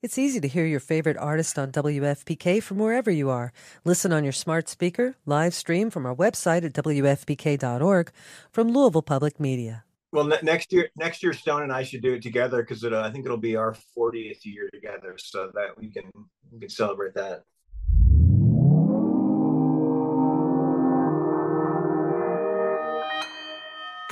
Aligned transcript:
It's 0.00 0.16
easy 0.16 0.38
to 0.40 0.46
hear 0.46 0.64
your 0.64 0.78
favorite 0.78 1.16
artist 1.16 1.58
on 1.58 1.72
WFPK 1.72 2.62
from 2.62 2.78
wherever 2.78 3.10
you 3.10 3.30
are. 3.30 3.52
Listen 3.84 4.12
on 4.12 4.22
your 4.22 4.32
smart 4.32 4.68
speaker, 4.68 5.16
live 5.26 5.54
stream 5.54 5.90
from 5.90 6.06
our 6.06 6.14
website 6.14 6.64
at 6.64 6.72
WFPK.org 6.72 8.12
from 8.52 8.68
Louisville 8.68 9.02
Public 9.02 9.40
Media. 9.40 9.82
Well, 10.12 10.22
ne- 10.22 10.38
next 10.44 10.72
year, 10.72 10.88
next 10.96 11.20
year, 11.24 11.32
Stone 11.32 11.64
and 11.64 11.72
I 11.72 11.82
should 11.82 12.00
do 12.00 12.12
it 12.12 12.22
together 12.22 12.62
because 12.62 12.84
uh, 12.84 13.00
I 13.00 13.10
think 13.10 13.24
it'll 13.24 13.38
be 13.38 13.56
our 13.56 13.76
40th 13.98 14.44
year 14.44 14.70
together, 14.72 15.16
so 15.18 15.50
that 15.54 15.76
we 15.76 15.90
can 15.90 16.04
we 16.52 16.60
can 16.60 16.68
celebrate 16.68 17.14
that. 17.14 17.42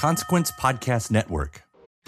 Consequence 0.00 0.50
Podcast 0.50 1.12
Network. 1.12 1.62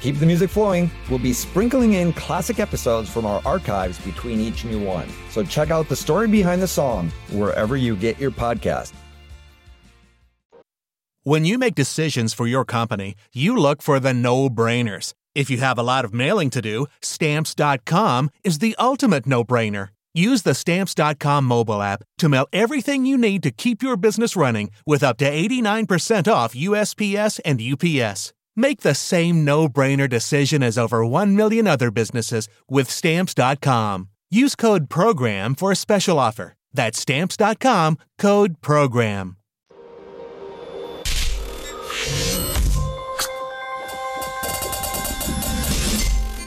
Keep 0.00 0.18
the 0.18 0.26
music 0.26 0.50
flowing, 0.50 0.90
we'll 1.10 1.18
be 1.18 1.32
sprinkling 1.32 1.94
in 1.94 2.12
classic 2.12 2.60
episodes 2.60 3.08
from 3.08 3.26
our 3.26 3.42
archives 3.44 3.98
between 3.98 4.40
each 4.40 4.64
new 4.64 4.82
one. 4.84 5.08
So 5.30 5.42
check 5.42 5.70
out 5.70 5.88
the 5.88 5.96
story 5.96 6.28
behind 6.28 6.62
the 6.62 6.68
song 6.68 7.10
wherever 7.32 7.76
you 7.76 7.96
get 7.96 8.18
your 8.18 8.30
podcast. 8.30 8.92
When 11.24 11.44
you 11.44 11.58
make 11.58 11.74
decisions 11.74 12.32
for 12.32 12.46
your 12.46 12.64
company, 12.64 13.14
you 13.34 13.56
look 13.56 13.82
for 13.82 14.00
the 14.00 14.14
no 14.14 14.48
brainers. 14.48 15.12
If 15.34 15.50
you 15.50 15.58
have 15.58 15.78
a 15.78 15.82
lot 15.82 16.06
of 16.06 16.14
mailing 16.14 16.48
to 16.50 16.62
do, 16.62 16.86
stamps.com 17.02 18.30
is 18.44 18.60
the 18.60 18.74
ultimate 18.78 19.26
no 19.26 19.44
brainer. 19.44 19.90
Use 20.14 20.42
the 20.42 20.54
stamps.com 20.54 21.44
mobile 21.44 21.82
app 21.82 22.02
to 22.18 22.28
mail 22.28 22.46
everything 22.52 23.04
you 23.04 23.18
need 23.18 23.42
to 23.42 23.50
keep 23.50 23.82
your 23.82 23.96
business 23.96 24.36
running 24.36 24.70
with 24.86 25.02
up 25.02 25.18
to 25.18 25.30
89% 25.30 26.32
off 26.32 26.54
USPS 26.54 27.40
and 27.44 27.60
UPS. 27.60 28.32
Make 28.60 28.80
the 28.80 28.96
same 28.96 29.44
no 29.44 29.68
brainer 29.68 30.08
decision 30.08 30.64
as 30.64 30.76
over 30.76 31.06
1 31.06 31.36
million 31.36 31.68
other 31.68 31.92
businesses 31.92 32.48
with 32.68 32.90
stamps.com. 32.90 34.08
Use 34.30 34.56
code 34.56 34.90
PROGRAM 34.90 35.54
for 35.54 35.70
a 35.70 35.76
special 35.76 36.18
offer. 36.18 36.54
That's 36.72 36.98
stamps.com 36.98 37.98
code 38.18 38.60
PROGRAM. 38.60 39.36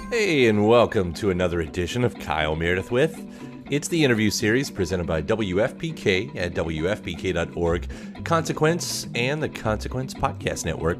Hey, 0.09 0.47
and 0.47 0.67
welcome 0.67 1.13
to 1.13 1.29
another 1.29 1.61
edition 1.61 2.03
of 2.03 2.19
Kyle 2.19 2.57
Meredith 2.57 2.91
with. 2.91 3.25
It's 3.69 3.87
the 3.87 4.03
interview 4.03 4.31
series 4.31 4.69
presented 4.69 5.07
by 5.07 5.21
WFPK 5.21 6.35
at 6.35 6.53
WFPK.org, 6.55 8.25
Consequence, 8.25 9.07
and 9.15 9.41
the 9.41 9.47
Consequence 9.47 10.13
Podcast 10.13 10.65
Network. 10.65 10.97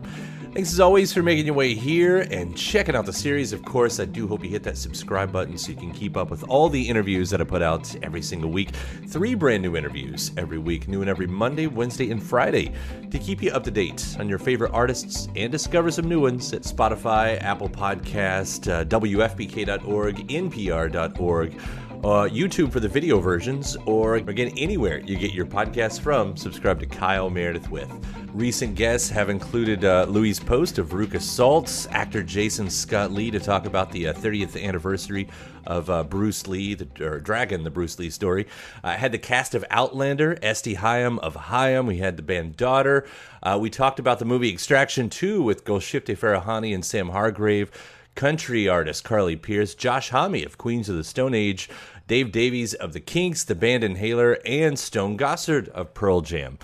Thanks 0.54 0.74
as 0.74 0.82
always 0.82 1.14
for 1.14 1.24
making 1.24 1.46
your 1.46 1.56
way 1.56 1.74
here 1.74 2.28
and 2.30 2.58
checking 2.58 2.94
out 2.94 3.06
the 3.06 3.14
series. 3.14 3.54
Of 3.54 3.64
course, 3.64 4.02
I 4.02 4.06
do 4.06 4.28
hope 4.28 4.44
you 4.44 4.50
hit 4.50 4.64
that 4.64 4.78
subscribe 4.78 5.32
button 5.32 5.58
so 5.58 5.72
you 5.72 5.78
can 5.78 5.94
keep 5.94 6.18
up 6.18 6.30
with 6.30 6.44
all 6.50 6.68
the 6.68 6.90
interviews 6.90 7.30
that 7.30 7.40
I 7.40 7.46
put 7.46 7.62
out 7.62 7.96
every 8.04 8.22
single 8.22 8.52
week. 8.52 8.72
Three 9.08 9.34
brand 9.34 9.64
new 9.64 9.78
interviews 9.78 10.34
every 10.36 10.58
week, 10.58 10.90
new 10.90 11.00
and 11.00 11.10
every 11.10 11.26
Monday, 11.26 11.68
Wednesday, 11.68 12.12
and 12.12 12.22
Friday 12.22 12.74
to 13.12 13.18
keep 13.18 13.42
you 13.42 13.52
up 13.52 13.64
to 13.64 13.72
date 13.72 14.18
on 14.20 14.28
your 14.28 14.40
favorite 14.40 14.74
artists 14.74 15.30
and 15.38 15.54
discover 15.54 15.90
some 15.90 16.10
new 16.10 16.20
ones 16.20 16.52
at 16.52 16.64
Spotify, 16.64 17.42
Apple 17.42 17.70
Podcast, 17.70 18.70
uh, 18.70 18.84
WFPK.org, 18.84 20.28
NPR.org. 20.28 21.62
Uh, 22.04 22.28
YouTube 22.28 22.72
for 22.72 22.80
the 22.80 22.88
video 22.90 23.20
versions, 23.20 23.78
or 23.86 24.16
again, 24.16 24.52
anywhere 24.58 25.02
you 25.02 25.16
get 25.16 25.34
your 25.34 25.46
podcasts 25.46 26.00
from, 26.00 26.36
subscribe 26.36 26.80
to 26.80 26.86
Kyle 26.88 27.30
Meredith 27.30 27.70
with. 27.70 27.88
Recent 28.34 28.74
guests 28.74 29.08
have 29.12 29.30
included 29.30 29.86
uh, 29.86 30.08
Louise 30.10 30.40
Post 30.40 30.80
of 30.80 30.90
Veruca 30.90 31.22
Salts, 31.22 31.88
actor 31.92 32.24
Jason 32.24 32.72
Scott 32.72 33.12
Lee 33.12 33.30
to 33.30 33.40
talk 33.40 33.68
about 33.68 33.92
the 33.92 34.08
uh, 34.08 34.14
30th 34.14 34.60
anniversary 34.60 35.28
of 35.68 35.92
uh, 35.92 36.04
Bruce 36.04 36.48
Lee, 36.48 36.74
the, 36.74 36.88
or 37.06 37.20
Dragon, 37.20 37.64
the 37.64 37.70
Bruce 37.70 38.00
Lee 38.00 38.10
story. 38.10 38.48
I 38.84 38.94
had 38.94 39.12
the 39.12 39.20
cast 39.20 39.54
of 39.54 39.64
Outlander, 39.70 40.40
Este 40.42 40.74
Haim 40.78 41.20
of 41.20 41.36
Haim. 41.36 41.86
We 41.86 41.98
had 41.98 42.18
the 42.18 42.24
band 42.24 42.58
Daughter. 42.58 43.06
Uh, 43.44 43.60
we 43.62 43.70
talked 43.70 44.00
about 44.00 44.18
the 44.18 44.26
movie 44.26 44.52
Extraction 44.52 45.08
2 45.08 45.44
with 45.44 45.66
Golshifteh 45.66 46.18
Farahani 46.18 46.74
and 46.74 46.84
Sam 46.84 47.10
Hargrave 47.10 47.70
country 48.16 48.68
artist 48.68 49.04
Carly 49.04 49.36
Pearce, 49.36 49.74
Josh 49.74 50.10
Homme 50.10 50.44
of 50.44 50.58
Queens 50.58 50.90
of 50.90 50.96
the 50.96 51.04
Stone 51.04 51.34
Age, 51.34 51.70
Dave 52.08 52.32
Davies 52.32 52.74
of 52.74 52.94
the 52.94 53.00
Kinks, 53.00 53.44
the 53.44 53.56
band 53.56 53.84
Inhaler, 53.84 54.40
and 54.46 54.78
Stone 54.78 55.18
Gossard 55.18 55.70
of 55.70 55.94
Pearl 55.94 56.22
Jam 56.22 56.58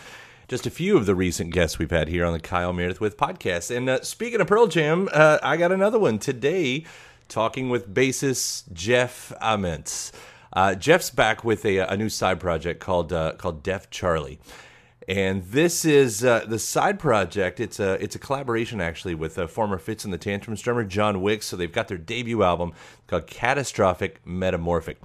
just 0.48 0.66
a 0.66 0.70
few 0.70 0.96
of 0.96 1.06
the 1.06 1.16
recent 1.16 1.52
guests 1.52 1.78
we've 1.78 1.92
had 1.92 2.08
here 2.08 2.26
on 2.26 2.32
the 2.32 2.40
Kyle 2.40 2.72
Meredith 2.72 3.02
with 3.02 3.18
podcast. 3.18 3.76
And 3.76 3.90
uh, 3.90 4.02
speaking 4.02 4.40
of 4.40 4.48
Pearl 4.48 4.68
Jam, 4.68 5.10
uh, 5.12 5.40
I 5.44 5.58
got 5.58 5.72
another 5.72 6.00
one 6.00 6.20
today, 6.20 6.86
talking 7.28 7.70
with 7.70 7.94
bassist 7.94 8.72
Jeff 8.72 9.34
Ament. 9.42 10.12
Uh, 10.54 10.74
Jeff's 10.76 11.10
back 11.10 11.44
with 11.44 11.66
a, 11.66 11.80
a, 11.80 11.98
new 11.98 12.08
side 12.08 12.40
project 12.40 12.80
called 12.80 13.12
uh, 13.12 13.34
called 13.34 13.62
Deaf 13.62 13.90
Charlie. 13.90 14.40
And 15.08 15.44
this 15.44 15.86
is 15.86 16.26
uh, 16.26 16.44
the 16.46 16.60
side 16.60 17.00
project. 17.00 17.62
It's 17.62 17.80
a 17.80 17.94
it's 18.04 18.16
a 18.16 18.20
collaboration 18.20 18.82
actually 18.82 19.16
with 19.16 19.40
uh, 19.40 19.48
former 19.48 19.78
Fitz 19.78 20.04
and 20.04 20.14
the 20.14 20.18
Tantrums 20.18 20.62
drummer 20.62 20.84
John 20.84 21.22
Wicks. 21.22 21.46
So 21.46 21.56
they've 21.56 21.72
got 21.72 21.88
their 21.88 21.98
debut 21.98 22.44
album 22.44 22.74
called 23.08 23.28
Catastrophic 23.28 24.20
Metamorphic. 24.26 25.00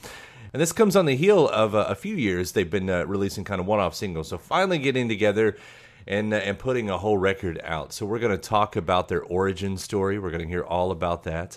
And 0.53 0.61
this 0.61 0.73
comes 0.73 0.97
on 0.97 1.07
the 1.07 1.15
heel 1.15 1.49
of 1.49 1.75
uh, 1.75 1.87
a 1.89 1.95
few 1.95 2.17
years 2.17 2.53
they've 2.53 2.69
been 2.69 2.91
uh, 2.91 3.05
releasing 3.07 3.45
kind 3.45 3.61
of 3.61 3.67
one 3.67 3.79
off 3.79 3.95
singles. 3.95 4.29
So 4.29 4.39
finally 4.39 4.79
getting 4.79 5.09
together 5.09 5.57
and, 6.07 6.35
uh, 6.35 6.39
and 6.39 6.59
putting 6.59 6.91
a 6.91 6.99
whole 6.99 7.17
record 7.17 7.61
out. 7.63 7.93
So 7.93 8.05
we're 8.05 8.19
going 8.19 8.37
to 8.37 8.49
talk 8.49 8.75
about 8.75 9.07
their 9.09 9.23
origin 9.23 9.79
story. 9.79 10.19
We're 10.19 10.31
going 10.31 10.43
to 10.43 10.49
hear 10.49 10.65
all 10.65 10.91
about 10.91 11.23
that, 11.23 11.57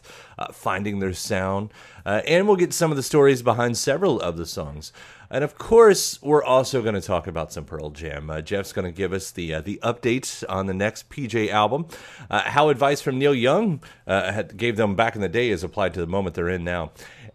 finding 0.53 0.99
their 0.99 1.13
sound, 1.13 1.73
and 2.05 2.47
we'll 2.47 2.55
get 2.55 2.71
some 2.71 2.91
of 2.91 2.95
the 2.95 3.03
stories 3.03 3.41
behind 3.41 3.75
several 3.75 4.21
of 4.21 4.37
the 4.37 4.45
songs. 4.45 4.93
And 5.29 5.43
of 5.43 5.57
course, 5.57 6.21
we're 6.21 6.43
also 6.43 6.81
going 6.81 6.95
to 6.95 7.01
talk 7.01 7.27
about 7.27 7.51
some 7.51 7.65
Pearl 7.65 7.89
Jam. 7.89 8.29
Uh, 8.29 8.41
Jeff's 8.41 8.73
going 8.73 8.85
to 8.85 8.95
give 8.95 9.13
us 9.13 9.31
the 9.31 9.55
uh, 9.55 9.61
the 9.61 9.79
update 9.83 10.43
on 10.49 10.65
the 10.67 10.73
next 10.73 11.09
PJ 11.09 11.49
album. 11.49 11.87
Uh, 12.29 12.41
how 12.41 12.69
advice 12.69 13.01
from 13.01 13.17
Neil 13.17 13.35
Young 13.35 13.81
uh, 14.07 14.31
had, 14.31 14.57
gave 14.57 14.77
them 14.77 14.95
back 14.95 15.15
in 15.15 15.21
the 15.21 15.29
day 15.29 15.49
is 15.49 15.63
applied 15.63 15.93
to 15.95 15.99
the 15.99 16.07
moment 16.07 16.35
they're 16.35 16.49
in 16.49 16.63
now 16.63 16.91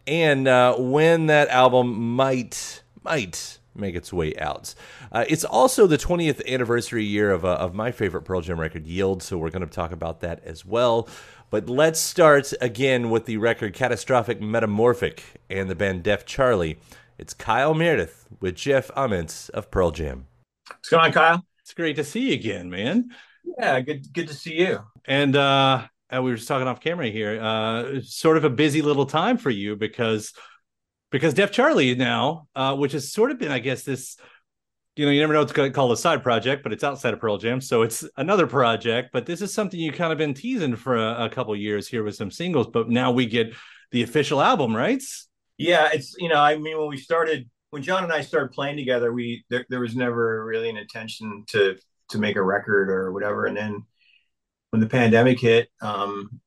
and 0.06 0.49
uh, 0.49 0.75
when 0.77 1.27
that 1.27 1.49
album 1.49 2.17
might 2.17 2.83
might 3.03 3.59
make 3.75 3.95
its 3.95 4.12
way 4.12 4.37
out. 4.37 4.75
Uh, 5.12 5.25
it's 5.28 5.45
also 5.45 5.87
the 5.87 5.97
20th 5.97 6.45
anniversary 6.47 7.05
year 7.05 7.31
of, 7.31 7.45
uh, 7.45 7.55
of 7.55 7.72
my 7.72 7.93
favorite 7.93 8.22
Pearl 8.22 8.41
Jam 8.41 8.59
record, 8.59 8.84
Yield, 8.84 9.22
so 9.22 9.39
we're 9.39 9.49
going 9.49 9.67
to 9.67 9.69
talk 9.69 9.93
about 9.93 10.21
that 10.21 10.45
as 10.45 10.67
well. 10.67 11.09
But 11.51 11.69
let's 11.69 12.01
start 12.01 12.53
again 12.61 13.11
with 13.11 13.27
the 13.27 13.37
record 13.39 13.72
Catastrophic 13.72 14.41
Metamorphic 14.41 15.22
and 15.49 15.71
the 15.71 15.75
band 15.75 16.03
Deaf 16.03 16.27
Charlie. 16.27 16.78
It's 17.20 17.34
Kyle 17.34 17.75
Meredith 17.75 18.26
with 18.41 18.54
Jeff 18.54 18.91
Ament 18.97 19.50
of 19.53 19.70
Pearl 19.70 19.91
Jam. 19.91 20.26
What's 20.70 20.88
going 20.88 21.04
on, 21.04 21.12
Kyle? 21.12 21.44
It's 21.60 21.75
great 21.75 21.97
to 21.97 22.04
see 22.04 22.28
you 22.28 22.32
again, 22.32 22.70
man. 22.70 23.10
Yeah, 23.58 23.78
good 23.81 24.10
good 24.14 24.28
to 24.28 24.34
see 24.34 24.54
you. 24.54 24.78
And 25.04 25.36
uh 25.36 25.86
we 26.10 26.19
were 26.20 26.36
just 26.36 26.48
talking 26.48 26.66
off 26.66 26.80
camera 26.80 27.09
here, 27.09 27.38
uh, 27.38 28.00
sort 28.00 28.38
of 28.38 28.44
a 28.44 28.50
busy 28.50 28.80
little 28.80 29.04
time 29.04 29.36
for 29.36 29.50
you 29.50 29.76
because 29.76 30.32
because 31.10 31.34
Deaf 31.34 31.53
Charlie 31.53 31.94
now, 31.94 32.48
uh, 32.56 32.75
which 32.75 32.92
has 32.92 33.12
sort 33.12 33.30
of 33.30 33.38
been, 33.38 33.53
I 33.53 33.59
guess, 33.59 33.82
this 33.82 34.16
you 34.97 35.04
know, 35.04 35.12
you 35.12 35.20
never 35.20 35.34
know 35.34 35.41
what's 35.41 35.53
going 35.53 35.70
to 35.70 35.76
call 35.76 35.92
a 35.92 35.98
side 35.98 36.22
project, 36.22 36.62
but 36.62 36.72
it's 36.72 36.84
outside 36.84 37.12
of 37.12 37.20
Pearl 37.20 37.36
Jam, 37.36 37.60
so 37.60 37.82
it's 37.82 38.03
another 38.16 38.47
project. 38.47 39.10
But 39.12 39.26
this 39.26 39.42
is 39.42 39.53
something 39.53 39.78
you 39.78 39.92
kind 39.92 40.10
of 40.10 40.16
been 40.16 40.33
teasing 40.33 40.74
for 40.74 40.97
a, 40.97 41.27
a 41.27 41.28
couple 41.28 41.54
years 41.54 41.86
here 41.86 42.03
with 42.03 42.15
some 42.15 42.30
singles, 42.30 42.68
but 42.68 42.89
now 42.89 43.12
we 43.12 43.27
get 43.27 43.53
the 43.91 44.04
official 44.04 44.41
album, 44.41 44.74
right? 44.74 45.03
Yeah, 45.60 45.91
it's 45.92 46.15
you 46.18 46.30
know, 46.30 46.41
I 46.41 46.57
mean, 46.57 46.78
when 46.78 46.89
we 46.89 46.97
started, 46.97 47.51
when 47.68 47.83
John 47.83 48.03
and 48.03 48.12
I 48.12 48.22
started 48.22 48.51
playing 48.53 48.78
together, 48.78 49.12
we 49.12 49.45
there, 49.51 49.66
there 49.68 49.80
was 49.80 49.95
never 49.95 50.42
really 50.47 50.71
an 50.71 50.78
intention 50.78 51.45
to 51.48 51.77
to 52.09 52.18
make 52.18 52.36
a 52.36 52.42
record 52.42 52.89
or 52.89 53.12
whatever, 53.12 53.45
and 53.45 53.54
then 53.54 53.84
when 54.71 54.80
the 54.80 54.89
pandemic 54.89 55.39
hit, 55.39 55.68
um, 55.83 56.41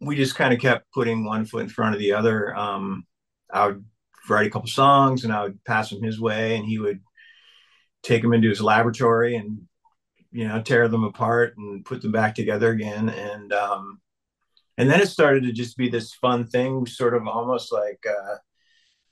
we 0.00 0.16
just 0.16 0.34
kind 0.34 0.52
of 0.52 0.58
kept 0.58 0.90
putting 0.92 1.24
one 1.24 1.44
foot 1.44 1.62
in 1.62 1.68
front 1.68 1.94
of 1.94 2.00
the 2.00 2.12
other. 2.14 2.52
Um, 2.56 3.06
I 3.52 3.68
would 3.68 3.84
write 4.28 4.48
a 4.48 4.50
couple 4.50 4.68
songs 4.68 5.22
and 5.22 5.32
I 5.32 5.44
would 5.44 5.64
pass 5.64 5.90
them 5.90 6.02
his 6.02 6.20
way, 6.20 6.56
and 6.56 6.66
he 6.66 6.80
would 6.80 7.00
take 8.02 8.22
them 8.22 8.32
into 8.32 8.48
his 8.48 8.60
laboratory 8.60 9.36
and 9.36 9.60
you 10.32 10.48
know 10.48 10.60
tear 10.62 10.88
them 10.88 11.04
apart 11.04 11.56
and 11.58 11.84
put 11.84 12.02
them 12.02 12.10
back 12.10 12.34
together 12.34 12.70
again. 12.70 13.08
And 13.08 13.52
um, 13.52 14.00
and 14.78 14.90
then 14.90 15.00
it 15.00 15.08
started 15.08 15.44
to 15.44 15.52
just 15.52 15.76
be 15.76 15.88
this 15.88 16.12
fun 16.14 16.44
thing, 16.44 16.86
sort 16.86 17.14
of 17.14 17.28
almost 17.28 17.72
like 17.72 18.04
uh, 18.04 18.36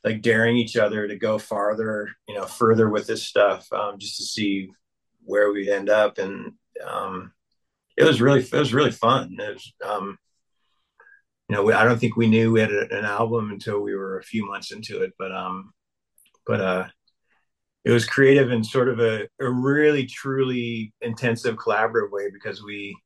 like 0.07 0.23
daring 0.23 0.57
each 0.57 0.77
other 0.77 1.09
to 1.09 1.17
go 1.17 1.37
farther, 1.37 2.09
you 2.29 2.35
know, 2.37 2.47
further 2.47 2.89
with 2.89 3.09
this 3.09 3.25
stuff, 3.25 3.67
um, 3.73 3.99
just 3.99 4.17
to 4.19 4.23
see 4.23 4.71
where 5.25 5.51
we 5.51 5.69
end 5.69 5.91
up. 5.91 6.19
And 6.19 6.53
um, 6.87 7.33
it 7.97 8.05
was 8.05 8.23
really 8.23 8.41
it 8.41 8.53
was 8.53 8.73
really 8.73 8.93
fun. 8.93 9.37
It 9.37 9.55
was, 9.55 9.73
um, 9.85 10.17
you 11.49 11.57
know, 11.57 11.65
we, 11.65 11.73
I 11.73 11.83
don't 11.83 11.99
think 11.99 12.17
we 12.17 12.29
knew 12.29 12.53
we 12.53 12.61
had 12.61 12.71
a, 12.71 12.97
an 12.97 13.05
album 13.05 13.51
until 13.51 13.81
we 13.81 13.97
were 13.97 14.21
a 14.21 14.23
few 14.23 14.47
months 14.47 14.71
into 14.71 15.03
it, 15.03 15.13
but 15.19 15.33
um, 15.33 15.73
but 16.47 16.61
uh, 16.61 16.87
it 17.85 17.91
was 17.91 18.07
creative 18.07 18.53
and 18.53 18.65
sort 18.65 18.89
of 18.89 19.01
a, 19.01 19.27
a 19.41 19.51
really 19.51 20.07
truly 20.07 20.95
intensive 21.01 21.57
collaborative 21.57 22.13
way 22.13 22.31
because 22.33 22.63
we 22.63 22.97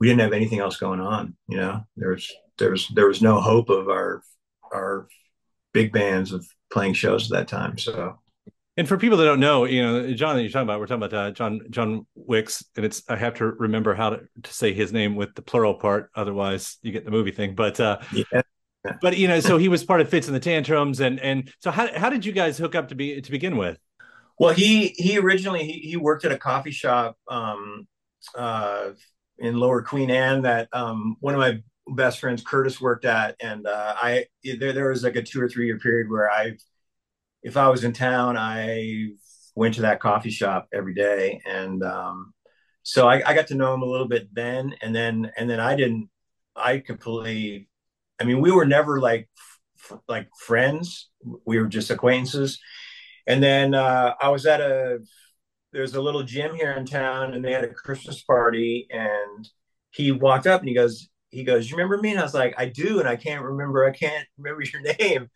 we 0.00 0.08
didn't 0.08 0.22
have 0.22 0.32
anything 0.32 0.58
else 0.58 0.78
going 0.78 1.00
on. 1.00 1.36
You 1.46 1.58
know, 1.58 1.84
there 1.96 2.10
was 2.10 2.28
there 2.58 2.72
was 2.72 2.88
there 2.88 3.06
was 3.06 3.22
no 3.22 3.40
hope 3.40 3.70
of 3.70 3.88
our 3.88 4.20
our 4.72 5.06
big 5.72 5.92
bands 5.92 6.32
of 6.32 6.46
playing 6.70 6.94
shows 6.94 7.30
at 7.30 7.38
that 7.38 7.48
time. 7.48 7.78
So 7.78 8.18
and 8.78 8.86
for 8.86 8.96
people 8.96 9.18
that 9.18 9.24
don't 9.24 9.40
know, 9.40 9.64
you 9.64 9.82
know, 9.82 10.12
John 10.12 10.36
that 10.36 10.42
you're 10.42 10.52
talking 10.52 10.62
about, 10.62 10.78
we're 10.78 10.86
talking 10.86 11.02
about 11.02 11.12
uh, 11.12 11.30
John 11.32 11.62
John 11.68 12.06
Wicks, 12.14 12.64
and 12.76 12.86
it's 12.86 13.02
I 13.08 13.16
have 13.16 13.34
to 13.34 13.46
remember 13.46 13.92
how 13.92 14.10
to, 14.10 14.20
to 14.44 14.54
say 14.54 14.72
his 14.72 14.92
name 14.92 15.16
with 15.16 15.34
the 15.34 15.42
plural 15.42 15.74
part, 15.74 16.10
otherwise 16.14 16.78
you 16.80 16.92
get 16.92 17.04
the 17.04 17.10
movie 17.10 17.32
thing. 17.32 17.56
But 17.56 17.80
uh, 17.80 17.98
yeah. 18.12 18.42
but 19.02 19.18
you 19.18 19.26
know, 19.26 19.40
so 19.40 19.58
he 19.58 19.66
was 19.68 19.82
part 19.82 20.00
of 20.00 20.08
Fitz 20.08 20.28
and 20.28 20.36
the 20.36 20.40
Tantrums, 20.40 21.00
and 21.00 21.18
and 21.18 21.52
so 21.58 21.72
how 21.72 21.92
how 21.98 22.08
did 22.08 22.24
you 22.24 22.30
guys 22.30 22.56
hook 22.56 22.76
up 22.76 22.90
to 22.90 22.94
be 22.94 23.20
to 23.20 23.30
begin 23.32 23.56
with? 23.56 23.78
Well, 24.38 24.54
he 24.54 24.94
he 24.96 25.18
originally 25.18 25.64
he, 25.64 25.80
he 25.80 25.96
worked 25.96 26.24
at 26.24 26.30
a 26.30 26.38
coffee 26.38 26.70
shop 26.70 27.18
um, 27.26 27.88
uh, 28.36 28.90
in 29.40 29.56
Lower 29.56 29.82
Queen 29.82 30.08
Anne 30.08 30.42
that 30.42 30.68
um, 30.72 31.16
one 31.18 31.34
of 31.34 31.40
my 31.40 31.60
best 31.94 32.20
friends 32.20 32.42
Curtis 32.42 32.80
worked 32.80 33.04
at, 33.04 33.36
and 33.40 33.66
uh, 33.66 33.94
I 33.96 34.26
there 34.58 34.72
there 34.72 34.88
was 34.88 35.02
like 35.02 35.16
a 35.16 35.22
two 35.22 35.40
or 35.40 35.48
three 35.48 35.66
year 35.66 35.78
period 35.78 36.10
where 36.10 36.30
I 36.30 36.56
if 37.42 37.56
I 37.56 37.68
was 37.68 37.84
in 37.84 37.92
town, 37.92 38.36
I 38.36 39.10
went 39.54 39.74
to 39.74 39.82
that 39.82 40.00
coffee 40.00 40.30
shop 40.30 40.68
every 40.72 40.94
day, 40.94 41.40
and 41.46 41.82
um, 41.82 42.32
so 42.82 43.08
I, 43.08 43.22
I, 43.28 43.34
got 43.34 43.48
to 43.48 43.54
know 43.54 43.74
him 43.74 43.82
a 43.82 43.86
little 43.86 44.08
bit 44.08 44.28
then, 44.32 44.74
and 44.82 44.94
then 44.94 45.30
and 45.36 45.48
then 45.48 45.60
I 45.60 45.76
didn't. 45.76 46.08
I 46.56 46.78
completely. 46.78 47.68
I 48.20 48.24
mean, 48.24 48.40
we 48.40 48.50
were 48.50 48.66
never 48.66 49.00
like 49.00 49.28
f- 49.78 50.00
like 50.08 50.28
friends. 50.38 51.10
We 51.46 51.58
were 51.58 51.66
just 51.66 51.90
acquaintances. 51.90 52.58
And 53.26 53.42
then 53.42 53.74
uh, 53.74 54.14
I 54.20 54.30
was 54.30 54.46
at 54.46 54.60
a 54.60 55.00
there's 55.72 55.94
a 55.94 56.00
little 56.00 56.22
gym 56.22 56.54
here 56.54 56.72
in 56.72 56.86
town, 56.86 57.34
and 57.34 57.44
they 57.44 57.52
had 57.52 57.64
a 57.64 57.72
Christmas 57.72 58.22
party, 58.22 58.88
and 58.90 59.48
he 59.90 60.12
walked 60.12 60.46
up 60.46 60.60
and 60.60 60.68
he 60.68 60.74
goes 60.74 61.08
he 61.30 61.44
goes, 61.44 61.70
"You 61.70 61.76
remember 61.76 61.98
me?" 61.98 62.10
And 62.10 62.20
I 62.20 62.22
was 62.22 62.34
like, 62.34 62.54
"I 62.58 62.66
do," 62.66 63.00
and 63.00 63.08
I 63.08 63.16
can't 63.16 63.44
remember. 63.44 63.84
I 63.86 63.92
can't 63.92 64.26
remember 64.36 64.62
your 64.72 64.82
name. 64.98 65.28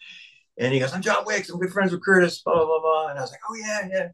And 0.59 0.73
he 0.73 0.81
goes, 0.81 0.93
I'm 0.93 1.03
John 1.03 1.25
Wicks. 1.25 1.49
I'm 1.49 1.59
good 1.59 1.73
friends 1.73 1.93
with 1.93 2.05
Curtis, 2.05 2.43
blah, 2.43 2.55
blah, 2.55 2.67
blah, 2.67 2.81
blah. 2.81 3.09
And 3.09 3.19
I 3.19 3.23
was 3.23 3.31
like, 3.31 3.41
oh, 3.49 3.55
yeah, 3.55 3.89
yeah. 3.91 4.09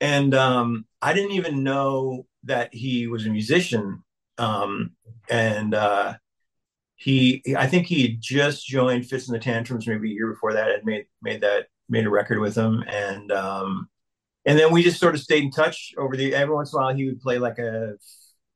And 0.00 0.34
um, 0.34 0.84
I 1.00 1.12
didn't 1.12 1.32
even 1.32 1.62
know 1.62 2.26
that 2.44 2.74
he 2.74 3.06
was 3.06 3.26
a 3.26 3.30
musician. 3.30 4.02
Um, 4.36 4.92
and 5.30 5.74
uh, 5.74 6.14
he, 6.96 7.42
I 7.56 7.66
think 7.66 7.86
he 7.86 8.16
just 8.20 8.66
joined 8.66 9.06
Fitz 9.06 9.28
and 9.28 9.34
the 9.34 9.42
Tantrums 9.42 9.86
maybe 9.86 10.10
a 10.10 10.14
year 10.14 10.30
before 10.30 10.52
that 10.54 10.70
and 10.70 10.84
made, 10.84 11.06
made 11.22 11.40
that, 11.40 11.66
made 11.88 12.06
a 12.06 12.10
record 12.10 12.38
with 12.38 12.54
him. 12.54 12.84
And, 12.86 13.32
um, 13.32 13.88
and 14.44 14.58
then 14.58 14.72
we 14.72 14.82
just 14.82 15.00
sort 15.00 15.14
of 15.14 15.20
stayed 15.20 15.44
in 15.44 15.50
touch 15.50 15.94
over 15.96 16.16
the, 16.16 16.34
every 16.34 16.54
once 16.54 16.72
in 16.72 16.78
a 16.78 16.82
while 16.82 16.94
he 16.94 17.06
would 17.06 17.20
play 17.20 17.38
like 17.38 17.58
a, 17.58 17.94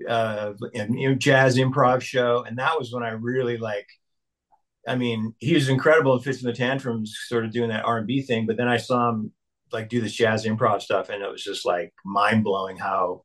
uh, 0.08 0.52
you 0.72 1.08
know, 1.08 1.14
jazz 1.14 1.56
improv 1.56 2.02
show. 2.02 2.44
And 2.46 2.58
that 2.58 2.78
was 2.78 2.92
when 2.92 3.02
I 3.02 3.10
really 3.10 3.56
like, 3.56 3.86
I 4.86 4.96
mean, 4.96 5.34
he 5.38 5.54
was 5.54 5.68
incredible 5.68 6.14
in 6.14 6.20
Fitz 6.20 6.42
and 6.42 6.52
the 6.52 6.56
Tantrums, 6.56 7.16
sort 7.26 7.44
of 7.44 7.52
doing 7.52 7.70
that 7.70 7.84
R 7.84 7.98
and 7.98 8.06
B 8.06 8.22
thing. 8.22 8.46
But 8.46 8.56
then 8.56 8.68
I 8.68 8.76
saw 8.76 9.10
him 9.10 9.32
like 9.72 9.88
do 9.88 10.00
this 10.00 10.12
jazz 10.12 10.44
improv 10.44 10.80
stuff, 10.82 11.08
and 11.08 11.22
it 11.22 11.30
was 11.30 11.42
just 11.42 11.66
like 11.66 11.92
mind 12.04 12.44
blowing 12.44 12.76
how 12.76 13.24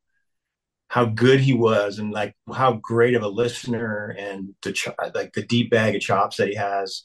how 0.87 1.05
good 1.05 1.39
he 1.39 1.53
was, 1.53 1.99
and 1.99 2.11
like 2.11 2.35
how 2.53 2.79
great 2.81 3.13
of 3.13 3.23
a 3.23 3.27
listener, 3.27 4.15
and 4.17 4.55
the 4.63 4.73
ch- 4.73 4.87
like 5.13 5.33
the 5.33 5.43
deep 5.43 5.69
bag 5.69 5.95
of 5.95 6.01
chops 6.01 6.37
that 6.37 6.49
he 6.49 6.55
has. 6.55 7.03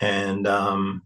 And 0.00 0.46
um, 0.46 1.02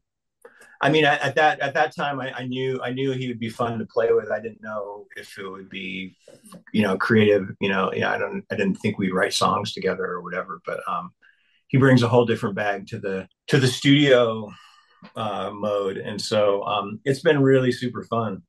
I 0.81 0.91
mean, 0.91 1.05
at, 1.05 1.21
at 1.21 1.35
that 1.37 1.61
at 1.61 1.75
that 1.75 1.94
time, 1.94 2.21
I, 2.21 2.32
I, 2.32 2.47
knew 2.47 2.81
I 2.82 2.91
knew 2.91 3.12
he 3.12 3.29
would 3.29 3.38
be 3.38 3.49
fun 3.49 3.79
to 3.79 3.87
play 3.87 4.12
with. 4.12 4.31
I 4.31 4.41
didn't 4.41 4.62
know 4.62 5.06
if 5.17 5.38
it 5.38 5.49
would 5.49 5.69
be, 5.69 6.17
you 6.73 6.82
know, 6.82 6.97
creative. 6.97 7.49
You 7.61 7.69
know, 7.69 7.93
yeah, 7.94 8.12
I 8.12 8.19
don't. 8.19 8.44
I 8.50 8.56
didn't 8.56 8.76
think 8.76 8.99
we'd 8.99 9.12
write 9.12 9.32
songs 9.32 9.73
together 9.73 10.05
or 10.05 10.23
whatever. 10.23 10.61
But 10.67 10.81
um, 10.88 11.12
he 11.69 11.79
brings 11.79 12.03
a 12.03 12.09
whole 12.09 12.25
different 12.25 12.56
bag 12.56 12.87
to 12.88 12.99
the 12.99 13.29
to 13.49 13.59
the 13.59 13.67
studio 13.67 14.50
uh, 15.17 15.50
mode, 15.53 15.97
and 15.97 16.21
so 16.21 16.62
um, 16.65 17.00
it's 17.05 17.20
been 17.20 17.43
really 17.43 17.73
super 17.73 18.05
fun. 18.05 18.43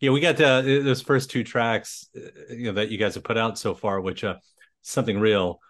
Yeah, 0.00 0.10
we 0.10 0.20
got 0.20 0.40
uh, 0.40 0.60
those 0.60 1.00
first 1.00 1.30
two 1.30 1.42
tracks, 1.42 2.08
uh, 2.16 2.52
you 2.52 2.66
know, 2.66 2.72
that 2.72 2.90
you 2.90 2.98
guys 2.98 3.14
have 3.14 3.24
put 3.24 3.38
out 3.38 3.58
so 3.58 3.74
far, 3.74 4.00
which 4.00 4.24
uh, 4.24 4.36
something 4.82 5.18
real, 5.18 5.60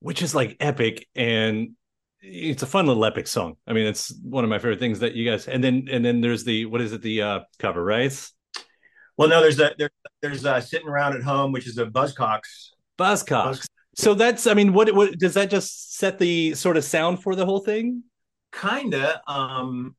which 0.00 0.22
is 0.22 0.34
like 0.34 0.56
epic, 0.58 1.06
and 1.14 1.76
it's 2.20 2.62
a 2.62 2.66
fun 2.66 2.86
little 2.86 3.04
epic 3.04 3.26
song. 3.26 3.56
I 3.66 3.72
mean, 3.72 3.86
it's 3.86 4.14
one 4.22 4.44
of 4.44 4.50
my 4.50 4.58
favorite 4.58 4.78
things 4.78 5.00
that 5.00 5.14
you 5.14 5.28
guys. 5.28 5.48
And 5.48 5.62
then 5.62 5.88
and 5.90 6.04
then 6.04 6.20
there's 6.20 6.44
the 6.44 6.66
what 6.66 6.80
is 6.80 6.92
it 6.92 7.02
the 7.02 7.22
uh, 7.22 7.40
cover, 7.58 7.84
right? 7.84 8.12
Well, 9.16 9.28
no, 9.28 9.40
there's 9.40 9.58
a 9.60 9.74
there, 9.78 9.90
there's 10.20 10.44
a 10.44 10.60
sitting 10.60 10.88
around 10.88 11.14
at 11.14 11.22
home, 11.22 11.52
which 11.52 11.66
is 11.66 11.78
a 11.78 11.86
Buzzcocks. 11.86 12.70
Buzzcocks. 12.98 13.44
Buzz- 13.44 13.68
so 13.96 14.12
that's, 14.12 14.46
I 14.46 14.52
mean, 14.52 14.74
what 14.74 14.94
what 14.94 15.18
does 15.18 15.34
that 15.34 15.50
just 15.50 15.96
set 15.96 16.18
the 16.18 16.54
sort 16.54 16.76
of 16.76 16.84
sound 16.84 17.22
for 17.22 17.34
the 17.34 17.46
whole 17.46 17.60
thing? 17.60 18.02
Kinda. 18.52 19.22
Um, 19.26 19.96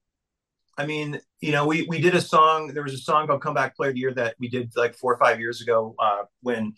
I 0.78 0.86
mean, 0.86 1.20
you 1.42 1.52
know, 1.52 1.66
we 1.66 1.88
we 1.90 2.00
did 2.00 2.14
a 2.14 2.22
song. 2.22 2.74
There 2.74 2.84
was 2.84 2.94
a 2.94 3.00
song 3.00 3.26
called 3.26 3.42
"Come 3.42 3.56
Back 3.56 3.76
Play 3.76 3.88
of 3.90 3.96
the 3.96 4.00
Year" 4.00 4.14
that 4.14 4.36
we 4.40 4.50
did 4.50 4.72
like 4.76 4.96
four 4.96 5.14
or 5.14 5.18
five 5.18 5.40
years 5.40 5.62
ago 5.62 5.96
uh, 5.98 6.24
when 6.42 6.74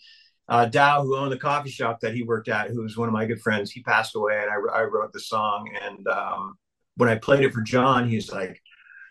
uh, 0.50 0.66
Dow, 0.66 1.04
who 1.04 1.16
owned 1.16 1.30
the 1.30 1.38
coffee 1.38 1.70
shop 1.70 2.00
that 2.00 2.12
he 2.12 2.24
worked 2.24 2.48
at, 2.48 2.70
who 2.70 2.82
was 2.82 2.96
one 2.96 3.08
of 3.08 3.12
my 3.12 3.24
good 3.24 3.40
friends, 3.40 3.70
he 3.70 3.82
passed 3.82 4.16
away, 4.16 4.42
and 4.42 4.50
I, 4.50 4.80
I 4.80 4.82
wrote 4.82 5.12
the 5.12 5.20
song. 5.20 5.70
And 5.80 6.06
um, 6.08 6.58
when 6.96 7.08
I 7.08 7.14
played 7.14 7.44
it 7.44 7.52
for 7.54 7.60
John, 7.60 8.08
he's 8.08 8.32
like, 8.32 8.60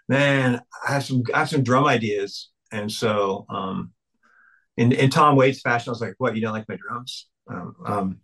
"Man, 0.10 0.62
I 0.86 0.92
have 0.92 1.06
some 1.06 1.24
I 1.34 1.40
have 1.40 1.50
some 1.50 1.64
drum 1.64 1.86
ideas." 1.86 2.50
And 2.74 2.92
so, 2.92 3.46
um, 3.50 3.94
in 4.76 4.92
in 4.92 5.10
Tom 5.10 5.38
Waits 5.38 5.62
fashion, 5.62 5.90
I 5.90 5.92
was 5.92 6.02
like, 6.02 6.16
"What? 6.18 6.36
You 6.36 6.42
don't 6.42 6.54
like 6.54 6.68
my 6.68 6.78
drums?" 6.78 7.28
Um, 7.50 7.76
um, 7.86 8.20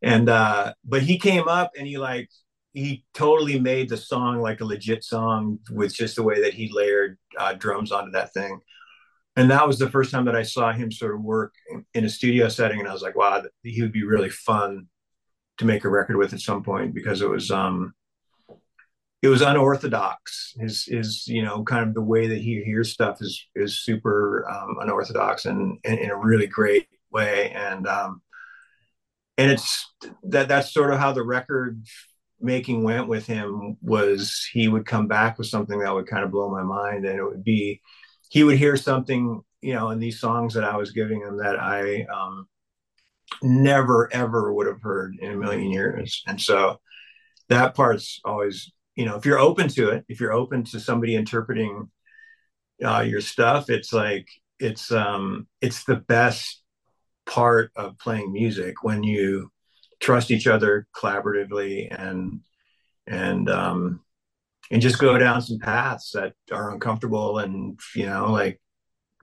and 0.00 0.28
uh, 0.28 0.72
but 0.84 1.02
he 1.02 1.18
came 1.18 1.48
up 1.48 1.72
and 1.76 1.86
he 1.86 1.98
like 1.98 2.28
he 2.72 3.04
totally 3.12 3.58
made 3.58 3.88
the 3.88 3.96
song 3.96 4.40
like 4.40 4.60
a 4.60 4.64
legit 4.64 5.02
song 5.02 5.58
with 5.70 5.92
just 5.92 6.14
the 6.14 6.22
way 6.22 6.40
that 6.42 6.54
he 6.54 6.70
layered 6.72 7.18
uh, 7.38 7.54
drums 7.54 7.90
onto 7.90 8.12
that 8.12 8.32
thing. 8.32 8.60
And 9.36 9.50
that 9.50 9.66
was 9.66 9.78
the 9.78 9.90
first 9.90 10.10
time 10.10 10.26
that 10.26 10.36
I 10.36 10.42
saw 10.42 10.72
him 10.72 10.92
sort 10.92 11.14
of 11.14 11.22
work 11.22 11.54
in, 11.94 12.04
a 12.04 12.08
studio 12.08 12.48
setting, 12.48 12.80
and 12.80 12.88
I 12.88 12.92
was 12.92 13.02
like, 13.02 13.16
wow, 13.16 13.42
he 13.62 13.80
would 13.80 13.92
be 13.92 14.04
really 14.04 14.28
fun 14.28 14.88
to 15.58 15.64
make 15.64 15.84
a 15.84 15.88
record 15.88 16.16
with 16.16 16.34
at 16.34 16.40
some 16.40 16.62
point 16.62 16.94
because 16.94 17.22
it 17.22 17.28
was 17.28 17.50
um 17.50 17.94
it 19.22 19.28
was 19.28 19.40
unorthodox. 19.40 20.54
His 20.58 20.84
his 20.84 21.26
you 21.28 21.42
know 21.42 21.62
kind 21.62 21.88
of 21.88 21.94
the 21.94 22.02
way 22.02 22.26
that 22.26 22.40
he 22.42 22.62
hears 22.62 22.92
stuff 22.92 23.22
is 23.22 23.46
is 23.54 23.80
super 23.80 24.46
um, 24.50 24.76
unorthodox 24.80 25.46
and, 25.46 25.78
and, 25.84 25.98
in 25.98 26.10
a 26.10 26.16
really 26.16 26.46
great 26.46 26.88
way. 27.10 27.50
And 27.50 27.86
um, 27.86 28.20
and 29.38 29.50
it's 29.50 29.88
that 30.24 30.48
that's 30.48 30.74
sort 30.74 30.92
of 30.92 30.98
how 30.98 31.12
the 31.12 31.22
record 31.22 31.82
making 32.40 32.82
went 32.82 33.08
with 33.08 33.26
him 33.26 33.76
was 33.80 34.48
he 34.52 34.68
would 34.68 34.84
come 34.84 35.06
back 35.06 35.38
with 35.38 35.46
something 35.46 35.78
that 35.78 35.94
would 35.94 36.08
kind 36.08 36.24
of 36.24 36.32
blow 36.32 36.50
my 36.50 36.62
mind 36.62 37.06
and 37.06 37.18
it 37.18 37.24
would 37.24 37.44
be 37.44 37.80
he 38.32 38.42
would 38.42 38.56
hear 38.58 38.76
something 38.76 39.42
you 39.60 39.74
know 39.74 39.90
in 39.90 39.98
these 39.98 40.18
songs 40.18 40.54
that 40.54 40.64
i 40.64 40.76
was 40.76 40.92
giving 40.92 41.20
him 41.20 41.36
that 41.36 41.58
i 41.60 42.02
um, 42.04 42.48
never 43.42 44.12
ever 44.12 44.52
would 44.52 44.66
have 44.66 44.82
heard 44.82 45.16
in 45.20 45.32
a 45.32 45.36
million 45.36 45.70
years. 45.70 46.22
And 46.26 46.40
so 46.40 46.80
that 47.48 47.74
part's 47.74 48.20
always 48.24 48.72
you 48.96 49.04
know 49.04 49.16
if 49.16 49.24
you're 49.24 49.38
open 49.38 49.68
to 49.68 49.90
it 49.90 50.04
if 50.08 50.20
you're 50.20 50.32
open 50.32 50.64
to 50.64 50.80
somebody 50.80 51.14
interpreting 51.14 51.90
uh, 52.84 53.00
your 53.00 53.20
stuff 53.20 53.70
it's 53.70 53.92
like 53.92 54.28
it's 54.58 54.92
um 54.92 55.46
it's 55.60 55.84
the 55.84 55.96
best 55.96 56.62
part 57.26 57.70
of 57.76 57.98
playing 57.98 58.32
music 58.32 58.82
when 58.82 59.02
you 59.02 59.50
trust 60.00 60.30
each 60.30 60.46
other 60.46 60.86
collaboratively 60.96 61.88
and 61.90 62.40
and 63.06 63.48
um 63.48 64.00
and 64.70 64.82
just 64.82 64.98
go 64.98 65.18
down 65.18 65.42
some 65.42 65.58
paths 65.58 66.12
that 66.12 66.34
are 66.50 66.70
uncomfortable 66.70 67.38
and 67.38 67.78
you 67.94 68.06
know 68.06 68.30
like 68.30 68.60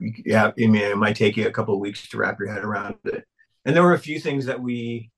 yeah 0.00 0.46
i 0.46 0.66
mean 0.66 0.76
it 0.76 0.96
might 0.96 1.16
take 1.16 1.36
you 1.36 1.46
a 1.46 1.52
couple 1.52 1.74
of 1.74 1.80
weeks 1.80 2.08
to 2.08 2.16
wrap 2.16 2.38
your 2.38 2.52
head 2.52 2.64
around 2.64 2.96
it. 3.04 3.24
And 3.64 3.76
there 3.76 3.82
were 3.82 3.94
a 3.94 3.98
few 3.98 4.18
things 4.18 4.46
that 4.46 4.60
we 4.60 5.10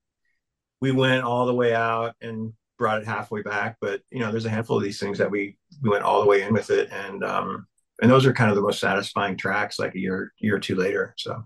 we 0.81 0.91
went 0.91 1.23
all 1.23 1.45
the 1.45 1.53
way 1.53 1.73
out 1.73 2.15
and 2.21 2.53
brought 2.77 3.01
it 3.01 3.07
halfway 3.07 3.41
back 3.41 3.77
but 3.79 4.01
you 4.11 4.19
know 4.19 4.31
there's 4.31 4.45
a 4.45 4.49
handful 4.49 4.77
of 4.77 4.83
these 4.83 4.99
things 4.99 5.17
that 5.17 5.31
we 5.31 5.57
we 5.81 5.89
went 5.89 6.03
all 6.03 6.21
the 6.21 6.27
way 6.27 6.41
in 6.41 6.53
with 6.53 6.69
it. 6.69 6.89
And 6.91 7.23
um 7.23 7.67
and 8.01 8.11
those 8.11 8.25
are 8.25 8.33
kind 8.33 8.49
of 8.49 8.55
the 8.55 8.61
most 8.61 8.79
satisfying 8.79 9.37
tracks 9.37 9.79
like 9.79 9.95
a 9.95 9.99
year 9.99 10.33
year 10.39 10.55
or 10.55 10.59
two 10.59 10.75
later 10.75 11.13
so. 11.17 11.43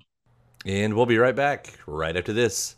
And 0.65 0.95
we'll 0.95 1.05
be 1.05 1.17
right 1.17 1.35
back 1.35 1.73
right 1.85 2.15
after 2.15 2.33
this. 2.33 2.76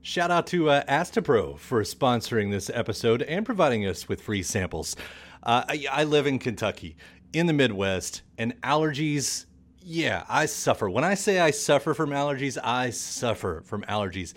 Shout 0.00 0.30
out 0.30 0.46
to 0.48 0.70
uh, 0.70 0.84
Astepro 0.84 1.58
for 1.58 1.82
sponsoring 1.82 2.50
this 2.50 2.70
episode 2.72 3.22
and 3.22 3.44
providing 3.44 3.84
us 3.84 4.08
with 4.08 4.22
free 4.22 4.42
samples. 4.42 4.96
Uh, 5.42 5.64
I, 5.68 5.86
I 5.90 6.04
live 6.04 6.26
in 6.26 6.38
Kentucky, 6.38 6.96
in 7.32 7.46
the 7.46 7.52
Midwest, 7.52 8.22
and 8.38 8.60
allergies 8.62 9.46
Yeah, 9.82 10.24
I 10.28 10.46
suffer. 10.46 10.88
When 10.88 11.04
I 11.04 11.14
say 11.14 11.40
I 11.40 11.50
suffer 11.50 11.94
from 11.94 12.10
allergies, 12.10 12.56
I 12.62 12.90
suffer 12.90 13.62
from 13.66 13.82
allergies. 13.82 14.34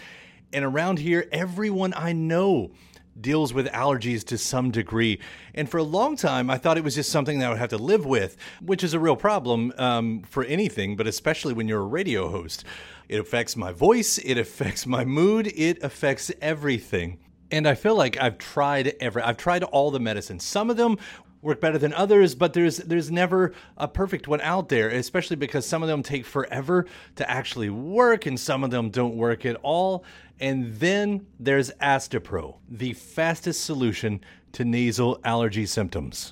And 0.51 0.65
around 0.65 1.00
here, 1.00 1.27
everyone 1.32 1.94
I 1.96 2.12
know 2.12 2.72
deals 3.20 3.53
with 3.53 3.68
allergies 3.68 4.25
to 4.25 4.38
some 4.38 4.72
degree. 4.72 5.20
And 5.53 5.70
for 5.70 5.77
a 5.77 5.84
long 5.84 6.15
time, 6.15 6.50
I 6.50 6.58
thought 6.58 6.77
it 6.77 6.84
was 6.84 6.96
just 6.96 7.12
something 7.12 7.39
that 7.39 7.48
I 7.48 7.50
would 7.50 7.60
have 7.60 7.70
to 7.70 7.77
live 7.77 8.06
with, 8.06 8.38
which 8.62 8.84
is 8.84 8.94
a 8.94 9.00
real 9.00 9.15
problem 9.15 9.74
um, 9.77 10.24
for 10.24 10.44
anything, 10.46 10.96
but 10.96 11.08
especially 11.08 11.53
when 11.53 11.68
you're 11.68 11.82
a 11.82 11.86
radio 11.86 12.30
host. 12.30 12.63
It 13.12 13.20
affects 13.20 13.58
my 13.58 13.74
voice, 13.74 14.20
it 14.20 14.38
affects 14.38 14.88
my 14.88 15.03
mood, 15.03 15.51
it 15.53 15.84
affects 15.84 16.32
everything. 16.41 17.20
And 17.51 17.68
I 17.68 17.75
feel 17.75 17.94
like 17.94 18.18
I've 18.18 18.38
tried 18.38 18.96
every 19.01 19.22
I've 19.22 19.36
tried 19.36 19.63
all 19.63 19.91
the 19.91 20.00
medicines. 20.00 20.46
Some 20.46 20.70
of 20.70 20.77
them 20.77 20.98
work 21.41 21.60
better 21.60 21.77
than 21.77 21.91
others, 21.94 22.36
but 22.36 22.53
there's 22.53 22.77
there's 22.77 23.12
never 23.12 23.51
a 23.75 23.89
perfect 23.89 24.30
one 24.30 24.39
out 24.39 24.70
there, 24.70 24.88
especially 24.88 25.36
because 25.36 25.65
some 25.65 25.84
of 25.84 25.89
them 25.89 26.03
take 26.03 26.25
forever 26.25 26.86
to 27.18 27.30
actually 27.30 27.70
work 27.70 28.27
and 28.27 28.39
some 28.39 28.63
of 28.63 28.72
them 28.72 28.89
don't 28.89 29.18
work 29.18 29.46
at 29.46 29.58
all. 29.62 30.06
And 30.39 30.74
then 30.75 31.27
there's 31.38 31.70
Astepro, 31.82 32.60
the 32.70 32.94
fastest 32.94 33.65
solution 33.65 34.22
to 34.53 34.63
nasal 34.63 35.20
allergy 35.25 35.65
symptoms. 35.65 36.32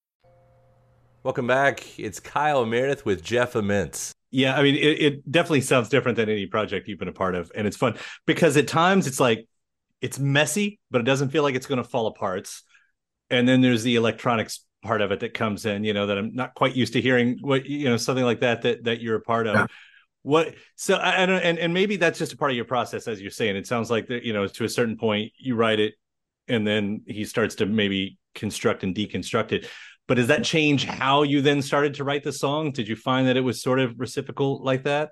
Welcome 1.23 1.45
back. 1.45 1.99
It's 1.99 2.19
Kyle 2.19 2.65
Meredith 2.65 3.05
with 3.05 3.21
Jeff 3.21 3.55
Ament. 3.55 4.11
Yeah, 4.31 4.57
I 4.57 4.63
mean, 4.63 4.73
it, 4.73 4.79
it, 4.79 5.31
definitely 5.31 5.61
sounds 5.61 5.87
different 5.87 6.15
than 6.15 6.29
any 6.29 6.47
project 6.47 6.87
you've 6.87 6.97
been 6.97 7.07
a 7.07 7.13
part 7.13 7.35
of, 7.35 7.51
and 7.53 7.67
it's 7.67 7.77
fun 7.77 7.95
because 8.25 8.57
at 8.57 8.67
times 8.67 9.05
it's 9.05 9.19
like 9.19 9.47
it's 10.01 10.17
messy, 10.17 10.79
but 10.89 10.99
it 10.99 11.03
doesn't 11.03 11.29
feel 11.29 11.43
like 11.43 11.53
it's 11.53 11.67
going 11.67 11.77
to 11.77 11.87
fall 11.87 12.07
apart. 12.07 12.49
And 13.29 13.47
then 13.47 13.61
there's 13.61 13.83
the 13.83 13.97
electronics 13.97 14.65
part 14.81 15.01
of 15.01 15.11
it 15.11 15.19
that 15.19 15.35
comes 15.35 15.67
in, 15.67 15.83
you 15.83 15.93
know, 15.93 16.07
that 16.07 16.17
I'm 16.17 16.33
not 16.33 16.55
quite 16.55 16.75
used 16.75 16.93
to 16.93 17.01
hearing. 17.01 17.37
What 17.41 17.67
you 17.67 17.87
know, 17.87 17.97
something 17.97 18.25
like 18.25 18.39
that 18.39 18.63
that 18.63 18.85
that 18.85 18.99
you're 18.99 19.17
a 19.17 19.21
part 19.21 19.45
of. 19.45 19.53
Yeah. 19.53 19.67
What 20.23 20.55
so 20.75 20.95
I, 20.95 21.21
I 21.21 21.25
don't, 21.27 21.41
and 21.43 21.59
and 21.59 21.71
maybe 21.71 21.97
that's 21.97 22.17
just 22.17 22.33
a 22.33 22.37
part 22.37 22.49
of 22.49 22.55
your 22.55 22.65
process, 22.65 23.07
as 23.07 23.21
you're 23.21 23.29
saying. 23.29 23.57
It 23.57 23.67
sounds 23.67 23.91
like 23.91 24.07
that, 24.07 24.23
you 24.23 24.33
know, 24.33 24.47
to 24.47 24.63
a 24.63 24.69
certain 24.69 24.97
point, 24.97 25.33
you 25.37 25.53
write 25.53 25.79
it, 25.79 25.93
and 26.47 26.65
then 26.65 27.03
he 27.05 27.25
starts 27.25 27.53
to 27.55 27.67
maybe 27.67 28.17
construct 28.33 28.83
and 28.83 28.95
deconstruct 28.95 29.51
it 29.51 29.67
but 30.11 30.15
does 30.15 30.27
that 30.27 30.43
change 30.43 30.83
how 30.83 31.23
you 31.23 31.41
then 31.41 31.61
started 31.61 31.93
to 31.93 32.03
write 32.03 32.21
the 32.21 32.33
song? 32.33 32.73
Did 32.73 32.85
you 32.85 32.97
find 32.97 33.29
that 33.29 33.37
it 33.37 33.45
was 33.45 33.63
sort 33.63 33.79
of 33.79 33.97
reciprocal 33.97 34.61
like 34.61 34.83
that? 34.83 35.11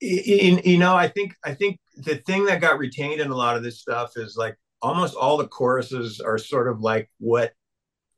You, 0.00 0.60
you 0.64 0.78
know, 0.78 0.94
I 0.94 1.08
think 1.08 1.34
I 1.44 1.52
think 1.52 1.80
the 1.96 2.18
thing 2.18 2.44
that 2.44 2.60
got 2.60 2.78
retained 2.78 3.20
in 3.20 3.32
a 3.32 3.34
lot 3.34 3.56
of 3.56 3.64
this 3.64 3.80
stuff 3.80 4.12
is 4.14 4.36
like 4.36 4.56
almost 4.80 5.16
all 5.16 5.36
the 5.36 5.48
choruses 5.48 6.20
are 6.20 6.38
sort 6.38 6.68
of 6.68 6.80
like 6.80 7.10
what 7.18 7.54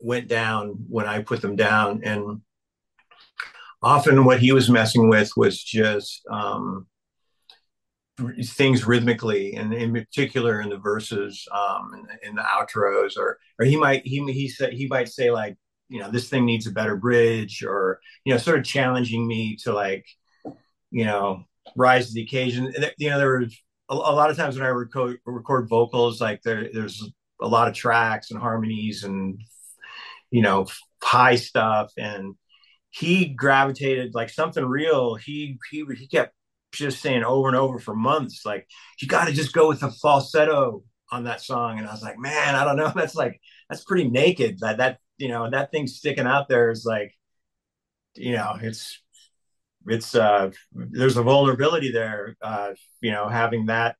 went 0.00 0.28
down 0.28 0.74
when 0.86 1.06
I 1.06 1.22
put 1.22 1.40
them 1.40 1.56
down, 1.56 2.02
and 2.04 2.42
often 3.80 4.26
what 4.26 4.38
he 4.38 4.52
was 4.52 4.68
messing 4.68 5.08
with 5.08 5.30
was 5.34 5.64
just 5.64 6.20
um, 6.30 6.86
things 8.44 8.86
rhythmically, 8.86 9.54
and 9.54 9.72
in 9.72 9.94
particular 9.94 10.60
in 10.60 10.68
the 10.68 10.76
verses, 10.76 11.48
um, 11.52 11.94
in, 11.94 12.28
in 12.28 12.34
the 12.34 12.42
outros, 12.42 13.16
or 13.16 13.38
or 13.58 13.64
he 13.64 13.78
might 13.78 14.06
he 14.06 14.22
he 14.30 14.46
said 14.46 14.74
he 14.74 14.88
might 14.88 15.08
say 15.08 15.30
like 15.30 15.56
you 15.88 16.00
know 16.00 16.10
this 16.10 16.28
thing 16.28 16.44
needs 16.44 16.66
a 16.66 16.72
better 16.72 16.96
bridge 16.96 17.62
or 17.62 18.00
you 18.24 18.32
know 18.32 18.38
sort 18.38 18.58
of 18.58 18.64
challenging 18.64 19.26
me 19.26 19.56
to 19.56 19.72
like 19.72 20.06
you 20.90 21.04
know 21.04 21.44
rise 21.76 22.08
to 22.08 22.14
the 22.14 22.22
occasion. 22.22 22.72
You 22.98 23.10
know 23.10 23.18
there 23.18 23.38
was 23.38 23.56
a, 23.90 23.94
a 23.94 23.96
lot 23.96 24.30
of 24.30 24.36
times 24.36 24.56
when 24.56 24.66
i 24.66 24.68
record, 24.68 25.18
record 25.24 25.68
vocals 25.68 26.20
like 26.20 26.42
there, 26.42 26.68
there's 26.72 27.10
a 27.40 27.48
lot 27.48 27.68
of 27.68 27.74
tracks 27.74 28.30
and 28.30 28.40
harmonies 28.40 29.04
and 29.04 29.40
you 30.30 30.42
know 30.42 30.66
high 31.02 31.36
stuff. 31.36 31.92
And 31.96 32.34
he 32.90 33.26
gravitated 33.26 34.14
like 34.14 34.30
something 34.30 34.64
real. 34.64 35.14
He 35.14 35.58
he 35.70 35.84
he 35.96 36.06
kept 36.06 36.34
just 36.72 37.00
saying 37.00 37.24
over 37.24 37.48
and 37.48 37.56
over 37.56 37.78
for 37.78 37.94
months 37.94 38.42
like 38.44 38.66
you 39.00 39.08
got 39.08 39.26
to 39.26 39.32
just 39.32 39.54
go 39.54 39.68
with 39.68 39.80
the 39.80 39.90
falsetto 39.90 40.82
on 41.10 41.24
that 41.24 41.40
song. 41.40 41.78
And 41.78 41.88
i 41.88 41.92
was 41.92 42.02
like 42.02 42.18
man 42.18 42.54
i 42.54 42.64
don't 42.64 42.76
know. 42.76 42.92
That's 42.94 43.14
like 43.14 43.40
that's 43.68 43.84
pretty 43.84 44.08
naked. 44.08 44.60
That 44.60 44.78
that 44.78 44.98
you 45.18 45.28
know 45.28 45.50
that 45.50 45.70
thing 45.70 45.86
sticking 45.86 46.26
out 46.26 46.48
there 46.48 46.70
is 46.70 46.84
like 46.84 47.14
you 48.14 48.32
know 48.32 48.56
it's 48.60 49.00
it's 49.86 50.14
uh 50.14 50.50
there's 50.72 51.16
a 51.16 51.22
vulnerability 51.22 51.92
there 51.92 52.36
uh 52.42 52.72
you 53.00 53.10
know 53.10 53.28
having 53.28 53.66
that 53.66 53.96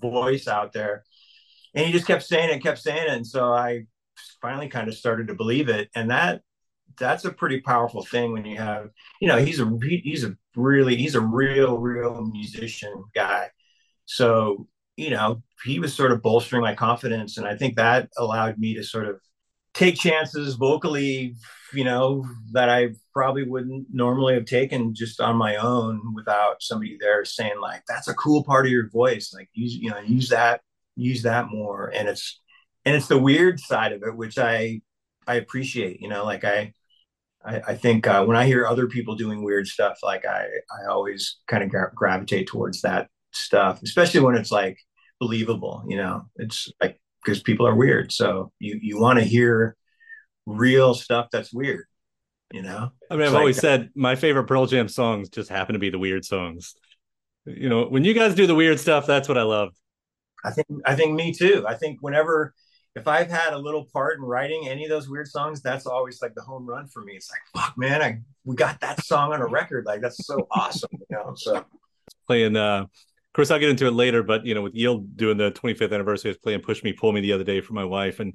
voice 0.00 0.48
out 0.48 0.72
there. 0.72 1.04
And 1.74 1.86
he 1.86 1.92
just 1.92 2.06
kept 2.06 2.22
saying 2.22 2.50
it 2.50 2.62
kept 2.62 2.78
saying 2.78 3.08
it. 3.08 3.08
And 3.08 3.26
so 3.26 3.52
i 3.52 3.84
finally 4.40 4.68
kind 4.68 4.88
of 4.88 4.94
started 4.94 5.28
to 5.28 5.34
believe 5.34 5.68
it. 5.68 5.88
And 5.94 6.10
that 6.10 6.42
that's 6.98 7.24
a 7.24 7.32
pretty 7.32 7.60
powerful 7.60 8.02
thing 8.02 8.32
when 8.32 8.46
you 8.46 8.56
have 8.56 8.88
you 9.20 9.28
know 9.28 9.36
he's 9.36 9.60
a 9.60 9.78
he's 9.82 10.24
a 10.24 10.34
really 10.54 10.96
he's 10.96 11.14
a 11.14 11.20
real 11.20 11.78
real 11.78 12.26
musician 12.32 13.04
guy. 13.14 13.50
So 14.06 14.68
you 14.96 15.10
know 15.10 15.42
he 15.64 15.78
was 15.78 15.94
sort 15.94 16.12
of 16.12 16.22
bolstering 16.22 16.62
my 16.62 16.74
confidence. 16.74 17.36
And 17.36 17.46
i 17.46 17.56
think 17.56 17.76
that 17.76 18.08
allowed 18.16 18.58
me 18.58 18.74
to 18.74 18.84
sort 18.84 19.08
of 19.08 19.20
take 19.76 19.96
chances 19.96 20.54
vocally, 20.54 21.36
you 21.74 21.84
know, 21.84 22.26
that 22.52 22.70
I 22.70 22.94
probably 23.12 23.44
wouldn't 23.44 23.88
normally 23.92 24.34
have 24.34 24.46
taken 24.46 24.94
just 24.94 25.20
on 25.20 25.36
my 25.36 25.56
own 25.56 26.14
without 26.14 26.62
somebody 26.62 26.96
there 26.98 27.24
saying 27.26 27.60
like, 27.60 27.82
that's 27.86 28.08
a 28.08 28.14
cool 28.14 28.42
part 28.42 28.64
of 28.64 28.72
your 28.72 28.88
voice. 28.88 29.34
Like 29.34 29.50
use, 29.52 29.74
you 29.74 29.90
know, 29.90 29.98
use 29.98 30.30
that, 30.30 30.62
use 30.96 31.22
that 31.22 31.50
more. 31.50 31.92
And 31.94 32.08
it's, 32.08 32.40
and 32.86 32.96
it's 32.96 33.08
the 33.08 33.18
weird 33.18 33.60
side 33.60 33.92
of 33.92 34.02
it, 34.02 34.16
which 34.16 34.38
I, 34.38 34.80
I 35.26 35.34
appreciate, 35.34 36.00
you 36.00 36.08
know, 36.08 36.24
like 36.24 36.44
I, 36.44 36.72
I, 37.44 37.74
think 37.74 38.06
uh, 38.06 38.24
when 38.24 38.36
I 38.36 38.46
hear 38.46 38.66
other 38.66 38.88
people 38.88 39.14
doing 39.14 39.44
weird 39.44 39.66
stuff, 39.66 39.98
like 40.02 40.24
I, 40.24 40.46
I 40.70 40.86
always 40.88 41.38
kind 41.46 41.62
of 41.62 41.68
gra- 41.68 41.92
gravitate 41.94 42.48
towards 42.48 42.80
that 42.82 43.08
stuff, 43.32 43.82
especially 43.82 44.20
when 44.20 44.36
it's 44.36 44.50
like 44.50 44.78
believable, 45.20 45.84
you 45.86 45.96
know, 45.96 46.22
it's 46.36 46.72
like, 46.80 46.98
because 47.26 47.42
people 47.42 47.66
are 47.66 47.74
weird. 47.74 48.12
So 48.12 48.52
you 48.58 48.78
you 48.80 49.00
want 49.00 49.18
to 49.18 49.24
hear 49.24 49.76
real 50.46 50.94
stuff 50.94 51.28
that's 51.32 51.52
weird. 51.52 51.84
You 52.52 52.62
know, 52.62 52.92
I 53.10 53.16
mean, 53.16 53.26
I've 53.26 53.32
like, 53.32 53.40
always 53.40 53.58
said 53.58 53.90
my 53.96 54.14
favorite 54.14 54.44
Pearl 54.44 54.66
Jam 54.66 54.88
songs 54.88 55.28
just 55.28 55.50
happen 55.50 55.72
to 55.72 55.80
be 55.80 55.90
the 55.90 55.98
weird 55.98 56.24
songs. 56.24 56.74
You 57.44 57.68
know, 57.68 57.86
when 57.86 58.04
you 58.04 58.14
guys 58.14 58.34
do 58.34 58.46
the 58.46 58.54
weird 58.54 58.78
stuff, 58.78 59.06
that's 59.06 59.28
what 59.28 59.36
I 59.36 59.42
love. 59.42 59.74
I 60.44 60.52
think 60.52 60.68
I 60.84 60.94
think 60.94 61.14
me 61.14 61.32
too. 61.32 61.64
I 61.66 61.74
think 61.74 61.98
whenever 62.00 62.54
if 62.94 63.08
I've 63.08 63.30
had 63.30 63.52
a 63.52 63.58
little 63.58 63.84
part 63.92 64.16
in 64.16 64.22
writing 64.22 64.68
any 64.68 64.84
of 64.84 64.90
those 64.90 65.08
weird 65.08 65.28
songs, 65.28 65.60
that's 65.60 65.86
always 65.86 66.22
like 66.22 66.34
the 66.34 66.42
home 66.42 66.66
run 66.66 66.86
for 66.86 67.02
me. 67.02 67.14
It's 67.14 67.30
like, 67.30 67.40
fuck, 67.64 67.76
man, 67.76 68.00
I 68.00 68.20
we 68.44 68.54
got 68.54 68.80
that 68.80 69.04
song 69.04 69.32
on 69.32 69.40
a 69.42 69.46
record. 69.46 69.84
Like 69.84 70.00
that's 70.00 70.24
so 70.24 70.46
awesome, 70.52 70.90
you 70.92 71.06
know. 71.10 71.34
So 71.36 71.64
playing 72.26 72.56
uh 72.56 72.86
course 73.36 73.50
I'll 73.50 73.58
get 73.58 73.68
into 73.68 73.86
it 73.86 73.92
later, 73.92 74.22
but 74.22 74.46
you 74.46 74.54
know, 74.54 74.62
with 74.62 74.74
Yield 74.74 75.16
doing 75.16 75.36
the 75.36 75.50
25th 75.52 75.92
anniversary, 75.92 76.30
I 76.30 76.32
was 76.32 76.38
playing 76.38 76.62
Push 76.62 76.82
Me, 76.82 76.92
Pull 76.92 77.12
Me 77.12 77.20
the 77.20 77.34
other 77.34 77.44
day 77.44 77.60
for 77.60 77.74
my 77.74 77.84
wife. 77.84 78.18
And 78.18 78.34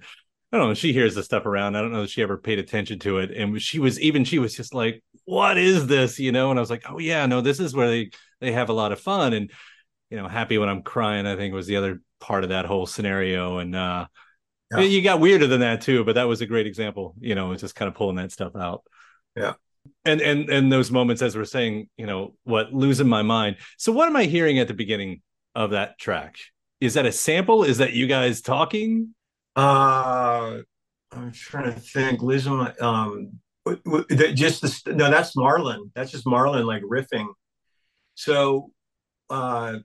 I 0.52 0.58
don't 0.58 0.68
know, 0.68 0.74
she 0.74 0.94
hears 0.94 1.16
the 1.16 1.24
stuff 1.24 1.46
around. 1.46 1.76
I 1.76 1.82
don't 1.82 1.92
know 1.92 2.04
if 2.04 2.10
she 2.10 2.22
ever 2.22 2.38
paid 2.38 2.60
attention 2.60 3.00
to 3.00 3.18
it. 3.18 3.32
And 3.32 3.62
she 3.62 3.80
was 3.80 4.00
even 4.00 4.24
she 4.24 4.40
was 4.40 4.56
just 4.56 4.74
like, 4.74 5.04
What 5.26 5.58
is 5.58 5.88
this? 5.88 6.20
You 6.20 6.32
know, 6.32 6.52
and 6.52 6.60
I 6.60 6.62
was 6.62 6.70
like, 6.70 6.84
Oh 6.90 7.00
yeah, 7.00 7.26
no, 7.26 7.42
this 7.42 7.60
is 7.60 7.74
where 7.74 7.90
they 7.90 8.12
they 8.40 8.52
have 8.52 8.70
a 8.70 8.74
lot 8.74 8.92
of 8.92 9.00
fun. 9.00 9.34
And 9.34 9.52
you 10.10 10.18
know, 10.18 10.28
happy 10.28 10.58
when 10.58 10.70
I'm 10.70 10.84
crying, 10.84 11.26
I 11.26 11.36
think 11.36 11.54
was 11.54 11.68
the 11.68 11.78
other 11.78 12.02
part 12.20 12.44
of 12.44 12.50
that 12.50 12.66
whole 12.66 12.86
scenario. 12.86 13.58
And 13.58 13.76
uh 13.76 14.08
yeah. 14.72 14.82
you 14.82 15.02
got 15.02 15.20
weirder 15.20 15.48
than 15.48 15.62
that 15.62 15.82
too, 15.82 16.04
but 16.04 16.16
that 16.16 16.28
was 16.28 16.42
a 16.42 16.46
great 16.46 16.68
example, 16.68 17.16
you 17.20 17.36
know, 17.36 17.54
just 17.56 17.76
kind 17.76 17.90
of 17.90 17.96
pulling 17.96 18.16
that 18.18 18.32
stuff 18.32 18.56
out. 18.56 18.84
Yeah. 19.36 19.54
And 20.06 20.22
and 20.22 20.50
and 20.50 20.72
those 20.72 20.92
moments 20.92 21.22
as 21.22 21.36
we're 21.36 21.46
saying, 21.46 21.90
you 21.98 22.06
know, 22.06 22.36
what 22.44 22.74
losing 22.74 23.08
my 23.08 23.22
mind. 23.22 23.58
So 23.78 23.92
what 23.92 24.08
am 24.08 24.16
I 24.16 24.26
hearing 24.26 24.60
at 24.60 24.68
the 24.68 24.74
beginning 24.74 25.22
of 25.56 25.72
that 25.72 25.98
track? 26.00 26.36
Is 26.80 26.96
that 26.96 27.06
a 27.06 27.12
sample? 27.12 27.64
Is 27.64 27.78
that 27.80 27.94
you 27.94 28.08
guys 28.08 28.42
talking? 28.42 29.16
Uh 29.56 30.60
I'm 31.12 31.32
trying 31.34 31.74
to 31.74 31.80
think. 31.80 32.22
Losing 32.22 32.56
my 32.56 32.74
um 32.76 33.40
just 34.34 34.62
the 34.86 34.94
no, 34.94 35.10
that's 35.10 35.36
Marlon. 35.36 35.92
That's 35.96 36.12
just 36.12 36.26
Marlon 36.26 36.66
like 36.66 36.84
riffing. 36.84 37.28
So 38.16 38.72
uh 39.30 39.80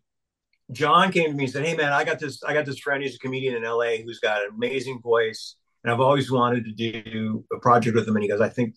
John 0.73 1.13
came 1.13 1.31
to 1.31 1.37
me 1.37 1.45
and 1.45 1.53
said, 1.53 1.65
"Hey 1.65 1.77
man, 1.77 1.93
I 1.93 2.05
got 2.05 2.19
this. 2.19 2.43
I 2.43 2.53
got 2.53 2.67
this 2.67 2.79
friend. 2.79 3.03
He's 3.03 3.15
a 3.15 3.19
comedian 3.19 3.55
in 3.55 3.63
LA 3.63 3.99
who's 4.05 4.19
got 4.19 4.43
an 4.43 4.51
amazing 4.55 5.01
voice, 5.01 5.57
and 5.85 5.93
I've 5.93 6.01
always 6.01 6.31
wanted 6.31 6.65
to 6.65 6.73
do 6.73 7.45
a 7.53 7.59
project 7.61 7.95
with 7.95 8.09
him." 8.09 8.17
And 8.17 8.23
he 8.25 8.29
goes, 8.29 8.41
"I 8.41 8.49
think," 8.49 8.75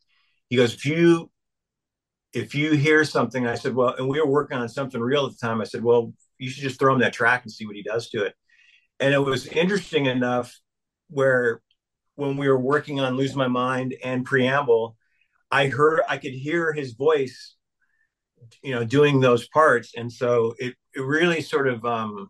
he 0.49 0.55
goes, 0.55 0.73
"If 0.73 0.85
you 0.85 1.31
if 2.33 2.53
you 2.53 2.73
hear 2.73 3.03
something," 3.05 3.47
I 3.47 3.55
said, 3.55 3.75
"Well," 3.75 3.95
and 3.95 4.07
we 4.07 4.19
were 4.19 4.27
working 4.27 4.57
on 4.57 4.69
something 4.69 5.01
real 5.01 5.25
at 5.25 5.31
the 5.31 5.37
time. 5.37 5.61
I 5.61 5.65
said, 5.65 5.83
"Well, 5.83 6.13
you 6.37 6.49
should 6.49 6.63
just 6.63 6.79
throw 6.79 6.93
him 6.93 6.99
that 7.01 7.13
track 7.13 7.43
and 7.43 7.51
see 7.51 7.65
what 7.65 7.75
he 7.75 7.83
does 7.83 8.09
to 8.11 8.23
it." 8.25 8.35
And 8.99 9.13
it 9.13 9.19
was 9.19 9.47
interesting 9.47 10.05
enough 10.07 10.59
where 11.09 11.61
when 12.15 12.37
we 12.37 12.47
were 12.49 12.59
working 12.59 12.99
on 12.99 13.15
"Lose 13.17 13.35
My 13.35 13.47
Mind" 13.47 13.95
and 14.03 14.25
"Preamble," 14.25 14.97
I 15.51 15.67
heard 15.67 16.01
I 16.09 16.17
could 16.17 16.33
hear 16.33 16.73
his 16.73 16.93
voice 16.93 17.55
you 18.63 18.73
know 18.73 18.83
doing 18.83 19.19
those 19.19 19.47
parts 19.47 19.93
and 19.95 20.11
so 20.11 20.55
it, 20.59 20.75
it 20.95 21.01
really 21.01 21.41
sort 21.41 21.67
of 21.67 21.85
um 21.85 22.29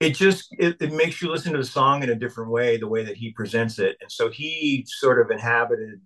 it 0.00 0.10
just 0.10 0.48
it, 0.58 0.76
it 0.80 0.92
makes 0.92 1.22
you 1.22 1.30
listen 1.30 1.52
to 1.52 1.58
the 1.58 1.64
song 1.64 2.02
in 2.02 2.10
a 2.10 2.14
different 2.14 2.50
way 2.50 2.76
the 2.76 2.88
way 2.88 3.04
that 3.04 3.16
he 3.16 3.32
presents 3.32 3.78
it 3.78 3.96
and 4.00 4.10
so 4.10 4.30
he 4.30 4.84
sort 4.88 5.20
of 5.20 5.30
inhabited 5.30 6.00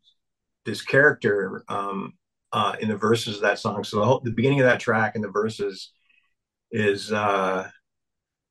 this 0.65 0.83
character 0.83 1.65
um 1.69 2.13
uh 2.53 2.77
in 2.81 2.89
the 2.89 2.97
verses 2.97 3.37
of 3.37 3.43
that 3.43 3.59
song 3.59 3.85
so 3.85 3.99
the, 3.99 4.05
whole, 4.05 4.21
the 4.21 4.31
beginning 4.31 4.61
of 4.61 4.67
that 4.67 4.81
track 4.81 5.15
and 5.15 5.25
the 5.25 5.31
verses 5.31 5.93
is 6.71 7.13
uh 7.13 7.69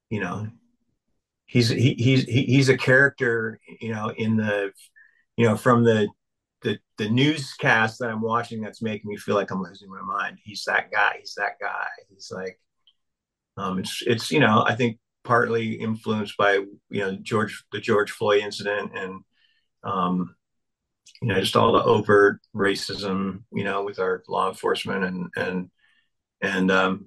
you 0.10 0.20
know 0.20 0.48
he's 1.46 1.70
he, 1.70 1.94
he's 1.94 2.24
he, 2.24 2.44
he's 2.44 2.70
a 2.70 2.78
character 2.78 3.60
you 3.80 3.94
know 3.94 4.12
in 4.18 4.38
the 4.38 4.72
you 5.36 5.46
know 5.46 5.56
from 5.56 5.84
the 5.84 6.08
the 6.62 6.80
the 6.98 7.10
newscast 7.10 8.00
that 8.00 8.10
I'm 8.10 8.22
watching 8.22 8.62
that's 8.62 8.82
making 8.82 9.10
me 9.10 9.18
feel 9.18 9.36
like 9.36 9.52
I'm 9.52 9.62
losing 9.62 9.90
my 9.90 10.02
mind. 10.02 10.40
He's 10.44 10.64
that 10.66 10.92
guy. 10.92 11.18
He's 11.20 11.36
that 11.38 11.60
guy. 11.62 11.88
He's 12.10 12.32
like, 12.32 12.60
um, 13.58 13.80
it's 13.80 14.04
it's 14.06 14.32
you 14.32 14.40
know 14.40 14.64
I 14.66 14.76
think 14.76 14.98
partly 15.24 15.74
influenced 15.74 16.36
by 16.38 16.54
you 16.90 17.02
know 17.02 17.18
George 17.22 17.64
the 17.72 17.80
George 17.80 18.12
Floyd 18.12 18.42
incident 18.42 18.92
and 18.96 19.22
um, 19.84 20.36
you 21.22 21.28
know 21.28 21.40
just 21.40 21.56
all 21.56 21.74
the 21.74 21.84
overt 21.84 22.40
racism 22.56 23.44
you 23.52 23.64
know 23.64 23.84
with 23.84 24.00
our 24.00 24.24
law 24.28 24.50
enforcement 24.50 25.04
and 25.04 25.28
and 25.36 25.70
and 26.42 26.72
um, 26.72 27.06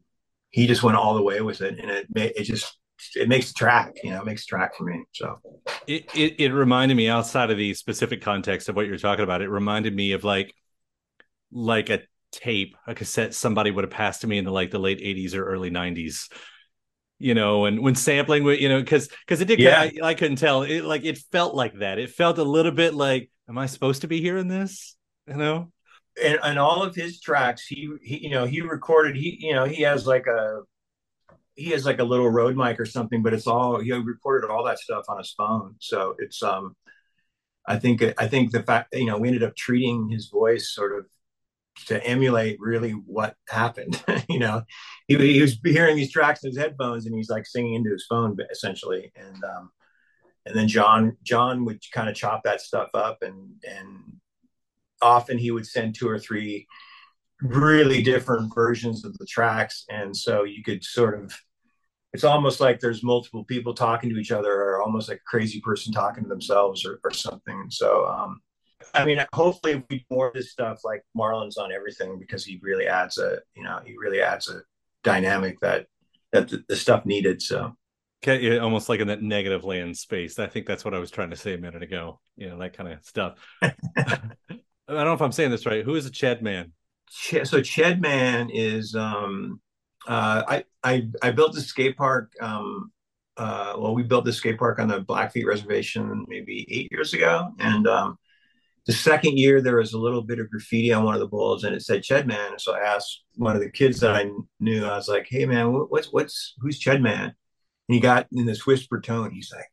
he 0.51 0.67
just 0.67 0.83
went 0.83 0.97
all 0.97 1.15
the 1.15 1.23
way 1.23 1.41
with 1.41 1.61
it 1.61 1.79
and 1.79 1.91
it 1.91 2.07
it 2.15 2.45
just 2.45 2.77
it 3.15 3.29
makes 3.29 3.49
the 3.49 3.55
track, 3.55 3.95
you 4.03 4.11
know, 4.11 4.21
it 4.21 4.27
makes 4.27 4.45
the 4.45 4.51
track 4.51 4.77
for 4.77 4.85
me. 4.85 5.05
So 5.13 5.39
it, 5.87 6.05
it, 6.15 6.41
it 6.41 6.53
reminded 6.53 6.97
me 6.97 7.09
outside 7.09 7.51
of 7.51 7.57
the 7.57 7.75
specific 7.75 8.21
context 8.21 8.69
of 8.69 8.77
what 8.77 8.87
you're 8.87 8.99
talking 8.99 9.25
about. 9.25 9.43
It 9.43 9.49
reminded 9.49 9.95
me 9.95 10.13
of 10.13 10.25
like 10.25 10.55
like 11.53 11.91
a 11.91 12.03
tape, 12.33 12.77
a 12.87 12.95
cassette 12.95 13.35
somebody 13.35 13.71
would 13.71 13.85
have 13.85 13.91
passed 13.91 14.21
to 14.21 14.27
me 14.27 14.39
in 14.39 14.45
the 14.45 14.53
like 14.53 14.71
the 14.71 14.79
late 14.79 15.01
80s 15.01 15.35
or 15.35 15.45
early 15.45 15.71
90s. 15.71 16.31
You 17.19 17.35
know, 17.35 17.67
and 17.67 17.81
when 17.81 17.95
sampling, 17.95 18.45
with, 18.45 18.61
you 18.61 18.71
know, 18.71 18.81
because 18.81 19.09
because 19.09 19.43
it 19.43 19.45
did, 19.45 19.59
yeah. 19.59 19.81
I, 19.81 19.93
I 20.03 20.15
couldn't 20.15 20.39
tell. 20.39 20.63
It 20.63 20.85
like 20.85 21.05
it 21.05 21.19
felt 21.31 21.55
like 21.55 21.79
that. 21.81 21.99
It 21.99 22.11
felt 22.11 22.39
a 22.39 22.45
little 22.45 22.73
bit 22.73 22.95
like, 22.95 23.31
am 23.51 23.59
I 23.59 23.67
supposed 23.67 24.03
to 24.03 24.09
be 24.09 24.21
hearing 24.21 24.49
this? 24.49 24.97
You 25.27 25.37
know, 25.37 25.73
and, 26.23 26.39
and 26.43 26.59
all 26.59 26.83
of 26.83 26.95
his 26.95 27.21
tracks, 27.21 27.67
he, 27.67 27.91
he 28.03 28.25
you 28.25 28.31
know 28.31 28.47
he 28.47 28.63
recorded. 28.63 29.17
He 29.17 29.37
you 29.41 29.53
know 29.53 29.65
he 29.65 29.83
has 29.83 30.07
like 30.07 30.27
a 30.27 30.63
he 31.57 31.71
has 31.71 31.85
like 31.85 31.99
a 31.99 32.05
little 32.05 32.31
road 32.31 32.57
mic 32.57 32.81
or 32.81 32.87
something, 32.87 33.23
but 33.23 33.35
it's 33.35 33.47
all 33.47 33.81
he 33.81 33.93
recorded 33.93 34.49
all 34.49 34.65
that 34.65 34.79
stuff 34.79 35.05
on 35.09 35.19
his 35.19 35.35
phone. 35.37 35.75
So 35.81 36.15
it's 36.19 36.43
um, 36.43 36.75
I 37.67 37.79
think 37.79 38.03
I 38.17 38.29
think 38.29 38.53
the 38.53 38.63
fact 38.63 38.95
you 38.95 39.07
know 39.07 39.19
we 39.19 39.29
ended 39.29 39.43
up 39.43 39.57
treating 39.57 40.09
his 40.09 40.29
voice 40.29 40.73
sort 40.73 40.97
of 40.97 41.07
to 41.87 42.05
emulate 42.05 42.59
really 42.61 42.93
what 42.93 43.37
happened. 43.49 44.03
you 44.29 44.39
know, 44.39 44.63
he, 45.07 45.17
he, 45.17 45.41
was 45.41 45.59
hearing 45.65 45.97
these 45.97 46.13
tracks 46.13 46.43
in 46.45 46.51
his 46.51 46.59
headphones 46.59 47.07
and 47.07 47.15
he's 47.15 47.31
like 47.31 47.47
singing 47.47 47.75
into 47.75 47.91
his 47.91 48.07
phone 48.09 48.37
essentially, 48.51 49.13
and 49.17 49.45
um, 49.45 49.71
and 50.51 50.59
then 50.59 50.69
John 50.69 51.17
John 51.23 51.65
would 51.65 51.81
kind 51.93 52.09
of 52.09 52.17
chop 52.17 52.43
that 52.45 52.61
stuff 52.61 52.91
up 52.95 53.23
and 53.23 53.51
and 53.65 53.99
often 55.01 55.39
he 55.39 55.51
would 55.51 55.67
send 55.67 55.95
two 55.95 56.09
or 56.09 56.19
three 56.19 56.67
really 57.41 58.03
different 58.03 58.55
versions 58.55 59.05
of 59.05 59.17
the 59.17 59.25
tracks. 59.25 59.85
And 59.89 60.15
so 60.15 60.45
you 60.45 60.63
could 60.63 60.85
sort 60.85 61.19
of 61.23 61.35
it's 62.13 62.25
almost 62.25 62.61
like 62.61 62.81
there's 62.81 63.05
multiple 63.05 63.45
people 63.45 63.73
talking 63.73 64.11
to 64.11 64.19
each 64.19 64.33
other 64.33 64.53
or 64.53 64.83
almost 64.83 65.09
like 65.09 65.19
a 65.19 65.31
crazy 65.31 65.61
person 65.61 65.93
talking 65.93 66.25
to 66.25 66.29
themselves 66.29 66.85
or, 66.85 66.99
or 67.05 67.13
something. 67.13 67.67
So 67.71 68.07
um 68.07 68.41
i 68.95 69.05
mean 69.05 69.23
hopefully 69.35 69.85
we 69.91 69.99
do 69.99 70.05
more 70.11 70.29
of 70.29 70.33
this 70.33 70.53
stuff 70.53 70.81
like 70.85 71.03
marlon's 71.15 71.59
on 71.59 71.71
everything 71.71 72.19
because 72.19 72.43
he 72.43 72.59
really 72.63 72.87
adds 72.87 73.19
a 73.19 73.39
you 73.55 73.63
know 73.63 73.79
he 73.85 73.95
really 73.99 74.23
adds 74.23 74.49
a 74.49 74.63
dynamic 75.05 75.61
that 75.61 75.85
that 76.33 76.49
the, 76.49 76.65
the 76.69 76.77
stuff 76.77 77.07
needed. 77.07 77.43
So 77.43 77.77
almost 78.27 78.89
like 78.89 79.01
in 79.01 79.09
that 79.09 79.21
Negativland 79.21 79.97
space 79.97 80.39
i 80.39 80.47
think 80.47 80.67
that's 80.67 80.85
what 80.85 80.93
i 80.93 80.99
was 80.99 81.11
trying 81.11 81.31
to 81.31 81.37
say 81.37 81.55
a 81.55 81.59
minute 81.59 81.83
ago 81.83 82.21
you 82.37 82.49
know 82.49 82.59
that 82.59 82.77
kind 82.77 82.93
of 82.93 83.03
stuff 83.03 83.39
i 83.63 83.73
don't 84.89 85.05
know 85.05 85.15
if 85.15 85.23
i'm 85.23 85.33
saying 85.33 85.51
this 85.51 85.65
right 85.65 85.85
who 85.85 85.95
is 85.95 86.05
a 86.05 86.11
chad 86.11 86.43
man 86.43 86.73
so 87.11 87.61
Chad 87.61 88.01
Man 88.01 88.51
is 88.51 88.95
um, 88.95 89.61
uh, 90.07 90.43
I, 90.47 90.65
I 90.83 91.09
I 91.23 91.31
built 91.33 91.57
a 91.57 91.61
skate 91.61 91.97
park. 91.97 92.33
Um, 92.41 92.93
uh, 93.37 93.75
well, 93.79 93.95
we 93.95 94.03
built 94.03 94.25
the 94.25 94.33
skate 94.33 94.59
park 94.59 94.79
on 94.79 94.89
the 94.89 95.01
Blackfeet 95.01 95.47
Reservation 95.47 96.25
maybe 96.29 96.67
eight 96.71 96.89
years 96.93 97.13
ago, 97.13 97.51
and 97.59 97.87
um, 97.89 98.17
the 98.87 98.93
second 98.93 99.39
year 99.39 99.61
there 99.61 99.77
was 99.77 99.93
a 99.93 99.99
little 99.99 100.23
bit 100.23 100.39
of 100.39 100.51
graffiti 100.51 100.93
on 100.93 101.05
one 101.05 101.15
of 101.15 101.21
the 101.21 101.27
bulls, 101.27 101.65
and 101.65 101.75
it 101.75 101.83
said 101.83 102.03
Ched 102.03 102.27
Man. 102.27 102.59
So 102.59 102.75
I 102.75 102.81
asked 102.81 103.25
one 103.35 103.57
of 103.57 103.63
the 103.63 103.71
kids 103.71 104.01
that 104.01 104.15
I 104.15 104.31
knew. 104.61 104.85
I 104.85 104.97
was 104.97 105.09
like, 105.09 105.27
"Hey 105.29 105.47
man, 105.47 105.73
what's 105.73 106.13
what's 106.13 106.55
who's 106.61 106.81
Ched 106.81 107.01
Man?" 107.01 107.35
And 107.91 107.97
he 107.97 108.01
got 108.01 108.29
in 108.31 108.47
this 108.47 108.69
whisper 108.69 109.01
tone. 109.01 109.33
He's 109.33 109.51
like, 109.53 109.67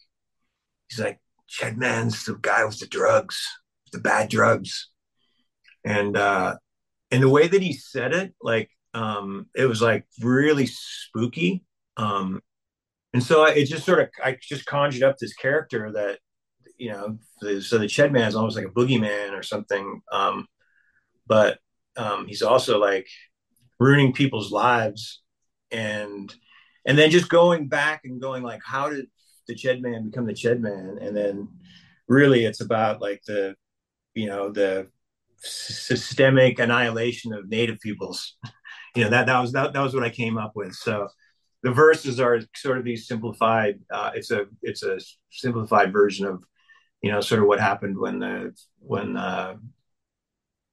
"He's 0.89 0.99
like 0.99 1.19
Ched 1.47 1.77
Man's 1.77 2.25
the 2.25 2.33
guy 2.41 2.65
with 2.65 2.79
the 2.79 2.87
drugs, 2.87 3.45
the 3.91 3.99
bad 3.99 4.27
drugs," 4.27 4.89
and 5.85 6.17
uh, 6.17 6.55
and 7.11 7.21
the 7.21 7.29
way 7.29 7.47
that 7.47 7.61
he 7.61 7.73
said 7.73 8.15
it, 8.15 8.33
like 8.41 8.71
um, 8.95 9.45
it 9.55 9.67
was 9.67 9.83
like 9.83 10.07
really 10.19 10.65
spooky. 10.65 11.63
Um, 11.95 12.41
and 13.13 13.21
so 13.21 13.43
I, 13.43 13.51
it 13.51 13.65
just 13.65 13.85
sort 13.85 13.99
of 13.99 14.09
I 14.23 14.39
just 14.41 14.65
conjured 14.65 15.03
up 15.03 15.17
this 15.19 15.35
character 15.35 15.91
that 15.91 16.17
you 16.75 16.93
know, 16.93 17.19
so 17.59 17.77
the 17.77 17.85
Ched 17.85 18.11
Man 18.11 18.27
is 18.27 18.33
almost 18.35 18.57
like 18.57 18.65
a 18.65 18.69
boogeyman 18.71 19.37
or 19.37 19.43
something. 19.43 20.01
Um, 20.11 20.47
but 21.27 21.59
um, 21.95 22.25
he's 22.25 22.41
also 22.41 22.79
like 22.79 23.05
ruining 23.79 24.11
people's 24.11 24.51
lives 24.51 25.21
and 25.69 26.33
and 26.87 26.97
then 26.97 27.11
just 27.11 27.29
going 27.29 27.67
back 27.67 28.01
and 28.05 28.19
going 28.19 28.41
like 28.41 28.61
how 28.65 28.89
did 28.89 29.05
the 29.47 29.53
Ched 29.53 29.81
Man 29.81 30.09
become 30.09 30.25
the 30.25 30.33
Ched 30.33 30.59
Man 30.59 30.97
and 30.99 31.15
then 31.15 31.47
really 32.07 32.45
it's 32.45 32.61
about 32.61 33.01
like 33.01 33.21
the 33.27 33.55
you 34.15 34.25
know 34.25 34.51
the 34.51 34.87
systemic 35.39 36.57
annihilation 36.57 37.33
of 37.33 37.47
native 37.47 37.79
peoples. 37.79 38.35
you 38.95 39.03
know 39.03 39.11
that 39.11 39.27
that 39.27 39.39
was 39.39 39.51
that, 39.51 39.73
that 39.73 39.81
was 39.81 39.93
what 39.93 40.03
I 40.03 40.09
came 40.09 40.37
up 40.37 40.53
with. 40.55 40.73
So 40.73 41.07
the 41.61 41.71
verses 41.71 42.19
are 42.19 42.39
sort 42.55 42.79
of 42.79 42.83
these 42.83 43.07
simplified. 43.07 43.79
Uh, 43.91 44.11
it's 44.15 44.31
a 44.31 44.45
it's 44.63 44.81
a 44.83 44.99
simplified 45.29 45.93
version 45.93 46.25
of 46.25 46.43
you 47.03 47.11
know 47.11 47.21
sort 47.21 47.41
of 47.41 47.47
what 47.47 47.59
happened 47.59 47.97
when 47.99 48.19
the 48.19 48.53
when 48.79 49.17
uh, 49.17 49.55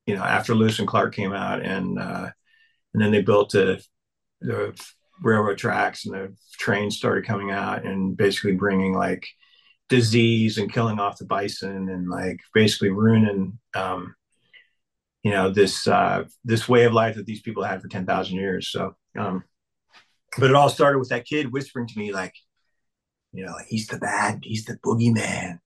you 0.06 0.14
know, 0.14 0.22
after 0.22 0.54
Lewis 0.54 0.78
and 0.78 0.88
Clark 0.88 1.14
came 1.14 1.32
out, 1.32 1.62
and 1.62 1.98
uh, 1.98 2.30
and 2.92 3.02
then 3.02 3.10
they 3.10 3.22
built 3.22 3.50
the 3.50 3.82
the 4.40 4.78
railroad 5.24 5.58
tracks, 5.58 6.06
and 6.06 6.14
the 6.14 6.36
trains 6.52 6.96
started 6.96 7.26
coming 7.26 7.50
out, 7.50 7.84
and 7.84 8.16
basically 8.16 8.52
bringing 8.52 8.94
like 8.94 9.26
disease 9.88 10.58
and 10.58 10.72
killing 10.72 10.98
off 11.00 11.18
the 11.18 11.24
bison, 11.24 11.88
and 11.88 12.08
like 12.08 12.40
basically 12.52 12.90
ruining. 12.90 13.58
Um, 13.74 14.14
you 15.24 15.30
know 15.30 15.50
this 15.50 15.88
uh, 15.88 16.24
this 16.44 16.68
way 16.68 16.84
of 16.84 16.92
life 16.92 17.16
that 17.16 17.26
these 17.26 17.40
people 17.40 17.64
had 17.64 17.80
for 17.82 17.88
ten 17.88 18.06
thousand 18.06 18.36
years. 18.36 18.68
So, 18.68 18.94
um, 19.18 19.42
but 20.38 20.50
it 20.50 20.54
all 20.54 20.68
started 20.68 20.98
with 20.98 21.08
that 21.08 21.24
kid 21.24 21.50
whispering 21.50 21.86
to 21.88 21.98
me, 21.98 22.12
like, 22.12 22.34
you 23.32 23.44
know, 23.44 23.54
he's 23.66 23.86
the 23.86 23.96
bad, 23.98 24.40
he's 24.42 24.66
the 24.66 24.76
boogeyman, 24.84 25.58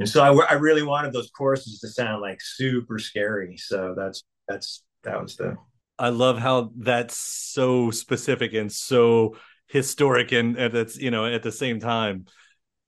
and 0.00 0.08
so 0.08 0.22
I, 0.22 0.50
I 0.50 0.54
really 0.54 0.82
wanted 0.82 1.12
those 1.12 1.30
choruses 1.30 1.78
to 1.80 1.88
sound 1.88 2.20
like 2.20 2.40
super 2.42 2.98
scary. 2.98 3.56
So 3.56 3.94
that's 3.96 4.24
that's 4.48 4.82
that 5.04 5.22
was 5.22 5.36
the. 5.36 5.56
I 5.98 6.08
love 6.08 6.38
how 6.38 6.72
that's 6.76 7.16
so 7.16 7.90
specific 7.90 8.52
and 8.54 8.70
so 8.70 9.36
historic, 9.68 10.32
and, 10.32 10.56
that's 10.56 10.96
you 10.96 11.10
know 11.10 11.26
at 11.26 11.42
the 11.42 11.52
same 11.52 11.80
time, 11.80 12.26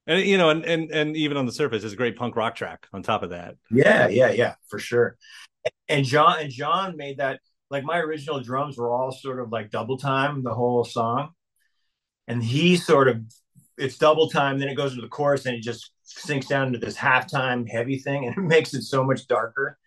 and 0.06 0.20
you 0.22 0.38
know, 0.38 0.50
and 0.50 0.64
and 0.64 0.90
and 0.90 1.16
even 1.16 1.36
on 1.36 1.46
the 1.46 1.52
surface, 1.52 1.84
it's 1.84 1.94
a 1.94 1.96
great 1.96 2.16
punk 2.16 2.36
rock 2.36 2.54
track. 2.54 2.86
On 2.92 3.02
top 3.02 3.22
of 3.22 3.30
that, 3.30 3.56
yeah, 3.70 4.08
yeah, 4.08 4.30
yeah, 4.30 4.54
for 4.68 4.78
sure. 4.78 5.16
And 5.88 6.04
John 6.04 6.40
and 6.40 6.50
John 6.50 6.96
made 6.96 7.18
that 7.18 7.40
like 7.70 7.84
my 7.84 7.98
original 7.98 8.40
drums 8.40 8.76
were 8.76 8.90
all 8.90 9.12
sort 9.12 9.40
of 9.40 9.50
like 9.50 9.70
double 9.70 9.98
time 9.98 10.42
the 10.42 10.54
whole 10.54 10.84
song, 10.84 11.30
and 12.28 12.42
he 12.42 12.76
sort 12.76 13.08
of 13.08 13.22
it's 13.78 13.98
double 13.98 14.30
time, 14.30 14.58
then 14.58 14.68
it 14.68 14.74
goes 14.74 14.92
into 14.92 15.02
the 15.02 15.08
chorus, 15.08 15.46
and 15.46 15.56
it 15.56 15.62
just 15.62 15.90
sinks 16.02 16.46
down 16.46 16.68
into 16.68 16.78
this 16.78 16.96
halftime 16.96 17.68
heavy 17.68 17.98
thing, 17.98 18.26
and 18.26 18.36
it 18.38 18.40
makes 18.40 18.74
it 18.74 18.82
so 18.82 19.04
much 19.04 19.26
darker. 19.26 19.78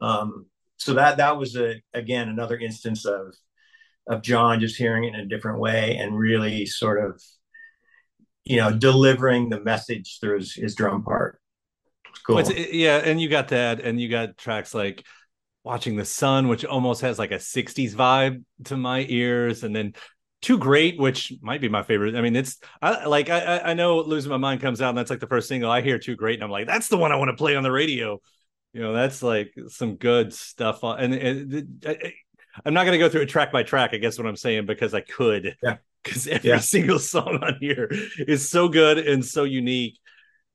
Um, 0.00 0.46
so 0.78 0.94
that 0.94 1.18
that 1.18 1.36
was 1.36 1.56
a 1.56 1.74
again 1.92 2.28
another 2.28 2.56
instance 2.56 3.04
of 3.04 3.34
of 4.08 4.22
John 4.22 4.60
just 4.60 4.76
hearing 4.76 5.04
it 5.04 5.14
in 5.14 5.20
a 5.20 5.26
different 5.26 5.60
way 5.60 5.96
and 5.96 6.16
really 6.16 6.64
sort 6.64 7.04
of 7.04 7.20
you 8.44 8.56
know 8.56 8.72
delivering 8.72 9.50
the 9.50 9.60
message 9.60 10.18
through 10.20 10.38
his, 10.38 10.54
his 10.54 10.74
drum 10.74 11.02
part. 11.02 11.40
cool. 12.26 12.42
yeah, 12.50 12.96
and 12.96 13.20
you 13.20 13.28
got 13.28 13.48
that, 13.48 13.80
and 13.80 14.00
you 14.00 14.08
got 14.08 14.38
tracks 14.38 14.72
like 14.72 15.04
watching 15.64 15.96
the 15.96 16.04
sun 16.04 16.48
which 16.48 16.64
almost 16.64 17.02
has 17.02 17.18
like 17.18 17.32
a 17.32 17.38
60s 17.38 17.92
vibe 17.92 18.42
to 18.64 18.76
my 18.76 19.04
ears 19.08 19.64
and 19.64 19.76
then 19.76 19.92
too 20.40 20.56
great 20.56 20.98
which 20.98 21.32
might 21.42 21.60
be 21.60 21.68
my 21.68 21.82
favorite 21.82 22.14
i 22.14 22.22
mean 22.22 22.36
it's 22.36 22.58
i 22.80 23.04
like 23.04 23.28
i 23.28 23.58
i 23.58 23.74
know 23.74 23.98
losing 24.00 24.30
my 24.30 24.38
mind 24.38 24.62
comes 24.62 24.80
out 24.80 24.90
and 24.90 24.96
that's 24.96 25.10
like 25.10 25.20
the 25.20 25.26
first 25.26 25.46
single 25.46 25.70
i 25.70 25.82
hear 25.82 25.98
too 25.98 26.16
great 26.16 26.34
and 26.34 26.44
i'm 26.44 26.50
like 26.50 26.66
that's 26.66 26.88
the 26.88 26.96
one 26.96 27.12
i 27.12 27.16
want 27.16 27.28
to 27.28 27.34
play 27.36 27.54
on 27.54 27.62
the 27.62 27.72
radio 27.72 28.18
you 28.78 28.84
know 28.84 28.92
that's 28.92 29.24
like 29.24 29.52
some 29.66 29.96
good 29.96 30.32
stuff 30.32 30.84
on 30.84 31.00
and, 31.00 31.80
i'm 32.64 32.72
not 32.74 32.84
going 32.84 32.92
to 32.92 32.98
go 32.98 33.08
through 33.08 33.22
it 33.22 33.28
track 33.28 33.50
by 33.50 33.64
track 33.64 33.90
i 33.92 33.96
guess 33.96 34.16
what 34.16 34.26
i'm 34.26 34.36
saying 34.36 34.66
because 34.66 34.94
i 34.94 35.00
could. 35.00 35.56
Yeah. 35.62 35.76
Because 36.04 36.28
every 36.28 36.50
Yeah. 36.50 36.58
single 36.60 37.00
song 37.00 37.40
on 37.42 37.56
here 37.60 37.88
is 38.18 38.48
so 38.48 38.68
good 38.68 38.98
and 38.98 39.22
so 39.24 39.42
unique. 39.42 39.98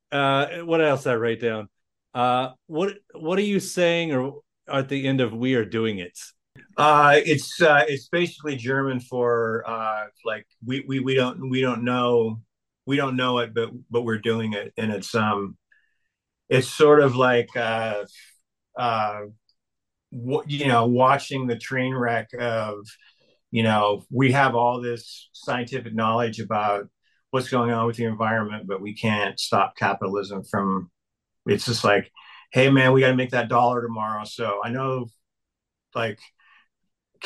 Uh 0.09 0.59
what 0.63 0.79
else 0.81 1.03
did 1.03 1.11
i 1.11 1.15
write 1.15 1.41
down? 1.41 1.67
Uh 2.13 2.51
what 2.67 2.95
what 3.13 3.37
are 3.37 3.49
you 3.53 3.59
saying 3.59 4.13
or 4.13 4.39
at 4.69 4.87
the 4.87 5.05
end 5.05 5.19
of 5.19 5.33
we 5.33 5.55
are 5.55 5.65
doing 5.65 5.99
it? 5.99 6.17
Uh, 6.77 7.19
it's 7.25 7.61
uh, 7.61 7.83
it's 7.87 8.07
basically 8.07 8.55
German 8.55 8.99
for 9.01 9.63
uh, 9.67 10.05
like 10.25 10.47
we, 10.65 10.85
we 10.87 11.01
we 11.01 11.13
don't 11.13 11.49
we 11.49 11.61
don't 11.61 11.83
know 11.83 12.39
we 12.85 12.95
don't 12.95 13.17
know 13.17 13.39
it, 13.39 13.53
but 13.53 13.69
but 13.91 14.03
we're 14.03 14.17
doing 14.17 14.53
it, 14.53 14.73
and 14.77 14.91
it's 14.91 15.13
um 15.13 15.57
it's 16.49 16.67
sort 16.67 17.01
of 17.01 17.15
like 17.15 17.49
uh, 17.55 18.05
uh, 18.77 19.21
what 20.11 20.49
you 20.49 20.67
know, 20.67 20.87
watching 20.87 21.47
the 21.47 21.57
train 21.57 21.93
wreck 21.93 22.29
of 22.39 22.85
you 23.51 23.63
know 23.63 24.03
we 24.11 24.31
have 24.31 24.55
all 24.55 24.81
this 24.81 25.29
scientific 25.33 25.93
knowledge 25.93 26.39
about 26.39 26.87
what's 27.31 27.49
going 27.49 27.71
on 27.71 27.87
with 27.87 27.97
the 27.97 28.05
environment, 28.05 28.67
but 28.67 28.81
we 28.81 28.95
can't 28.95 29.39
stop 29.39 29.75
capitalism 29.77 30.43
from. 30.43 30.89
It's 31.45 31.65
just 31.65 31.83
like, 31.83 32.11
hey 32.53 32.69
man, 32.69 32.93
we 32.93 33.01
got 33.01 33.09
to 33.09 33.15
make 33.15 33.31
that 33.31 33.49
dollar 33.49 33.81
tomorrow. 33.81 34.23
So 34.25 34.61
I 34.63 34.69
know, 34.69 35.07
like 35.95 36.19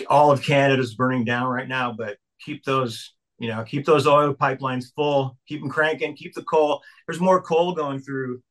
all 0.10 0.32
of 0.32 0.44
Canada's 0.44 0.96
burning 0.96 1.26
down 1.26 1.48
right 1.48 1.68
now, 1.68 1.94
but 1.98 2.18
keep 2.40 2.64
those, 2.64 3.14
you 3.40 3.48
know, 3.48 3.64
keep 3.64 3.86
those 3.86 4.08
oil 4.08 4.34
pipelines 4.34 4.86
full, 4.96 5.38
keep 5.48 5.62
them 5.62 5.70
cranking, 5.70 6.16
keep 6.16 6.34
the 6.34 6.44
coal. 6.44 6.82
There's 7.08 7.20
more 7.20 7.42
coal 7.42 7.74
going 7.74 8.00
through, 8.00 8.42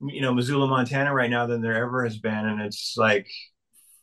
you 0.00 0.20
know, 0.20 0.32
Missoula, 0.32 0.66
Montana 0.66 1.12
right 1.12 1.30
now 1.30 1.46
than 1.46 1.60
there 1.60 1.82
ever 1.82 2.04
has 2.04 2.18
been. 2.18 2.46
And 2.46 2.60
it's 2.60 2.94
like, 2.96 3.26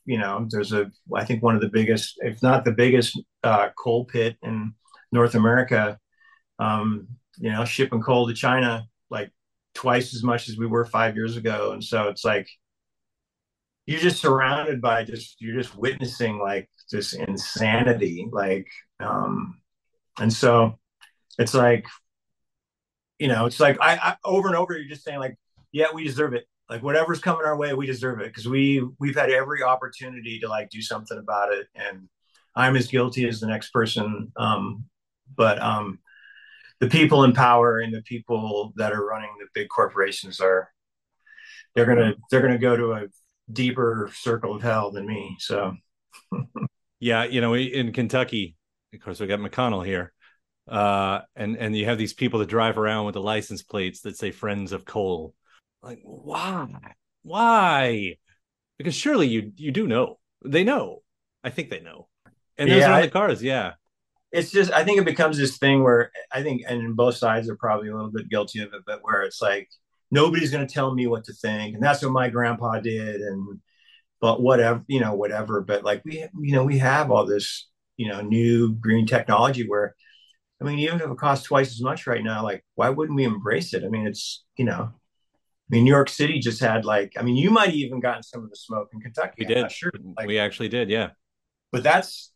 you 0.06 0.18
know, 0.18 0.48
there's 0.50 0.74
a, 0.74 0.92
I 1.14 1.26
think 1.26 1.42
one 1.42 1.56
of 1.56 1.62
the 1.62 1.70
biggest, 1.70 2.16
if 2.20 2.42
not 2.44 2.66
the 2.66 2.72
biggest 2.72 3.20
uh, 3.44 3.70
coal 3.78 4.06
pit 4.06 4.38
in 4.44 4.74
North 5.12 5.36
America, 5.36 5.98
um, 6.60 7.08
you 7.38 7.52
know, 7.52 7.66
shipping 7.66 8.02
coal 8.02 8.28
to 8.28 8.34
China 8.34 8.86
like 9.10 9.32
twice 9.74 10.14
as 10.14 10.24
much 10.24 10.50
as 10.50 10.58
we 10.58 10.68
were 10.68 10.86
five 10.86 11.16
years 11.16 11.38
ago. 11.38 11.72
And 11.72 11.84
so 11.84 12.10
it's 12.10 12.26
like, 12.26 12.48
you're 13.86 14.00
just 14.00 14.22
surrounded 14.22 14.82
by 14.82 15.04
just 15.04 15.40
you're 15.40 15.62
just 15.62 15.76
witnessing 15.76 16.40
like 16.40 16.70
this 16.92 17.14
insanity 17.14 18.28
like 18.32 18.68
um 19.00 19.60
and 20.20 20.32
so 20.32 20.80
it's 21.38 21.54
like 21.54 21.86
you 23.20 23.28
know 23.28 23.46
it's 23.46 23.60
like 23.60 23.78
I, 23.82 23.96
I 23.96 24.16
over 24.24 24.48
and 24.48 24.58
over 24.58 24.74
you're 24.74 24.90
just 24.90 25.04
saying 25.04 25.20
like 25.20 25.38
yeah 25.76 25.88
we 25.94 26.04
deserve 26.04 26.34
it 26.34 26.46
like 26.70 26.82
whatever's 26.82 27.20
coming 27.20 27.46
our 27.46 27.58
way 27.58 27.74
we 27.74 27.86
deserve 27.86 28.20
it 28.20 28.28
because 28.28 28.48
we 28.48 28.84
we've 29.00 29.16
had 29.16 29.30
every 29.30 29.62
opportunity 29.62 30.40
to 30.40 30.48
like 30.48 30.70
do 30.70 30.82
something 30.82 31.18
about 31.18 31.54
it 31.54 31.68
and 31.76 32.08
i'm 32.56 32.76
as 32.76 32.88
guilty 32.88 33.28
as 33.28 33.40
the 33.40 33.48
next 33.48 33.72
person 33.72 34.32
um 34.38 34.86
but 35.36 35.62
um 35.62 36.00
the 36.80 36.88
people 36.88 37.24
in 37.24 37.34
power 37.34 37.80
and 37.80 37.94
the 37.94 38.02
people 38.02 38.74
that 38.76 38.92
are 38.92 39.06
running 39.06 39.30
the 39.40 39.48
big 39.54 39.68
corporations 39.70 40.40
are 40.40 40.70
they're 41.76 41.86
gonna 41.86 42.16
they're 42.32 42.42
gonna 42.42 42.58
go 42.58 42.76
to 42.76 42.94
a 42.94 43.08
deeper 43.52 44.10
circle 44.14 44.56
of 44.56 44.62
hell 44.62 44.92
than 44.92 45.06
me. 45.06 45.36
So 45.40 45.76
yeah, 47.00 47.26
you 47.26 47.42
know, 47.42 47.56
in 47.56 47.92
Kentucky, 47.92 48.56
of 48.94 49.02
course, 49.02 49.20
we 49.20 49.28
got 49.28 49.40
McConnell 49.40 49.86
here, 49.86 50.14
uh, 50.70 51.22
and 51.36 51.58
and 51.58 51.76
you 51.76 51.86
have 51.86 51.98
these 51.98 52.14
people 52.14 52.40
that 52.40 52.50
drive 52.50 52.78
around 52.78 53.06
with 53.06 53.14
the 53.14 53.22
license 53.22 53.62
plates 53.62 54.02
that 54.02 54.18
say 54.18 54.32
"Friends 54.32 54.72
of 54.72 54.86
Coal." 54.86 55.34
Like, 55.86 56.02
why? 56.04 56.96
Why? 57.24 58.18
Because 58.78 58.96
surely 58.96 59.28
you 59.28 59.54
you 59.58 59.72
do 59.72 59.88
know. 59.88 60.20
They 60.46 60.64
know. 60.64 61.04
I 61.44 61.50
think 61.52 61.70
they 61.72 61.82
know. 61.82 62.10
And 62.58 62.72
those 62.72 62.80
Yeah, 62.80 62.88
are 62.88 62.94
on 62.96 63.02
the 63.02 63.10
cars. 63.10 63.44
Yeah. 63.44 63.76
it's 64.32 64.52
just 64.52 64.72
I 64.72 64.84
think 64.84 65.00
it 65.00 65.06
becomes 65.06 65.38
this 65.38 65.58
thing 65.58 65.84
where 65.84 66.12
I 66.32 66.44
think 66.44 66.64
and 66.68 66.96
both 66.96 67.16
sides 67.16 67.50
are 67.50 67.56
probably 67.56 67.90
a 67.90 67.96
little 67.96 68.12
bit 68.12 68.30
guilty 68.30 68.60
of 68.62 68.74
it, 68.74 68.82
but 68.86 69.00
where 69.04 69.24
it's 69.24 69.42
like 69.42 69.70
nobody's 70.12 70.52
gonna 70.52 70.68
tell 70.68 70.94
me 70.94 71.08
what 71.08 71.26
to 71.26 71.34
think. 71.34 71.76
And 71.76 71.84
that's 71.84 72.02
what 72.04 72.12
my 72.12 72.30
grandpa 72.30 72.80
did 72.80 73.22
and 73.22 73.60
but 74.22 74.42
whatever, 74.42 74.84
you 74.88 75.00
know, 75.02 75.16
whatever. 75.16 75.62
But 75.62 75.84
like 75.86 76.04
we 76.06 76.20
you 76.42 76.54
know, 76.54 76.66
we 76.66 76.80
have 76.80 77.12
all 77.12 77.26
this, 77.26 77.70
you 77.98 78.10
know, 78.10 78.22
new 78.22 78.74
green 78.76 79.08
technology 79.08 79.68
where 79.68 79.96
I 80.62 80.66
mean, 80.66 80.80
even 80.80 81.02
if 81.02 81.10
it 81.12 81.18
costs 81.18 81.46
twice 81.48 81.72
as 81.72 81.82
much 81.82 82.08
right 82.08 82.24
now, 82.24 82.44
like 82.44 82.66
why 82.76 82.90
wouldn't 82.90 83.18
we 83.18 83.26
embrace 83.26 83.74
it? 83.74 83.84
I 83.86 83.90
mean, 83.90 84.08
it's 84.08 84.46
you 84.58 84.66
know, 84.66 84.94
I 85.72 85.76
mean, 85.76 85.84
New 85.86 85.92
York 85.92 86.10
City 86.10 86.40
just 86.40 86.60
had 86.62 86.86
like, 86.86 87.14
I 87.18 87.24
mean, 87.24 87.36
you 87.36 87.50
might 87.50 87.68
have 87.68 87.76
even 87.76 88.00
gotten 88.00 88.24
some 88.24 88.44
of 88.44 88.50
the 88.50 88.56
smoke 88.56 88.90
in 88.94 89.02
Kentucky. 89.02 89.34
We 89.40 89.46
I'm 89.56 89.64
did. 89.64 89.72
sure. 89.72 89.92
Like, 90.18 90.28
we 90.28 90.38
actually 90.40 90.70
did. 90.70 90.90
Yeah. 90.90 91.10
but 91.72 91.84
that's 91.84 92.32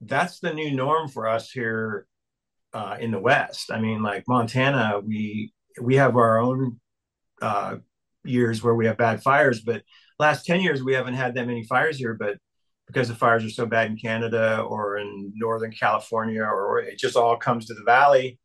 that's 0.00 0.40
the 0.40 0.52
new 0.52 0.70
norm 0.72 1.08
for 1.08 1.26
us 1.28 1.50
here 1.50 2.06
uh, 2.72 2.96
in 3.00 3.10
the 3.10 3.18
West. 3.18 3.70
I 3.70 3.80
mean, 3.80 4.02
like 4.02 4.24
Montana, 4.28 5.00
we 5.04 5.52
we 5.80 5.96
have 5.96 6.16
our 6.16 6.38
own 6.40 6.80
uh, 7.42 7.76
years 8.24 8.62
where 8.62 8.74
we 8.74 8.86
have 8.86 8.96
bad 8.98 9.22
fires, 9.22 9.60
but 9.62 9.82
last 10.18 10.44
ten 10.46 10.60
years 10.60 10.82
we 10.82 10.94
haven't 10.94 11.14
had 11.14 11.34
that 11.34 11.46
many 11.46 11.64
fires 11.64 11.96
here. 11.98 12.14
But 12.14 12.38
because 12.86 13.08
the 13.08 13.14
fires 13.14 13.44
are 13.44 13.50
so 13.50 13.66
bad 13.66 13.90
in 13.90 13.96
Canada 13.96 14.60
or 14.60 14.98
in 14.98 15.32
Northern 15.34 15.72
California, 15.72 16.42
or 16.42 16.80
it 16.80 16.98
just 16.98 17.16
all 17.16 17.36
comes 17.36 17.66
to 17.66 17.74
the 17.74 17.84
valley, 17.84 18.38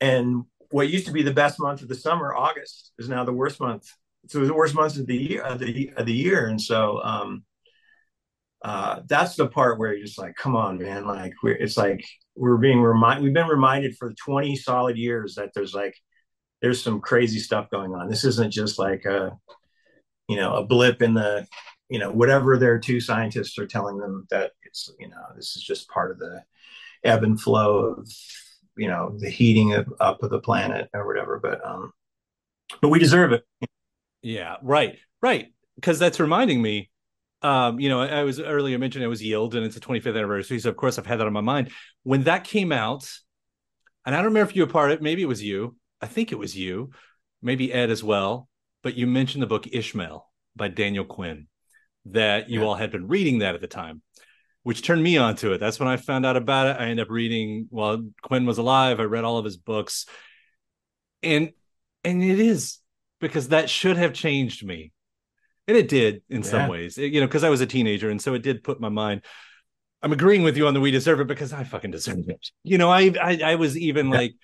and 0.00 0.44
what 0.72 0.88
used 0.88 1.06
to 1.06 1.12
be 1.12 1.22
the 1.22 1.32
best 1.32 1.60
month 1.60 1.82
of 1.82 1.88
the 1.88 1.94
summer, 1.94 2.34
August, 2.34 2.92
is 2.98 3.08
now 3.08 3.24
the 3.24 3.32
worst 3.32 3.60
month. 3.60 3.88
So 4.28 4.44
the 4.44 4.54
worst 4.54 4.74
month 4.74 4.98
of 4.98 5.06
the 5.06 5.16
year 5.16 5.42
of 5.42 5.58
the 5.58 5.92
of 5.96 6.06
the 6.06 6.12
year, 6.12 6.46
and 6.46 6.60
so 6.60 7.02
um, 7.02 7.44
uh, 8.64 9.00
that's 9.06 9.36
the 9.36 9.48
part 9.48 9.78
where 9.78 9.92
you're 9.92 10.06
just 10.06 10.18
like, 10.18 10.36
come 10.36 10.54
on, 10.54 10.78
man! 10.78 11.06
Like 11.06 11.34
we're, 11.42 11.56
it's 11.56 11.76
like 11.76 12.04
we're 12.36 12.56
being 12.56 12.80
reminded. 12.80 13.24
We've 13.24 13.34
been 13.34 13.48
reminded 13.48 13.96
for 13.96 14.12
20 14.12 14.56
solid 14.56 14.96
years 14.96 15.34
that 15.34 15.50
there's 15.54 15.74
like 15.74 15.94
there's 16.60 16.82
some 16.82 17.00
crazy 17.00 17.40
stuff 17.40 17.68
going 17.70 17.92
on. 17.92 18.08
This 18.08 18.24
isn't 18.24 18.52
just 18.52 18.78
like 18.78 19.04
a 19.04 19.36
you 20.28 20.36
know 20.36 20.54
a 20.54 20.64
blip 20.64 21.02
in 21.02 21.14
the 21.14 21.46
you 21.88 21.98
know 21.98 22.10
whatever 22.10 22.56
their 22.56 22.78
two 22.78 23.00
scientists 23.00 23.58
are 23.58 23.66
telling 23.66 23.98
them 23.98 24.26
that 24.30 24.52
it's 24.64 24.90
you 24.98 25.08
know 25.08 25.22
this 25.36 25.56
is 25.56 25.62
just 25.62 25.88
part 25.88 26.12
of 26.12 26.18
the 26.18 26.42
ebb 27.04 27.24
and 27.24 27.40
flow 27.40 27.78
of 27.78 28.08
you 28.76 28.88
know 28.88 29.14
the 29.18 29.30
heating 29.30 29.74
of, 29.74 29.92
up 30.00 30.22
of 30.22 30.30
the 30.30 30.40
planet 30.40 30.88
or 30.94 31.06
whatever. 31.06 31.38
But 31.38 31.64
um, 31.66 31.92
but 32.80 32.88
we 32.88 32.98
deserve 32.98 33.32
it. 33.32 33.44
Yeah, 34.22 34.56
right, 34.62 34.98
right. 35.20 35.52
Because 35.76 35.98
that's 35.98 36.20
reminding 36.20 36.62
me, 36.62 36.90
um, 37.42 37.80
you 37.80 37.88
know, 37.88 38.00
I 38.00 38.22
was 38.22 38.40
earlier 38.40 38.78
mentioned 38.78 39.04
it 39.04 39.08
was 39.08 39.22
Yield 39.22 39.54
and 39.54 39.66
it's 39.66 39.74
the 39.74 39.80
25th 39.80 40.16
anniversary. 40.16 40.58
So 40.60 40.68
of 40.68 40.76
course 40.76 40.98
I've 40.98 41.06
had 41.06 41.18
that 41.18 41.26
on 41.26 41.32
my 41.32 41.40
mind. 41.40 41.70
When 42.04 42.24
that 42.24 42.44
came 42.44 42.72
out, 42.72 43.10
and 44.06 44.14
I 44.14 44.18
don't 44.18 44.26
remember 44.26 44.48
if 44.48 44.56
you 44.56 44.62
were 44.62 44.72
part 44.72 44.90
of 44.90 44.98
it, 44.98 45.02
maybe 45.02 45.22
it 45.22 45.28
was 45.28 45.42
you. 45.42 45.76
I 46.00 46.06
think 46.06 46.32
it 46.32 46.38
was 46.38 46.56
you, 46.56 46.90
maybe 47.40 47.72
Ed 47.72 47.90
as 47.90 48.02
well. 48.02 48.48
But 48.82 48.94
you 48.96 49.06
mentioned 49.06 49.42
the 49.42 49.48
book 49.48 49.66
Ishmael 49.70 50.28
by 50.56 50.68
Daniel 50.68 51.04
Quinn, 51.04 51.46
that 52.06 52.50
you 52.50 52.60
yeah. 52.60 52.66
all 52.66 52.74
had 52.74 52.90
been 52.90 53.08
reading 53.08 53.38
that 53.38 53.54
at 53.54 53.60
the 53.60 53.68
time, 53.68 54.02
which 54.62 54.82
turned 54.82 55.02
me 55.02 55.16
onto 55.16 55.52
it. 55.52 55.58
That's 55.58 55.80
when 55.80 55.88
I 55.88 55.96
found 55.96 56.24
out 56.24 56.36
about 56.36 56.68
it. 56.68 56.80
I 56.80 56.84
ended 56.84 57.06
up 57.06 57.10
reading 57.10 57.66
while 57.70 58.04
Quinn 58.22 58.46
was 58.46 58.58
alive. 58.58 59.00
I 59.00 59.04
read 59.04 59.24
all 59.24 59.38
of 59.38 59.44
his 59.44 59.56
books. 59.56 60.06
And 61.22 61.52
and 62.04 62.22
it 62.22 62.40
is 62.40 62.78
because 63.20 63.48
that 63.48 63.70
should 63.70 63.96
have 63.96 64.12
changed 64.12 64.64
me 64.64 64.92
and 65.68 65.76
it 65.76 65.88
did 65.88 66.22
in 66.28 66.42
yeah. 66.42 66.48
some 66.48 66.68
ways 66.68 66.98
it, 66.98 67.12
you 67.12 67.20
know 67.20 67.26
because 67.26 67.44
i 67.44 67.48
was 67.48 67.60
a 67.60 67.66
teenager 67.66 68.10
and 68.10 68.20
so 68.20 68.34
it 68.34 68.42
did 68.42 68.64
put 68.64 68.80
my 68.80 68.88
mind 68.88 69.22
i'm 70.02 70.12
agreeing 70.12 70.42
with 70.42 70.56
you 70.56 70.66
on 70.66 70.74
the 70.74 70.80
we 70.80 70.90
deserve 70.90 71.20
it 71.20 71.26
because 71.26 71.52
i 71.52 71.64
fucking 71.64 71.90
deserve 71.90 72.28
it 72.28 72.50
you 72.62 72.78
know 72.78 72.90
i 72.90 73.12
i, 73.22 73.40
I 73.44 73.54
was 73.56 73.76
even 73.76 74.10
like 74.10 74.34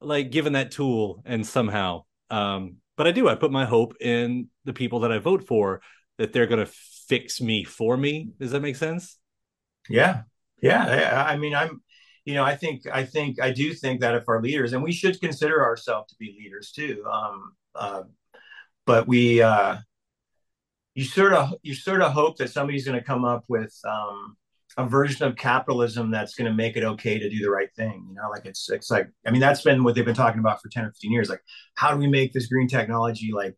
like 0.00 0.30
given 0.30 0.54
that 0.54 0.70
tool 0.70 1.22
and 1.24 1.46
somehow 1.46 2.02
um 2.30 2.76
but 2.96 3.06
i 3.06 3.12
do 3.12 3.28
i 3.28 3.34
put 3.34 3.52
my 3.52 3.64
hope 3.64 3.94
in 4.00 4.48
the 4.64 4.72
people 4.72 5.00
that 5.00 5.12
i 5.12 5.18
vote 5.18 5.46
for 5.46 5.80
that 6.18 6.32
they're 6.32 6.46
going 6.46 6.64
to 6.64 6.72
fix 7.08 7.40
me 7.40 7.64
for 7.64 7.96
me 7.96 8.30
does 8.38 8.50
that 8.50 8.60
make 8.60 8.76
sense 8.76 9.17
yeah 9.88 10.22
yeah 10.62 11.24
i 11.26 11.36
mean 11.36 11.54
i'm 11.54 11.82
you 12.24 12.34
know 12.34 12.44
i 12.44 12.54
think 12.54 12.82
i 12.92 13.04
think 13.04 13.40
i 13.40 13.50
do 13.50 13.72
think 13.72 14.00
that 14.00 14.14
if 14.14 14.28
our 14.28 14.42
leaders 14.42 14.72
and 14.72 14.82
we 14.82 14.92
should 14.92 15.20
consider 15.20 15.64
ourselves 15.64 16.10
to 16.10 16.16
be 16.18 16.36
leaders 16.38 16.72
too 16.72 17.04
um 17.10 17.52
uh, 17.74 18.02
but 18.86 19.06
we 19.06 19.40
uh 19.40 19.76
you 20.98 21.04
sort 21.04 21.32
of 21.32 21.54
you 21.62 21.76
sort 21.76 22.02
of 22.02 22.12
hope 22.12 22.36
that 22.38 22.50
somebody's 22.50 22.84
going 22.84 22.98
to 22.98 23.04
come 23.04 23.24
up 23.24 23.44
with 23.46 23.72
um, 23.88 24.36
a 24.76 24.84
version 24.84 25.28
of 25.28 25.36
capitalism 25.36 26.10
that's 26.10 26.34
going 26.34 26.50
to 26.50 26.52
make 26.52 26.76
it 26.76 26.82
okay 26.82 27.20
to 27.20 27.30
do 27.30 27.38
the 27.38 27.48
right 27.48 27.68
thing. 27.76 28.04
You 28.08 28.16
know, 28.16 28.28
like 28.30 28.46
it's 28.46 28.68
it's 28.68 28.90
like 28.90 29.08
I 29.24 29.30
mean 29.30 29.40
that's 29.40 29.62
been 29.62 29.84
what 29.84 29.94
they've 29.94 30.04
been 30.04 30.16
talking 30.16 30.40
about 30.40 30.60
for 30.60 30.68
ten 30.70 30.84
or 30.84 30.88
fifteen 30.90 31.12
years. 31.12 31.28
Like, 31.28 31.42
how 31.74 31.92
do 31.92 31.98
we 31.98 32.08
make 32.08 32.32
this 32.32 32.48
green 32.48 32.66
technology 32.66 33.30
like 33.32 33.54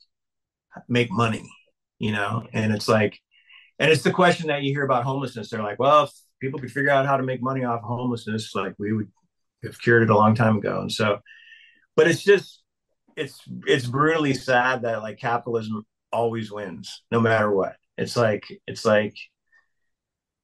make 0.86 1.10
money? 1.10 1.50
You 1.98 2.12
know, 2.12 2.46
and 2.52 2.74
it's 2.74 2.88
like, 2.88 3.18
and 3.80 3.90
it's 3.90 4.02
the 4.02 4.12
question 4.12 4.46
that 4.48 4.62
you 4.62 4.72
hear 4.72 4.84
about 4.84 5.04
homelessness. 5.04 5.50
They're 5.50 5.62
like, 5.62 5.80
well, 5.80 6.04
if 6.04 6.10
people 6.40 6.60
could 6.60 6.70
figure 6.70 6.90
out 6.90 7.06
how 7.06 7.16
to 7.16 7.24
make 7.24 7.42
money 7.42 7.64
off 7.64 7.80
of 7.80 7.88
homelessness, 7.88 8.54
like 8.54 8.74
we 8.78 8.92
would 8.92 9.08
have 9.64 9.80
cured 9.80 10.04
it 10.04 10.10
a 10.10 10.16
long 10.16 10.36
time 10.36 10.58
ago. 10.58 10.80
And 10.80 10.92
so, 10.92 11.18
but 11.96 12.06
it's 12.06 12.22
just 12.22 12.62
it's 13.16 13.40
it's 13.66 13.86
brutally 13.86 14.34
sad 14.34 14.82
that 14.82 15.02
like 15.02 15.18
capitalism 15.18 15.84
always 16.12 16.50
wins 16.50 17.02
no 17.10 17.20
matter 17.20 17.52
what 17.52 17.76
it's 17.96 18.16
like 18.16 18.44
it's 18.66 18.84
like 18.84 19.14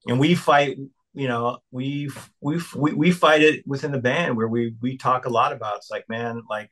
and 0.07 0.19
we 0.19 0.35
fight 0.35 0.77
you 1.13 1.27
know 1.27 1.57
we 1.71 2.09
we 2.39 2.59
we 2.73 3.11
fight 3.11 3.41
it 3.41 3.67
within 3.67 3.91
the 3.91 3.99
band 3.99 4.37
where 4.37 4.47
we 4.47 4.75
we 4.81 4.97
talk 4.97 5.25
a 5.25 5.29
lot 5.29 5.51
about 5.51 5.77
it's 5.77 5.91
like 5.91 6.07
man 6.07 6.41
like 6.49 6.69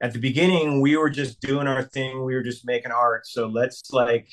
at 0.00 0.12
the 0.12 0.18
beginning 0.18 0.80
we 0.80 0.96
were 0.96 1.10
just 1.10 1.40
doing 1.40 1.66
our 1.66 1.82
thing 1.82 2.24
we 2.24 2.34
were 2.34 2.42
just 2.42 2.66
making 2.66 2.92
art 2.92 3.26
so 3.26 3.46
let's 3.46 3.90
like 3.90 4.28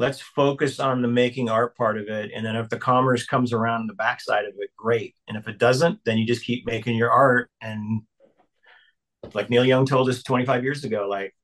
let's 0.00 0.20
focus 0.20 0.80
on 0.80 1.02
the 1.02 1.08
making 1.08 1.48
art 1.48 1.76
part 1.76 1.98
of 1.98 2.08
it 2.08 2.30
and 2.34 2.44
then 2.44 2.56
if 2.56 2.68
the 2.68 2.78
commerce 2.78 3.26
comes 3.26 3.52
around 3.52 3.86
the 3.86 3.94
backside 3.94 4.46
of 4.46 4.54
it 4.58 4.70
great 4.76 5.14
and 5.28 5.36
if 5.36 5.46
it 5.46 5.58
doesn't 5.58 5.98
then 6.04 6.18
you 6.18 6.26
just 6.26 6.44
keep 6.44 6.66
making 6.66 6.96
your 6.96 7.10
art 7.10 7.48
and 7.60 8.02
like 9.34 9.50
neil 9.50 9.64
young 9.64 9.86
told 9.86 10.08
us 10.08 10.22
25 10.22 10.64
years 10.64 10.84
ago 10.84 11.06
like 11.08 11.34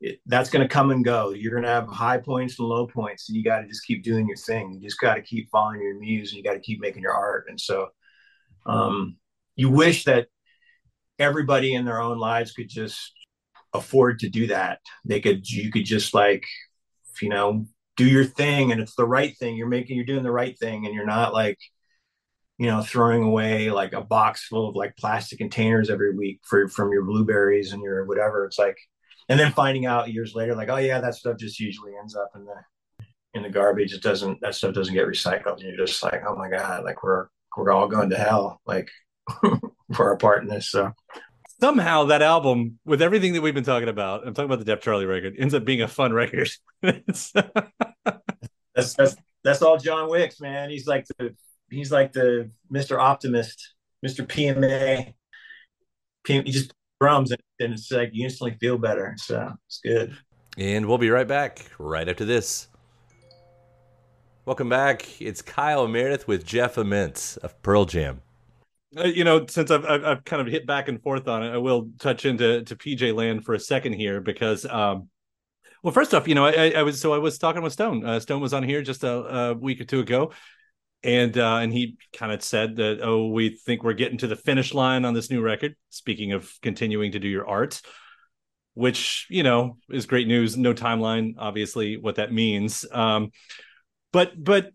it, 0.00 0.20
that's 0.26 0.50
going 0.50 0.66
to 0.66 0.72
come 0.72 0.90
and 0.90 1.04
go. 1.04 1.30
You're 1.30 1.52
going 1.52 1.64
to 1.64 1.68
have 1.68 1.88
high 1.88 2.18
points 2.18 2.58
and 2.58 2.68
low 2.68 2.86
points, 2.86 3.28
and 3.28 3.36
you 3.36 3.42
got 3.42 3.60
to 3.60 3.66
just 3.66 3.84
keep 3.84 4.04
doing 4.04 4.28
your 4.28 4.36
thing. 4.36 4.72
You 4.72 4.80
just 4.80 5.00
got 5.00 5.14
to 5.14 5.22
keep 5.22 5.50
following 5.50 5.82
your 5.82 5.98
muse, 5.98 6.30
and 6.30 6.38
you 6.38 6.44
got 6.44 6.54
to 6.54 6.60
keep 6.60 6.80
making 6.80 7.02
your 7.02 7.14
art. 7.14 7.46
And 7.48 7.60
so, 7.60 7.88
um, 8.66 9.16
you 9.56 9.70
wish 9.70 10.04
that 10.04 10.28
everybody 11.18 11.74
in 11.74 11.84
their 11.84 12.00
own 12.00 12.18
lives 12.18 12.52
could 12.52 12.68
just 12.68 13.12
afford 13.72 14.20
to 14.20 14.28
do 14.28 14.46
that. 14.48 14.78
They 15.04 15.20
could, 15.20 15.48
you 15.50 15.72
could 15.72 15.84
just 15.84 16.14
like, 16.14 16.44
you 17.22 17.28
know, 17.28 17.66
do 17.96 18.06
your 18.06 18.24
thing, 18.24 18.72
and 18.72 18.80
it's 18.80 18.94
the 18.94 19.06
right 19.06 19.36
thing. 19.38 19.56
You're 19.56 19.68
making, 19.68 19.96
you're 19.96 20.06
doing 20.06 20.22
the 20.22 20.30
right 20.32 20.58
thing, 20.58 20.86
and 20.86 20.94
you're 20.94 21.06
not 21.06 21.32
like, 21.32 21.58
you 22.58 22.66
know, 22.66 22.82
throwing 22.82 23.22
away 23.22 23.70
like 23.70 23.92
a 23.92 24.00
box 24.00 24.46
full 24.46 24.68
of 24.68 24.76
like 24.76 24.96
plastic 24.96 25.38
containers 25.38 25.90
every 25.90 26.14
week 26.14 26.40
for 26.44 26.68
from 26.68 26.92
your 26.92 27.04
blueberries 27.04 27.72
and 27.72 27.82
your 27.82 28.04
whatever. 28.04 28.44
It's 28.44 28.58
like 28.58 28.78
and 29.28 29.38
then 29.38 29.52
finding 29.52 29.86
out 29.86 30.12
years 30.12 30.34
later, 30.34 30.54
like, 30.54 30.70
oh 30.70 30.76
yeah, 30.76 31.00
that 31.00 31.14
stuff 31.14 31.38
just 31.38 31.60
usually 31.60 31.92
ends 31.96 32.16
up 32.16 32.30
in 32.34 32.44
the 32.44 33.06
in 33.34 33.42
the 33.42 33.50
garbage. 33.50 33.92
It 33.92 34.02
doesn't 34.02 34.40
that 34.40 34.54
stuff 34.54 34.74
doesn't 34.74 34.94
get 34.94 35.06
recycled. 35.06 35.60
And 35.60 35.62
you're 35.62 35.86
just 35.86 36.02
like, 36.02 36.22
oh 36.26 36.36
my 36.36 36.48
god, 36.48 36.84
like 36.84 37.02
we're 37.02 37.28
we're 37.56 37.72
all 37.72 37.88
going 37.88 38.10
to 38.10 38.16
hell, 38.16 38.60
like 38.66 38.88
for 39.92 40.08
our 40.10 40.16
part 40.16 40.42
in 40.42 40.48
this. 40.48 40.70
So 40.70 40.92
somehow 41.60 42.04
that 42.04 42.22
album, 42.22 42.78
with 42.84 43.02
everything 43.02 43.32
that 43.34 43.42
we've 43.42 43.54
been 43.54 43.64
talking 43.64 43.88
about, 43.88 44.26
I'm 44.26 44.34
talking 44.34 44.46
about 44.46 44.58
the 44.58 44.64
Deaf 44.64 44.80
Charlie 44.80 45.06
record, 45.06 45.34
ends 45.38 45.54
up 45.54 45.64
being 45.64 45.82
a 45.82 45.88
fun 45.88 46.12
record. 46.12 46.50
that's 46.82 47.32
that's 48.74 49.16
that's 49.44 49.62
all 49.62 49.78
John 49.78 50.08
Wicks, 50.08 50.40
man. 50.40 50.70
He's 50.70 50.86
like 50.86 51.06
the 51.18 51.34
he's 51.70 51.92
like 51.92 52.12
the 52.12 52.50
Mr. 52.72 52.98
Optimist, 52.98 53.74
Mr. 54.04 54.26
PMA. 54.26 55.14
He 56.26 56.42
just 56.42 56.72
drums 57.00 57.30
and, 57.30 57.40
and 57.60 57.72
it's 57.72 57.90
like 57.90 58.10
you 58.12 58.24
instantly 58.24 58.56
feel 58.58 58.76
better. 58.76 59.14
So 59.18 59.52
it's 59.66 59.80
good. 59.82 60.16
And 60.56 60.86
we'll 60.86 60.98
be 60.98 61.10
right 61.10 61.28
back 61.28 61.64
right 61.78 62.08
after 62.08 62.24
this. 62.24 62.68
Welcome 64.44 64.68
back. 64.68 65.20
It's 65.20 65.42
Kyle 65.42 65.86
Meredith 65.86 66.26
with 66.26 66.44
Jeff 66.44 66.76
Ament 66.76 67.38
of 67.42 67.60
Pearl 67.62 67.84
Jam. 67.84 68.22
Uh, 68.96 69.04
you 69.04 69.24
know, 69.24 69.44
since 69.46 69.70
I've, 69.70 69.84
I've, 69.84 70.04
I've 70.04 70.24
kind 70.24 70.40
of 70.40 70.48
hit 70.48 70.66
back 70.66 70.88
and 70.88 71.02
forth 71.02 71.28
on 71.28 71.42
it, 71.42 71.50
I 71.50 71.58
will 71.58 71.90
touch 71.98 72.24
into 72.24 72.62
to 72.62 72.76
PJ 72.76 73.14
Land 73.14 73.44
for 73.44 73.54
a 73.54 73.60
second 73.60 73.92
here 73.94 74.20
because, 74.20 74.64
um, 74.64 75.08
well, 75.82 75.92
first 75.92 76.14
off, 76.14 76.26
you 76.26 76.34
know, 76.34 76.46
I, 76.46 76.70
I 76.70 76.82
was 76.82 77.00
so 77.00 77.12
I 77.12 77.18
was 77.18 77.38
talking 77.38 77.62
with 77.62 77.72
Stone. 77.72 78.04
Uh, 78.04 78.18
Stone 78.18 78.40
was 78.40 78.54
on 78.54 78.62
here 78.62 78.82
just 78.82 79.04
a, 79.04 79.12
a 79.12 79.54
week 79.54 79.80
or 79.80 79.84
two 79.84 80.00
ago, 80.00 80.32
and 81.02 81.36
uh, 81.36 81.56
and 81.56 81.72
he 81.72 81.98
kind 82.16 82.32
of 82.32 82.42
said 82.42 82.76
that 82.76 83.00
oh 83.02 83.28
we 83.28 83.50
think 83.50 83.84
we're 83.84 83.92
getting 83.92 84.18
to 84.18 84.26
the 84.26 84.36
finish 84.36 84.74
line 84.74 85.04
on 85.04 85.14
this 85.14 85.30
new 85.30 85.40
record 85.40 85.76
speaking 85.90 86.32
of 86.32 86.50
continuing 86.62 87.12
to 87.12 87.18
do 87.18 87.28
your 87.28 87.46
art 87.46 87.80
which 88.78 89.26
you 89.28 89.42
know 89.42 89.76
is 89.90 90.06
great 90.06 90.28
news. 90.28 90.56
No 90.56 90.72
timeline 90.72 91.34
obviously 91.36 91.96
what 91.96 92.14
that 92.14 92.32
means. 92.32 92.86
Um, 92.92 93.32
but 94.12 94.32
but 94.42 94.70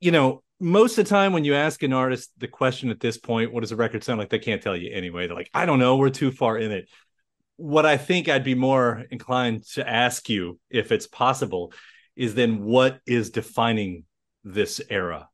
you 0.00 0.10
know 0.10 0.42
most 0.60 0.98
of 0.98 1.04
the 1.04 1.08
time 1.08 1.32
when 1.32 1.44
you 1.44 1.54
ask 1.54 1.82
an 1.82 1.92
artist 1.92 2.30
the 2.38 2.48
question 2.48 2.90
at 2.90 3.00
this 3.00 3.16
point 3.16 3.52
what 3.52 3.60
does 3.60 3.72
a 3.72 3.76
record 3.76 4.04
sound 4.04 4.18
like? 4.18 4.28
They 4.28 4.38
can't 4.38 4.62
tell 4.62 4.76
you 4.76 4.90
anyway. 4.92 5.26
They're 5.26 5.36
like 5.36 5.50
i 5.54 5.66
don't 5.66 5.78
know. 5.78 5.96
We're 5.96 6.10
too 6.10 6.30
far 6.30 6.58
in 6.58 6.70
it. 6.70 6.88
What 7.56 7.84
i 7.84 7.96
think 7.96 8.28
i'd 8.28 8.44
be 8.44 8.54
more 8.54 9.04
inclined 9.10 9.64
to 9.74 9.88
ask 9.88 10.28
you 10.28 10.58
if 10.70 10.92
it's 10.92 11.06
possible 11.06 11.72
is 12.16 12.34
then 12.34 12.62
what 12.62 13.00
is 13.06 13.30
defining 13.30 14.04
this 14.44 14.80
era 14.88 15.28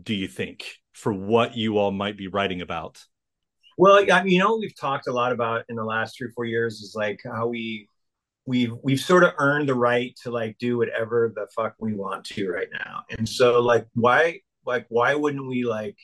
do 0.00 0.14
you 0.14 0.28
think, 0.28 0.76
for 0.92 1.12
what 1.12 1.56
you 1.56 1.78
all 1.78 1.90
might 1.90 2.16
be 2.16 2.28
writing 2.28 2.60
about? 2.60 3.02
Well, 3.76 4.02
you 4.26 4.38
know, 4.38 4.56
we've 4.56 4.76
talked 4.76 5.06
a 5.06 5.12
lot 5.12 5.32
about 5.32 5.64
in 5.68 5.76
the 5.76 5.84
last 5.84 6.16
three 6.16 6.28
or 6.28 6.32
four 6.32 6.44
years 6.44 6.80
is 6.80 6.94
like 6.96 7.20
how 7.24 7.46
we 7.46 7.88
we've 8.48 8.72
we've 8.82 8.98
sort 8.98 9.24
of 9.24 9.34
earned 9.38 9.68
the 9.68 9.74
right 9.74 10.16
to 10.22 10.30
like 10.30 10.56
do 10.58 10.78
whatever 10.78 11.30
the 11.34 11.46
fuck 11.54 11.74
we 11.78 11.94
want 11.94 12.24
to 12.24 12.50
right 12.50 12.68
now. 12.72 13.02
And 13.10 13.28
so 13.28 13.60
like 13.60 13.86
why 13.94 14.40
like 14.64 14.86
why 14.88 15.14
wouldn't 15.14 15.46
we 15.46 15.64
like 15.64 15.98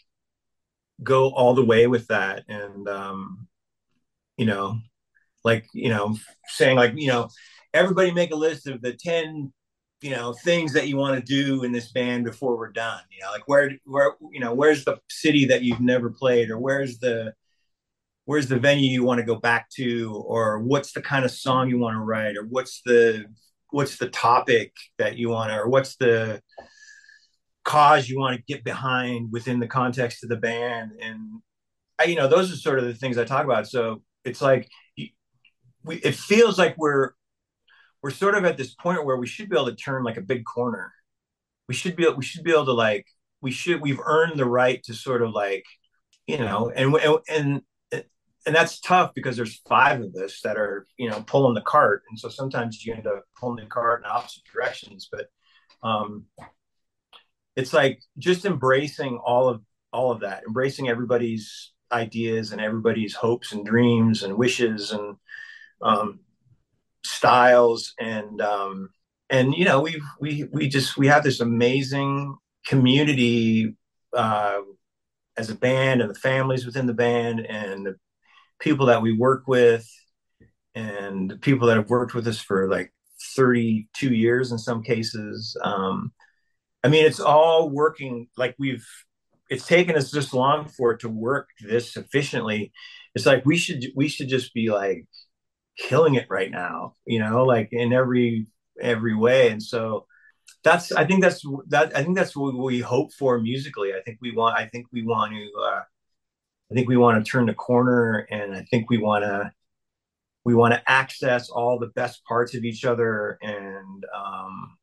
go 1.02 1.30
all 1.30 1.54
the 1.54 1.64
way 1.64 1.86
with 1.86 2.06
that 2.08 2.44
and 2.48 2.86
um 2.86 3.48
you 4.36 4.46
know 4.46 4.78
like 5.42 5.66
you 5.72 5.88
know 5.88 6.16
saying 6.46 6.76
like 6.76 6.92
you 6.94 7.08
know 7.08 7.28
everybody 7.72 8.12
make 8.12 8.30
a 8.30 8.36
list 8.36 8.68
of 8.68 8.80
the 8.80 8.92
10 8.92 9.52
you 10.02 10.10
know 10.10 10.34
things 10.44 10.72
that 10.74 10.86
you 10.86 10.96
want 10.96 11.16
to 11.16 11.24
do 11.24 11.64
in 11.64 11.72
this 11.72 11.90
band 11.92 12.24
before 12.24 12.56
we're 12.56 12.70
done 12.70 13.00
you 13.10 13.20
know 13.22 13.32
like 13.32 13.48
where 13.48 13.72
where 13.86 14.12
you 14.30 14.38
know 14.38 14.54
where's 14.54 14.84
the 14.84 14.98
city 15.08 15.46
that 15.46 15.62
you've 15.62 15.80
never 15.80 16.10
played 16.10 16.50
or 16.50 16.58
where's 16.58 16.98
the 16.98 17.32
where's 18.24 18.48
the 18.48 18.58
venue 18.58 18.88
you 18.88 19.04
want 19.04 19.18
to 19.20 19.26
go 19.26 19.36
back 19.36 19.68
to? 19.76 20.24
Or 20.26 20.58
what's 20.60 20.92
the 20.92 21.02
kind 21.02 21.24
of 21.24 21.30
song 21.30 21.68
you 21.68 21.78
want 21.78 21.94
to 21.94 22.00
write? 22.00 22.36
Or 22.36 22.44
what's 22.44 22.82
the 22.84 23.26
what's 23.70 23.98
the 23.98 24.08
topic 24.08 24.72
that 24.98 25.16
you 25.16 25.30
want 25.30 25.50
to 25.50 25.58
or 25.58 25.68
what's 25.68 25.96
the 25.96 26.40
cause 27.64 28.08
you 28.08 28.20
want 28.20 28.36
to 28.36 28.42
get 28.46 28.62
behind 28.62 29.32
within 29.32 29.58
the 29.58 29.66
context 29.66 30.22
of 30.22 30.30
the 30.30 30.36
band? 30.36 30.92
And 31.00 31.40
I, 31.98 32.04
you 32.04 32.16
know 32.16 32.28
those 32.28 32.52
are 32.52 32.56
sort 32.56 32.78
of 32.78 32.84
the 32.84 32.94
things 32.94 33.18
i 33.18 33.24
talk 33.24 33.44
about. 33.44 33.68
So 33.68 34.02
it's 34.24 34.40
like 34.40 34.68
we, 35.84 35.96
it 35.96 36.14
feels 36.14 36.58
like 36.58 36.74
we're 36.78 37.10
we're 38.02 38.10
sort 38.10 38.34
of 38.34 38.44
at 38.44 38.56
this 38.56 38.74
point 38.74 39.04
where 39.04 39.16
we 39.16 39.26
should 39.26 39.48
be 39.48 39.56
able 39.56 39.66
to 39.66 39.74
turn 39.74 40.02
like 40.02 40.16
a 40.16 40.22
big 40.22 40.44
corner. 40.44 40.92
We 41.68 41.74
should 41.74 41.96
be 41.96 42.08
we 42.08 42.24
should 42.24 42.44
be 42.44 42.52
able 42.52 42.66
to 42.66 42.72
like 42.72 43.06
we 43.40 43.50
should 43.50 43.80
we've 43.80 44.00
earned 44.04 44.38
the 44.38 44.46
right 44.46 44.82
to 44.84 44.94
sort 44.94 45.22
of 45.22 45.30
like 45.32 45.64
you 46.26 46.38
know 46.38 46.70
and 46.74 46.94
and 46.96 47.18
and 47.28 47.62
that's 48.52 48.80
tough 48.80 49.12
because 49.14 49.36
there's 49.36 49.60
five 49.68 50.02
of 50.02 50.14
us 50.16 50.40
that 50.42 50.56
are 50.56 50.86
you 50.96 51.08
know 51.08 51.22
pulling 51.26 51.54
the 51.54 51.60
cart. 51.62 52.02
And 52.10 52.18
so 52.18 52.28
sometimes 52.28 52.84
you 52.84 52.94
end 52.94 53.06
up 53.06 53.24
pulling 53.38 53.64
the 53.64 53.70
cart 53.70 54.02
in 54.02 54.10
opposite 54.10 54.42
directions. 54.52 55.08
But 55.10 55.28
um, 55.82 56.24
it's 57.56 57.72
like 57.72 58.02
just 58.18 58.44
embracing 58.44 59.18
all 59.24 59.48
of 59.48 59.62
all 59.92 60.10
of 60.10 60.20
that, 60.20 60.42
embracing 60.46 60.88
everybody's 60.88 61.72
ideas 61.92 62.52
and 62.52 62.60
everybody's 62.60 63.14
hopes 63.14 63.52
and 63.52 63.64
dreams 63.64 64.22
and 64.22 64.36
wishes 64.36 64.90
and 64.90 65.16
um, 65.80 66.20
styles. 67.04 67.94
And 67.98 68.40
um, 68.40 68.90
and 69.30 69.54
you 69.54 69.64
know 69.64 69.80
we 69.80 70.02
we 70.20 70.44
we 70.52 70.68
just 70.68 70.96
we 70.96 71.06
have 71.06 71.22
this 71.22 71.40
amazing 71.40 72.36
community 72.66 73.76
uh, 74.12 74.60
as 75.36 75.50
a 75.50 75.54
band 75.54 76.00
and 76.00 76.10
the 76.10 76.18
families 76.18 76.66
within 76.66 76.86
the 76.86 76.94
band 76.94 77.40
and 77.40 77.86
the 77.86 77.96
people 78.60 78.86
that 78.86 79.02
we 79.02 79.12
work 79.12 79.44
with 79.46 79.88
and 80.74 81.40
people 81.40 81.68
that 81.68 81.76
have 81.76 81.90
worked 81.90 82.14
with 82.14 82.26
us 82.26 82.40
for 82.40 82.68
like 82.68 82.92
32 83.36 84.12
years 84.12 84.52
in 84.52 84.58
some 84.58 84.82
cases 84.82 85.56
um, 85.62 86.12
i 86.82 86.88
mean 86.88 87.04
it's 87.04 87.20
all 87.20 87.70
working 87.70 88.28
like 88.36 88.54
we've 88.58 88.86
it's 89.50 89.66
taken 89.66 89.96
us 89.96 90.10
this 90.10 90.32
long 90.32 90.68
for 90.68 90.92
it 90.92 91.00
to 91.00 91.08
work 91.08 91.48
this 91.60 91.96
efficiently. 91.96 92.72
It's 93.14 93.26
like 93.26 93.44
we 93.44 93.56
should 93.56 93.84
we 93.94 94.08
should 94.08 94.28
just 94.28 94.54
be 94.54 94.70
like 94.70 95.06
killing 95.76 96.14
it 96.14 96.26
right 96.30 96.52
now 96.52 96.94
you 97.04 97.18
know 97.18 97.44
like 97.44 97.68
in 97.72 97.92
every 97.92 98.46
every 98.80 99.14
way. 99.14 99.50
And 99.50 99.62
so 99.62 100.06
that's 100.62 100.92
i 100.92 101.04
think 101.04 101.22
that's 101.22 101.42
that 101.68 101.96
i 101.96 102.02
think 102.02 102.16
that's 102.16 102.36
what 102.36 102.54
we 102.54 102.80
hope 102.80 103.12
for 103.12 103.38
musically. 103.38 103.92
I 103.94 104.00
think 104.02 104.18
we 104.20 104.32
want 104.32 104.58
i 104.58 104.66
think 104.66 104.86
we 104.92 105.04
want 105.04 105.32
to 105.32 105.50
uh 105.60 105.82
i 106.70 106.74
think 106.74 106.88
we 106.88 106.96
want 106.96 107.24
to 107.24 107.30
turn 107.30 107.46
the 107.46 107.54
corner 107.54 108.26
and 108.30 108.54
i 108.54 108.62
think 108.70 108.88
we 108.90 108.98
want 108.98 109.24
to 109.24 109.50
we 110.44 110.54
want 110.54 110.74
to 110.74 110.82
access 110.90 111.48
all 111.48 111.78
the 111.78 111.88
best 111.88 112.24
parts 112.24 112.54
of 112.54 112.64
each 112.64 112.84
other 112.84 113.38
and 113.42 114.04
um 114.14 114.76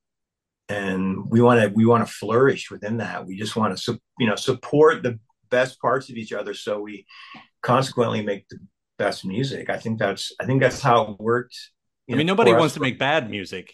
and 0.71 1.29
we 1.29 1.41
want 1.41 1.61
to 1.61 1.67
we 1.69 1.85
want 1.85 2.05
to 2.05 2.11
flourish 2.11 2.71
within 2.71 2.97
that. 2.97 3.25
We 3.25 3.37
just 3.37 3.55
want 3.55 3.77
to 3.77 3.99
you 4.19 4.27
know 4.27 4.35
support 4.35 5.03
the 5.03 5.19
best 5.49 5.79
parts 5.81 6.09
of 6.09 6.15
each 6.15 6.31
other 6.31 6.53
so 6.53 6.79
we 6.79 7.05
consequently 7.61 8.21
make 8.23 8.47
the 8.47 8.57
best 8.97 9.25
music. 9.25 9.69
I 9.69 9.77
think 9.77 9.99
that's 9.99 10.31
i 10.39 10.45
think 10.45 10.61
that's 10.61 10.81
how 10.81 11.11
it 11.11 11.19
worked 11.19 11.57
i 12.09 12.15
mean 12.15 12.27
nobody 12.27 12.53
wants 12.53 12.75
to 12.75 12.79
make 12.79 12.97
bad 12.97 13.29
music. 13.29 13.73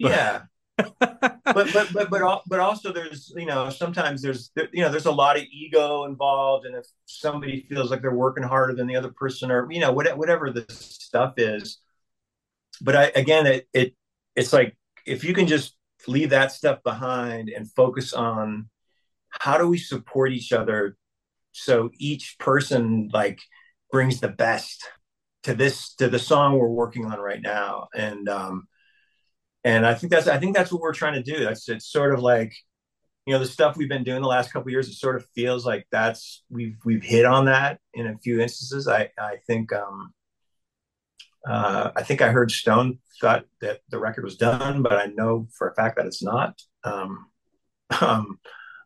But... 0.00 0.10
yeah 0.10 0.42
but 0.76 1.40
but 1.72 1.88
but 1.92 2.10
but 2.10 2.42
but 2.46 2.60
also 2.60 2.92
there's 2.92 3.32
you 3.36 3.46
know 3.46 3.70
sometimes 3.70 4.20
there's 4.22 4.50
you 4.72 4.82
know 4.82 4.90
there's 4.90 5.06
a 5.06 5.10
lot 5.10 5.36
of 5.36 5.42
ego 5.50 6.04
involved 6.04 6.66
and 6.66 6.74
if 6.74 6.86
somebody 7.06 7.66
feels 7.68 7.90
like 7.90 8.02
they're 8.02 8.14
working 8.14 8.44
harder 8.44 8.74
than 8.74 8.86
the 8.86 8.96
other 8.96 9.10
person 9.10 9.50
or 9.50 9.70
you 9.70 9.80
know 9.80 9.92
whatever 9.92 10.50
the 10.50 10.64
stuff 10.68 11.34
is. 11.38 11.78
But 12.80 12.96
i 12.96 13.04
again 13.14 13.46
it, 13.46 13.68
it 13.72 13.94
it's 14.34 14.52
like 14.52 14.76
if 15.06 15.24
you 15.24 15.32
can 15.32 15.46
just 15.46 15.76
leave 16.06 16.30
that 16.30 16.52
stuff 16.52 16.82
behind 16.82 17.48
and 17.48 17.70
focus 17.72 18.12
on 18.12 18.68
how 19.30 19.56
do 19.56 19.66
we 19.66 19.78
support 19.78 20.32
each 20.32 20.52
other 20.52 20.96
so 21.52 21.90
each 21.98 22.36
person 22.38 23.08
like 23.14 23.40
brings 23.90 24.20
the 24.20 24.28
best 24.28 24.86
to 25.44 25.54
this 25.54 25.94
to 25.94 26.08
the 26.08 26.18
song 26.18 26.58
we're 26.58 26.68
working 26.68 27.06
on 27.06 27.18
right 27.18 27.40
now. 27.40 27.88
And 27.94 28.28
um 28.28 28.68
and 29.66 29.84
i 29.84 29.92
think 29.92 30.12
that's 30.12 30.28
i 30.28 30.38
think 30.38 30.54
that's 30.54 30.72
what 30.72 30.80
we're 30.80 30.94
trying 30.94 31.14
to 31.14 31.22
do. 31.22 31.44
That's 31.44 31.68
it's 31.68 31.90
sort 31.90 32.14
of 32.14 32.20
like 32.20 32.54
you 33.26 33.34
know 33.34 33.40
the 33.40 33.46
stuff 33.46 33.76
we've 33.76 33.88
been 33.88 34.04
doing 34.04 34.22
the 34.22 34.28
last 34.28 34.52
couple 34.52 34.70
years 34.70 34.88
it 34.88 34.94
sort 34.94 35.16
of 35.16 35.26
feels 35.34 35.66
like 35.66 35.86
that's 35.90 36.44
we've 36.48 36.78
we've 36.84 37.02
hit 37.02 37.26
on 37.26 37.46
that 37.46 37.80
in 37.92 38.06
a 38.06 38.16
few 38.18 38.40
instances. 38.40 38.88
I 38.88 39.10
i 39.18 39.36
think 39.46 39.72
um 39.72 40.14
uh 41.46 41.90
i 41.96 42.02
think 42.02 42.22
i 42.22 42.28
heard 42.28 42.50
stone 42.50 42.98
thought 43.20 43.44
that 43.60 43.80
the 43.88 43.98
record 43.98 44.24
was 44.24 44.36
done 44.36 44.82
but 44.82 44.92
i 44.92 45.06
know 45.06 45.46
for 45.56 45.68
a 45.68 45.74
fact 45.74 45.96
that 45.96 46.06
it's 46.06 46.22
not. 46.22 46.62
Um 46.84 47.26
um 48.00 48.38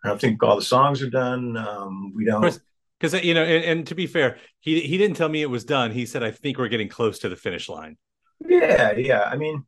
i 0.03 0.09
don't 0.09 0.21
think 0.21 0.43
all 0.43 0.57
the 0.57 0.63
songs 0.63 1.03
are 1.03 1.11
done. 1.11 1.57
Um 1.59 2.15
we 2.17 2.25
don't 2.25 2.59
because 2.99 3.23
you 3.23 3.35
know 3.35 3.45
and, 3.45 3.65
and, 3.65 3.87
to 3.87 3.95
be 3.95 4.07
fair 4.07 4.39
he 4.61 4.81
he 4.81 4.97
didn't 4.97 5.17
tell 5.17 5.29
me 5.29 5.43
it 5.43 5.51
was 5.51 5.65
done. 5.65 5.91
He 5.91 6.07
said 6.07 6.23
i 6.23 6.31
think 6.31 6.57
we're 6.57 6.69
getting 6.69 6.89
close 6.89 7.19
to 7.19 7.29
the 7.29 7.37
finish 7.37 7.69
line. 7.69 7.99
Yeah 8.49 8.93
yeah. 8.93 9.25
I 9.25 9.37
mean 9.37 9.65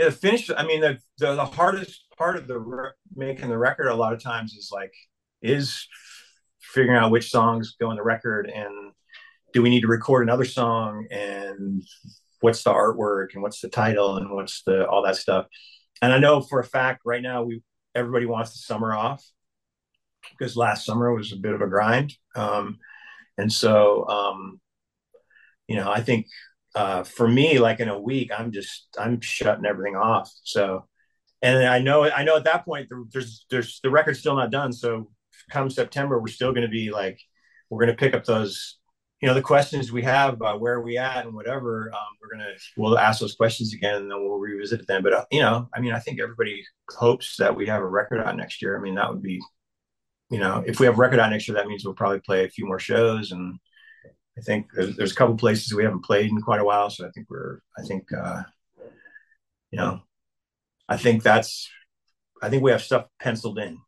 yeah 0.00 0.06
the 0.06 0.12
finish 0.12 0.50
i 0.56 0.64
mean 0.64 0.80
the 0.80 0.98
the, 1.18 1.34
the 1.34 1.44
hardest 1.44 2.04
part 2.16 2.36
of 2.36 2.46
the 2.46 2.58
re- 2.58 2.90
making 3.14 3.48
the 3.48 3.58
record 3.58 3.88
a 3.88 3.94
lot 3.94 4.12
of 4.12 4.22
times 4.22 4.54
is 4.54 4.70
like 4.72 4.92
is 5.42 5.86
figuring 6.60 6.96
out 6.96 7.10
which 7.10 7.30
songs 7.30 7.76
go 7.80 7.90
in 7.90 7.96
the 7.96 8.02
record 8.02 8.50
and 8.50 8.92
do 9.52 9.62
we 9.62 9.70
need 9.70 9.80
to 9.80 9.88
record 9.88 10.22
another 10.22 10.44
song 10.44 11.06
and 11.10 11.82
what's 12.40 12.62
the 12.62 12.72
artwork 12.72 13.28
and 13.34 13.42
what's 13.42 13.60
the 13.60 13.68
title 13.68 14.16
and 14.16 14.30
what's 14.30 14.62
the 14.62 14.86
all 14.86 15.02
that 15.02 15.16
stuff 15.16 15.46
and 16.02 16.12
i 16.12 16.18
know 16.18 16.40
for 16.40 16.60
a 16.60 16.64
fact 16.64 17.00
right 17.04 17.22
now 17.22 17.42
we 17.42 17.62
everybody 17.94 18.26
wants 18.26 18.52
the 18.52 18.58
summer 18.58 18.94
off 18.94 19.24
because 20.30 20.56
last 20.56 20.84
summer 20.84 21.12
was 21.14 21.32
a 21.32 21.36
bit 21.36 21.54
of 21.54 21.60
a 21.60 21.66
grind. 21.66 22.14
Um, 22.34 22.78
and 23.38 23.52
so, 23.52 24.06
um, 24.08 24.60
you 25.68 25.76
know, 25.76 25.90
I 25.90 26.00
think 26.00 26.26
uh, 26.74 27.02
for 27.02 27.28
me, 27.28 27.58
like 27.58 27.80
in 27.80 27.88
a 27.88 27.98
week, 27.98 28.30
I'm 28.36 28.52
just 28.52 28.88
I'm 28.98 29.20
shutting 29.20 29.66
everything 29.66 29.96
off. 29.96 30.30
So, 30.44 30.86
and 31.42 31.66
I 31.66 31.78
know 31.80 32.04
I 32.04 32.24
know 32.24 32.36
at 32.36 32.44
that 32.44 32.64
point 32.64 32.88
there's 33.12 33.46
there's 33.50 33.80
the 33.82 33.90
record's 33.90 34.20
still 34.20 34.36
not 34.36 34.50
done. 34.50 34.72
So 34.72 35.10
come 35.50 35.70
September, 35.70 36.20
we're 36.20 36.28
still 36.28 36.52
going 36.52 36.66
to 36.66 36.72
be 36.72 36.90
like 36.90 37.20
we're 37.70 37.84
going 37.84 37.96
to 37.96 38.00
pick 38.00 38.14
up 38.14 38.24
those 38.24 38.78
you 39.20 39.28
know 39.28 39.34
the 39.34 39.42
questions 39.42 39.92
we 39.92 40.02
have 40.02 40.32
about 40.32 40.60
where 40.60 40.74
are 40.74 40.82
we 40.82 40.96
at 40.96 41.26
and 41.26 41.34
whatever 41.34 41.90
um, 41.92 42.00
we're 42.22 42.38
gonna 42.38 42.54
we'll 42.78 42.98
ask 42.98 43.20
those 43.20 43.34
questions 43.34 43.74
again 43.74 43.96
and 43.96 44.10
then 44.10 44.18
we'll 44.22 44.38
revisit 44.38 44.80
it 44.80 44.86
then 44.86 45.02
but 45.02 45.12
uh, 45.12 45.26
you 45.30 45.40
know 45.40 45.68
i 45.74 45.80
mean 45.80 45.92
i 45.92 45.98
think 45.98 46.18
everybody 46.18 46.64
hopes 46.88 47.36
that 47.36 47.54
we 47.54 47.66
have 47.66 47.82
a 47.82 47.86
record 47.86 48.18
out 48.22 48.34
next 48.34 48.62
year 48.62 48.78
i 48.78 48.80
mean 48.80 48.94
that 48.94 49.10
would 49.10 49.20
be 49.22 49.38
you 50.30 50.38
know, 50.38 50.62
if 50.64 50.78
we 50.78 50.86
have 50.86 50.94
a 50.94 50.98
record 50.98 51.18
out 51.18 51.30
next 51.30 51.48
year, 51.48 51.56
that 51.56 51.66
means 51.66 51.84
we'll 51.84 51.94
probably 51.94 52.20
play 52.20 52.44
a 52.44 52.48
few 52.48 52.64
more 52.64 52.78
shows. 52.78 53.32
And 53.32 53.58
I 54.38 54.42
think 54.42 54.68
there's, 54.74 54.96
there's 54.96 55.12
a 55.12 55.14
couple 55.14 55.36
places 55.36 55.74
we 55.74 55.84
haven't 55.84 56.04
played 56.04 56.30
in 56.30 56.40
quite 56.40 56.60
a 56.60 56.64
while. 56.64 56.90
So 56.90 57.06
I 57.06 57.10
think 57.10 57.28
we're, 57.28 57.60
I 57.76 57.82
think, 57.82 58.12
uh, 58.12 58.42
you 59.70 59.78
know, 59.78 60.00
I 60.88 60.96
think 60.96 61.22
that's, 61.22 61.68
I 62.42 62.48
think 62.48 62.62
we 62.62 62.70
have 62.70 62.82
stuff 62.82 63.06
penciled 63.20 63.58
in. 63.58 63.78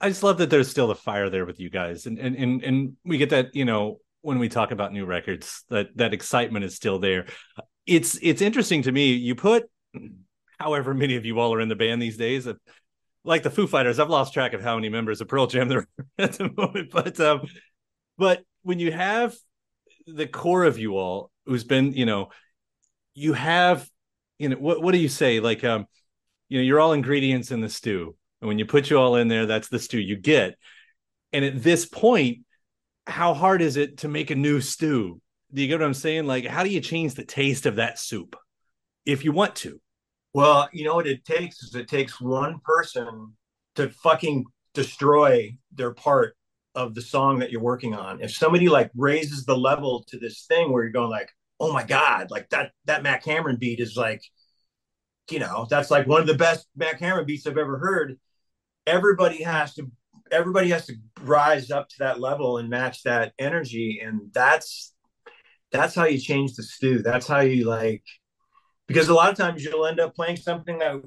I 0.00 0.08
just 0.08 0.22
love 0.22 0.38
that 0.38 0.50
there's 0.50 0.70
still 0.70 0.88
the 0.88 0.94
fire 0.94 1.30
there 1.30 1.46
with 1.46 1.60
you 1.60 1.70
guys. 1.70 2.06
And, 2.06 2.18
and, 2.18 2.36
and, 2.36 2.62
and 2.62 2.96
we 3.04 3.18
get 3.18 3.30
that, 3.30 3.54
you 3.54 3.64
know, 3.64 3.98
when 4.22 4.38
we 4.38 4.48
talk 4.48 4.70
about 4.70 4.92
new 4.92 5.04
records, 5.04 5.64
that, 5.68 5.96
that 5.96 6.14
excitement 6.14 6.64
is 6.64 6.74
still 6.74 6.98
there. 6.98 7.26
It's, 7.86 8.18
it's 8.22 8.42
interesting 8.42 8.82
to 8.82 8.92
me. 8.92 9.12
You 9.14 9.34
put, 9.34 9.64
however 10.58 10.94
many 10.94 11.16
of 11.16 11.24
you 11.24 11.38
all 11.38 11.52
are 11.54 11.60
in 11.60 11.68
the 11.68 11.76
band 11.76 12.00
these 12.00 12.16
days, 12.16 12.48
like 13.24 13.42
the 13.42 13.50
Foo 13.50 13.66
Fighters, 13.66 13.98
I've 13.98 14.10
lost 14.10 14.32
track 14.34 14.52
of 14.52 14.62
how 14.62 14.76
many 14.76 14.88
members 14.88 15.20
of 15.20 15.28
Pearl 15.28 15.46
Jam 15.46 15.68
there 15.68 15.78
are 15.78 15.88
at 16.18 16.34
the 16.34 16.50
moment. 16.56 16.90
But 16.90 17.18
um, 17.20 17.42
but 18.18 18.44
when 18.62 18.78
you 18.78 18.92
have 18.92 19.34
the 20.06 20.26
core 20.26 20.64
of 20.64 20.78
you 20.78 20.96
all 20.96 21.30
who's 21.46 21.64
been, 21.64 21.92
you 21.92 22.06
know, 22.06 22.30
you 23.14 23.32
have, 23.32 23.88
you 24.38 24.48
know, 24.48 24.56
what 24.56 24.82
what 24.82 24.92
do 24.92 24.98
you 24.98 25.08
say? 25.08 25.40
Like 25.40 25.64
um, 25.64 25.86
you 26.48 26.58
know, 26.58 26.64
you're 26.64 26.80
all 26.80 26.92
ingredients 26.92 27.50
in 27.50 27.60
the 27.60 27.68
stew. 27.68 28.16
And 28.40 28.48
when 28.48 28.58
you 28.58 28.66
put 28.66 28.90
you 28.90 28.98
all 28.98 29.16
in 29.16 29.28
there, 29.28 29.46
that's 29.46 29.68
the 29.68 29.78
stew 29.78 29.98
you 29.98 30.16
get. 30.16 30.56
And 31.32 31.44
at 31.44 31.62
this 31.62 31.86
point, 31.86 32.38
how 33.06 33.34
hard 33.34 33.62
is 33.62 33.76
it 33.76 33.98
to 33.98 34.08
make 34.08 34.30
a 34.30 34.34
new 34.34 34.60
stew? 34.60 35.20
Do 35.52 35.62
you 35.62 35.68
get 35.68 35.80
what 35.80 35.86
I'm 35.86 35.94
saying? 35.94 36.26
Like, 36.26 36.46
how 36.46 36.62
do 36.62 36.70
you 36.70 36.80
change 36.80 37.14
the 37.14 37.24
taste 37.24 37.66
of 37.66 37.76
that 37.76 37.98
soup 37.98 38.36
if 39.06 39.24
you 39.24 39.32
want 39.32 39.56
to? 39.56 39.80
Well, 40.32 40.68
you 40.72 40.84
know 40.84 40.96
what 40.96 41.06
it 41.06 41.24
takes 41.24 41.62
is 41.62 41.74
it 41.74 41.88
takes 41.88 42.20
one 42.20 42.58
person 42.64 43.34
to 43.76 43.88
fucking 43.88 44.44
destroy 44.74 45.56
their 45.72 45.94
part 45.94 46.36
of 46.74 46.94
the 46.94 47.02
song 47.02 47.38
that 47.38 47.50
you're 47.50 47.60
working 47.60 47.94
on. 47.94 48.20
If 48.20 48.34
somebody 48.34 48.68
like 48.68 48.90
raises 48.96 49.44
the 49.44 49.56
level 49.56 50.04
to 50.08 50.18
this 50.18 50.44
thing 50.46 50.72
where 50.72 50.82
you're 50.82 50.92
going 50.92 51.10
like, 51.10 51.30
oh 51.60 51.72
my 51.72 51.84
god, 51.84 52.30
like 52.30 52.48
that 52.50 52.72
that 52.86 53.02
Matt 53.02 53.22
Cameron 53.22 53.56
beat 53.56 53.80
is 53.80 53.96
like, 53.96 54.22
you 55.30 55.38
know, 55.38 55.66
that's 55.70 55.90
like 55.90 56.06
one 56.06 56.20
of 56.20 56.26
the 56.26 56.34
best 56.34 56.66
Matt 56.76 56.98
Cameron 56.98 57.26
beats 57.26 57.46
I've 57.46 57.58
ever 57.58 57.78
heard. 57.78 58.18
Everybody 58.86 59.42
has 59.42 59.74
to 59.74 59.90
everybody 60.30 60.70
has 60.70 60.86
to 60.86 60.94
rise 61.22 61.70
up 61.70 61.88
to 61.88 61.96
that 62.00 62.20
level 62.20 62.58
and 62.58 62.68
match 62.68 63.02
that 63.04 63.32
energy, 63.38 64.00
and 64.04 64.32
that's 64.32 64.92
that's 65.70 65.94
how 65.94 66.04
you 66.04 66.18
change 66.18 66.54
the 66.54 66.62
stew. 66.62 67.02
That's 67.02 67.26
how 67.26 67.40
you 67.40 67.64
like 67.64 68.02
because 68.86 69.08
a 69.08 69.14
lot 69.14 69.30
of 69.30 69.36
times 69.36 69.64
you'll 69.64 69.86
end 69.86 70.00
up 70.00 70.14
playing 70.14 70.36
something 70.36 70.78
that 70.78 71.02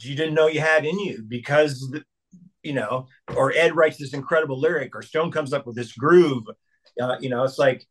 you 0.00 0.14
didn't 0.14 0.34
know 0.34 0.46
you 0.46 0.60
had 0.60 0.84
in 0.84 0.98
you 0.98 1.24
because 1.26 1.96
you 2.62 2.72
know 2.72 3.06
or 3.36 3.52
ed 3.52 3.74
writes 3.74 3.98
this 3.98 4.14
incredible 4.14 4.58
lyric 4.58 4.94
or 4.94 5.02
stone 5.02 5.30
comes 5.30 5.52
up 5.52 5.66
with 5.66 5.76
this 5.76 5.92
groove 5.92 6.44
uh, 7.00 7.16
you 7.20 7.28
know 7.28 7.44
it's 7.44 7.58
like 7.58 7.86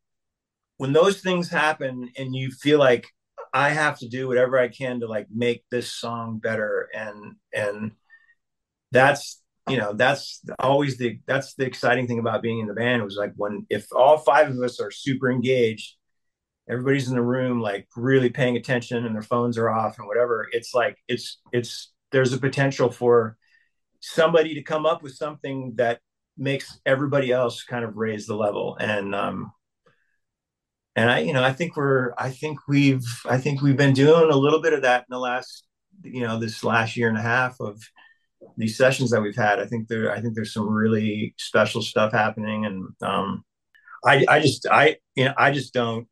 when 0.77 0.93
those 0.93 1.21
things 1.21 1.49
happen 1.49 2.09
and 2.17 2.35
you 2.35 2.51
feel 2.51 2.79
like 2.79 3.07
i 3.53 3.69
have 3.69 3.97
to 3.97 4.07
do 4.07 4.27
whatever 4.27 4.57
i 4.57 4.67
can 4.67 4.99
to 4.99 5.07
like 5.07 5.27
make 5.33 5.63
this 5.71 5.91
song 5.91 6.39
better 6.39 6.87
and 6.93 7.35
and 7.53 7.91
that's 8.91 9.41
you 9.69 9.77
know 9.77 9.93
that's 9.93 10.41
always 10.59 10.97
the 10.97 11.19
that's 11.27 11.53
the 11.55 11.65
exciting 11.65 12.07
thing 12.07 12.19
about 12.19 12.41
being 12.41 12.59
in 12.59 12.67
the 12.67 12.73
band 12.73 13.03
was 13.03 13.15
like 13.15 13.33
when 13.35 13.65
if 13.69 13.87
all 13.95 14.17
five 14.17 14.49
of 14.49 14.59
us 14.59 14.79
are 14.79 14.91
super 14.91 15.31
engaged 15.31 15.95
everybody's 16.69 17.09
in 17.09 17.15
the 17.15 17.21
room 17.21 17.59
like 17.61 17.87
really 17.95 18.29
paying 18.29 18.57
attention 18.57 19.05
and 19.05 19.15
their 19.15 19.21
phones 19.21 19.57
are 19.57 19.69
off 19.69 19.97
and 19.97 20.07
whatever 20.07 20.47
it's 20.51 20.73
like 20.73 20.97
it's 21.07 21.39
it's 21.51 21.91
there's 22.11 22.33
a 22.33 22.39
potential 22.39 22.89
for 22.89 23.37
somebody 23.99 24.55
to 24.55 24.63
come 24.63 24.85
up 24.85 25.03
with 25.03 25.15
something 25.15 25.73
that 25.75 25.99
makes 26.37 26.79
everybody 26.85 27.31
else 27.31 27.63
kind 27.63 27.83
of 27.83 27.97
raise 27.97 28.25
the 28.25 28.35
level. 28.35 28.77
And 28.79 29.13
um 29.13 29.51
and 30.95 31.09
i 31.09 31.19
you 31.19 31.33
know 31.33 31.43
i 31.43 31.53
think 31.53 31.77
we're 31.77 32.13
i 32.17 32.29
think 32.29 32.59
we've 32.67 33.05
i 33.29 33.37
think 33.37 33.61
we've 33.61 33.77
been 33.77 33.93
doing 33.93 34.29
a 34.31 34.35
little 34.35 34.61
bit 34.61 34.73
of 34.73 34.81
that 34.81 35.01
in 35.01 35.05
the 35.09 35.19
last 35.19 35.63
you 36.03 36.21
know 36.21 36.39
this 36.39 36.63
last 36.63 36.97
year 36.97 37.07
and 37.07 37.17
a 37.17 37.21
half 37.21 37.55
of 37.59 37.81
these 38.57 38.77
sessions 38.77 39.11
that 39.11 39.21
we've 39.21 39.35
had. 39.35 39.59
I 39.59 39.65
think 39.65 39.87
there 39.87 40.11
i 40.11 40.21
think 40.21 40.35
there's 40.35 40.53
some 40.53 40.69
really 40.69 41.33
special 41.37 41.81
stuff 41.81 42.11
happening. 42.11 42.65
And 42.65 42.87
um 43.01 43.43
i 44.05 44.25
i 44.27 44.39
just 44.39 44.65
i 44.67 44.97
you 45.15 45.25
know 45.25 45.33
i 45.37 45.51
just 45.51 45.73
don't 45.73 46.07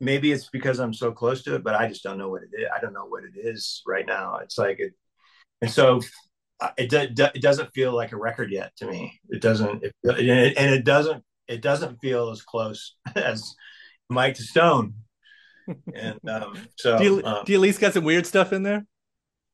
maybe 0.00 0.30
it's 0.30 0.48
because 0.48 0.78
i'm 0.78 0.94
so 0.94 1.10
close 1.10 1.42
to 1.42 1.56
it 1.56 1.64
but 1.64 1.74
i 1.74 1.88
just 1.88 2.04
don't 2.04 2.18
know 2.18 2.28
what 2.28 2.42
it 2.42 2.50
is. 2.56 2.68
I 2.74 2.80
don't 2.80 2.92
know 2.92 3.06
what 3.06 3.24
it 3.24 3.36
is 3.36 3.82
right 3.86 4.06
now. 4.06 4.36
It's 4.36 4.58
like 4.58 4.78
it 4.80 4.92
and 5.60 5.70
so 5.70 6.00
it, 6.76 6.90
do, 6.90 7.24
it 7.34 7.42
doesn't 7.42 7.72
feel 7.72 7.94
like 7.94 8.12
a 8.12 8.16
record 8.16 8.50
yet 8.50 8.74
to 8.76 8.86
me. 8.86 9.20
It 9.28 9.40
doesn't, 9.40 9.84
it, 9.84 9.94
and 10.04 10.74
it 10.74 10.84
doesn't, 10.84 11.24
it 11.46 11.62
doesn't 11.62 12.00
feel 12.00 12.30
as 12.30 12.42
close 12.42 12.96
as 13.16 13.54
Mike 14.08 14.34
to 14.34 14.42
Stone. 14.42 14.94
And 15.94 16.18
um, 16.28 16.56
so, 16.76 16.98
do 16.98 17.04
you, 17.04 17.22
um, 17.24 17.44
do 17.44 17.52
you 17.52 17.58
at 17.58 17.62
least 17.62 17.80
got 17.80 17.94
some 17.94 18.04
weird 18.04 18.26
stuff 18.26 18.52
in 18.52 18.62
there 18.62 18.86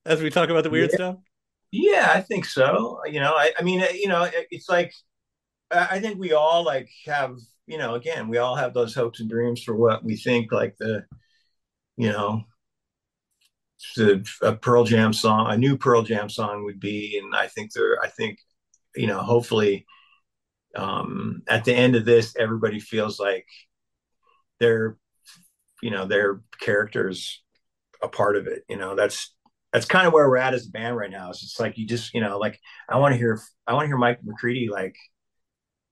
as 0.07 0.22
we 0.22 0.30
talk 0.30 0.48
about 0.48 0.64
the 0.64 0.70
weird 0.70 0.90
yeah, 0.92 0.96
stuff? 0.96 1.16
Yeah, 1.70 2.12
I 2.14 2.20
think 2.20 2.44
so. 2.44 3.00
You 3.07 3.20
know, 3.20 3.32
I, 3.34 3.52
I 3.59 3.62
mean, 3.62 3.84
you 3.94 4.09
know, 4.09 4.22
it, 4.22 4.46
it's 4.50 4.68
like 4.68 4.92
I 5.70 6.00
think 6.00 6.18
we 6.18 6.32
all 6.32 6.64
like 6.64 6.88
have, 7.07 7.36
you 7.66 7.78
know, 7.78 7.94
again, 7.94 8.28
we 8.28 8.38
all 8.38 8.57
have 8.57 8.74
those 8.74 8.94
hopes 8.94 9.20
and 9.20 9.28
dreams 9.28 9.62
for 9.62 9.74
what 9.74 10.05
we 10.05 10.16
think 10.16 10.52
like 10.52 10.76
the, 10.78 11.05
you 11.96 12.11
know, 12.11 12.44
the, 13.96 14.26
a 14.42 14.54
Pearl 14.54 14.84
Jam 14.84 15.12
song, 15.12 15.52
a 15.52 15.56
new 15.56 15.76
Pearl 15.76 16.02
Jam 16.02 16.28
song 16.28 16.64
would 16.64 16.80
be. 16.80 17.20
And 17.22 17.34
I 17.34 17.46
think 17.48 17.72
there, 17.72 17.98
I 18.02 18.08
think, 18.08 18.38
you 18.96 19.06
know, 19.06 19.20
hopefully 19.20 19.86
um, 20.74 21.42
at 21.48 21.64
the 21.64 21.74
end 21.74 21.96
of 21.96 22.04
this, 22.04 22.34
everybody 22.38 22.80
feels 22.80 23.20
like 23.20 23.46
their, 24.60 24.96
you 25.82 25.90
know, 25.90 26.06
their 26.06 26.40
characters 26.60 27.42
a 28.02 28.08
part 28.08 28.36
of 28.36 28.46
it. 28.46 28.62
You 28.68 28.76
know, 28.76 28.94
that's, 28.94 29.34
that's 29.72 29.86
kind 29.86 30.06
of 30.06 30.12
where 30.12 30.28
we're 30.28 30.36
at 30.36 30.54
as 30.54 30.66
a 30.66 30.70
band 30.70 30.96
right 30.96 31.10
now. 31.10 31.30
It's 31.30 31.58
like, 31.58 31.76
you 31.76 31.86
just, 31.86 32.14
you 32.14 32.20
know, 32.20 32.38
like 32.38 32.60
I 32.88 32.98
want 32.98 33.12
to 33.12 33.18
hear, 33.18 33.40
I 33.66 33.72
want 33.72 33.84
to 33.84 33.88
hear 33.88 33.96
Mike 33.96 34.20
McCready, 34.22 34.68
like 34.70 34.96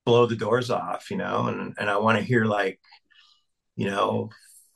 blow 0.04 0.26
the 0.26 0.36
doors 0.36 0.70
off, 0.70 1.10
you 1.10 1.16
know, 1.16 1.46
and, 1.46 1.74
and 1.78 1.90
I 1.90 1.98
want 1.98 2.18
to 2.18 2.24
hear 2.24 2.44
like, 2.44 2.80
you 3.76 3.86
know, 3.86 4.30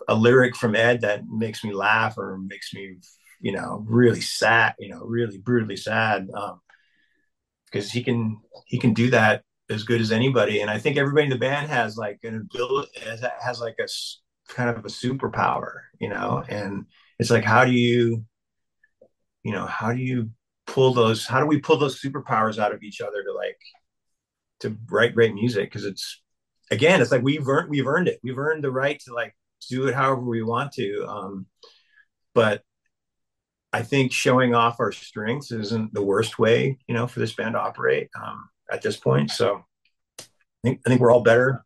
a 0.08 0.14
lyric 0.14 0.56
from 0.56 0.74
Ed 0.74 1.00
that 1.02 1.26
makes 1.28 1.64
me 1.64 1.72
laugh 1.72 2.16
or 2.18 2.38
makes 2.38 2.72
me, 2.74 2.96
you 3.40 3.52
know, 3.52 3.84
really 3.86 4.20
sad, 4.20 4.74
you 4.78 4.88
know, 4.88 5.00
really 5.04 5.38
brutally 5.38 5.76
sad. 5.76 6.28
Um, 6.34 6.60
because 7.66 7.90
he 7.90 8.02
can 8.02 8.40
he 8.66 8.78
can 8.78 8.94
do 8.94 9.10
that 9.10 9.42
as 9.68 9.82
good 9.82 10.00
as 10.00 10.12
anybody, 10.12 10.60
and 10.60 10.70
I 10.70 10.78
think 10.78 10.96
everybody 10.96 11.24
in 11.24 11.30
the 11.30 11.38
band 11.38 11.68
has 11.68 11.96
like 11.96 12.20
an 12.22 12.36
ability 12.36 13.00
has, 13.00 13.24
has 13.40 13.60
like 13.60 13.76
a 13.80 13.88
kind 14.48 14.70
of 14.70 14.84
a 14.84 14.88
superpower, 14.88 15.72
you 16.00 16.08
know, 16.08 16.44
and 16.48 16.86
it's 17.18 17.30
like 17.30 17.44
how 17.44 17.64
do 17.64 17.72
you, 17.72 18.24
you 19.42 19.52
know, 19.52 19.66
how 19.66 19.92
do 19.92 20.00
you 20.00 20.30
pull 20.66 20.94
those? 20.94 21.26
How 21.26 21.40
do 21.40 21.46
we 21.46 21.58
pull 21.58 21.78
those 21.78 22.00
superpowers 22.00 22.58
out 22.58 22.72
of 22.72 22.82
each 22.82 23.00
other 23.00 23.22
to 23.22 23.32
like 23.32 23.58
to 24.60 24.76
write 24.90 25.14
great 25.14 25.34
music? 25.34 25.70
Because 25.70 25.84
it's 25.84 26.22
again, 26.70 27.00
it's 27.00 27.10
like 27.10 27.22
we've 27.22 27.46
earned 27.48 27.70
we've 27.70 27.86
earned 27.86 28.08
it. 28.08 28.20
We've 28.22 28.38
earned 28.38 28.64
the 28.64 28.70
right 28.70 29.00
to 29.04 29.14
like 29.14 29.34
do 29.68 29.86
it 29.86 29.94
however 29.94 30.22
we 30.22 30.42
want 30.42 30.72
to. 30.72 31.06
Um, 31.06 31.46
but 32.34 32.62
I 33.72 33.82
think 33.82 34.12
showing 34.12 34.54
off 34.54 34.80
our 34.80 34.92
strengths 34.92 35.52
isn't 35.52 35.92
the 35.92 36.02
worst 36.02 36.38
way, 36.38 36.78
you 36.86 36.94
know, 36.94 37.06
for 37.06 37.20
this 37.20 37.34
band 37.34 37.54
to 37.54 37.60
operate 37.60 38.08
um, 38.20 38.48
at 38.70 38.82
this 38.82 38.96
point. 38.96 39.30
So 39.30 39.64
I 40.18 40.24
think 40.62 40.80
I 40.86 40.88
think 40.88 41.00
we're 41.00 41.12
all 41.12 41.22
better. 41.22 41.64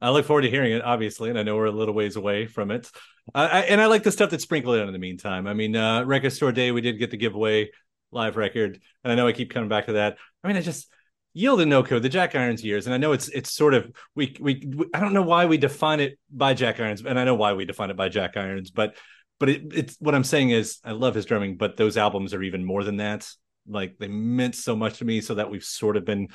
I 0.00 0.10
look 0.10 0.26
forward 0.26 0.42
to 0.42 0.50
hearing 0.50 0.72
it, 0.72 0.82
obviously, 0.82 1.30
and 1.30 1.38
I 1.38 1.44
know 1.44 1.54
we're 1.54 1.66
a 1.66 1.70
little 1.70 1.94
ways 1.94 2.16
away 2.16 2.46
from 2.46 2.72
it. 2.72 2.90
Uh, 3.32 3.48
I, 3.52 3.60
and 3.60 3.80
I 3.80 3.86
like 3.86 4.02
the 4.02 4.10
stuff 4.10 4.30
that's 4.30 4.42
sprinkled 4.42 4.76
in 4.76 4.88
in 4.88 4.92
the 4.92 4.98
meantime. 4.98 5.46
I 5.46 5.54
mean, 5.54 5.76
uh, 5.76 6.02
Record 6.04 6.32
Store 6.32 6.50
Day, 6.50 6.72
we 6.72 6.80
did 6.80 6.98
get 6.98 7.12
the 7.12 7.16
giveaway 7.16 7.70
live 8.10 8.36
record, 8.36 8.80
and 9.04 9.12
I 9.12 9.14
know 9.14 9.28
I 9.28 9.32
keep 9.32 9.50
coming 9.50 9.68
back 9.68 9.86
to 9.86 9.92
that. 9.92 10.16
I 10.42 10.48
mean, 10.48 10.56
I 10.56 10.60
just 10.60 10.88
yield 11.32 11.60
and 11.60 11.70
no 11.70 11.82
code. 11.82 12.02
The 12.02 12.08
jack 12.08 12.34
irons 12.34 12.64
years. 12.64 12.86
And 12.86 12.94
i 12.94 12.98
know 12.98 13.12
it's 13.12 13.28
it's 13.28 13.52
sort 13.52 13.74
of 13.74 13.90
we, 14.14 14.36
we, 14.40 14.62
we 14.66 14.86
i 14.94 15.00
don't 15.00 15.12
know 15.12 15.22
why 15.22 15.46
we 15.46 15.56
define 15.56 16.00
it 16.00 16.18
by 16.30 16.54
jack 16.54 16.80
irons 16.80 17.04
and 17.04 17.18
i 17.18 17.24
know 17.24 17.34
why 17.34 17.52
we 17.52 17.64
define 17.64 17.90
it 17.90 17.96
by 17.96 18.08
jack 18.08 18.36
irons 18.36 18.70
but 18.70 18.96
but 19.40 19.48
it, 19.48 19.62
it's 19.74 19.96
what 19.98 20.14
i'm 20.14 20.24
saying 20.24 20.50
is 20.50 20.78
i 20.84 20.92
love 20.92 21.14
his 21.14 21.24
drumming 21.24 21.56
but 21.56 21.76
those 21.76 21.96
albums 21.96 22.34
are 22.34 22.42
even 22.42 22.64
more 22.64 22.84
than 22.84 22.98
that. 22.98 23.28
Like 23.66 23.96
they 23.98 24.08
meant 24.08 24.56
so 24.56 24.74
much 24.74 24.98
to 24.98 25.04
me 25.04 25.20
so 25.20 25.36
that 25.36 25.50
we've 25.50 25.64
sort 25.64 25.96
of 25.96 26.04
been 26.04 26.28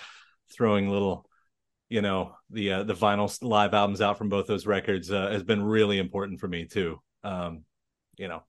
throwing 0.54 0.90
little 0.90 1.30
you 1.90 2.02
know 2.02 2.36
the 2.50 2.72
uh, 2.72 2.84
the 2.84 2.94
vinyl 2.94 3.36
live 3.42 3.74
albums 3.74 4.02
out 4.02 4.18
from 4.18 4.30
both 4.30 4.48
those 4.48 4.66
records 4.66 5.12
uh, 5.12 5.30
has 5.30 5.44
been 5.44 5.62
really 5.62 6.00
important 6.00 6.40
for 6.40 6.48
me 6.48 6.66
too. 6.66 7.02
Um 7.24 7.64
you 8.18 8.28
know 8.28 8.44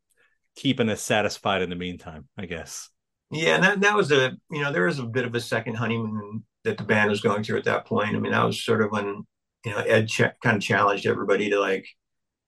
keeping 0.56 0.88
us 0.88 1.00
satisfied 1.00 1.62
in 1.62 1.70
the 1.70 1.76
meantime 1.76 2.26
i 2.36 2.46
guess 2.46 2.90
yeah, 3.30 3.56
and 3.56 3.64
that, 3.64 3.80
that 3.80 3.96
was 3.96 4.10
a 4.10 4.36
you 4.50 4.62
know 4.62 4.72
there 4.72 4.86
was 4.86 4.98
a 4.98 5.04
bit 5.04 5.24
of 5.24 5.34
a 5.34 5.40
second 5.40 5.74
honeymoon 5.74 6.44
that 6.64 6.78
the 6.78 6.84
band 6.84 7.10
was 7.10 7.20
going 7.20 7.42
through 7.42 7.58
at 7.58 7.64
that 7.64 7.86
point. 7.86 8.16
I 8.16 8.18
mean, 8.18 8.32
that 8.32 8.44
was 8.44 8.62
sort 8.62 8.82
of 8.82 8.90
when 8.90 9.26
you 9.64 9.72
know 9.72 9.78
Ed 9.78 10.08
ch- 10.08 10.22
kind 10.42 10.56
of 10.56 10.62
challenged 10.62 11.06
everybody 11.06 11.50
to 11.50 11.60
like 11.60 11.86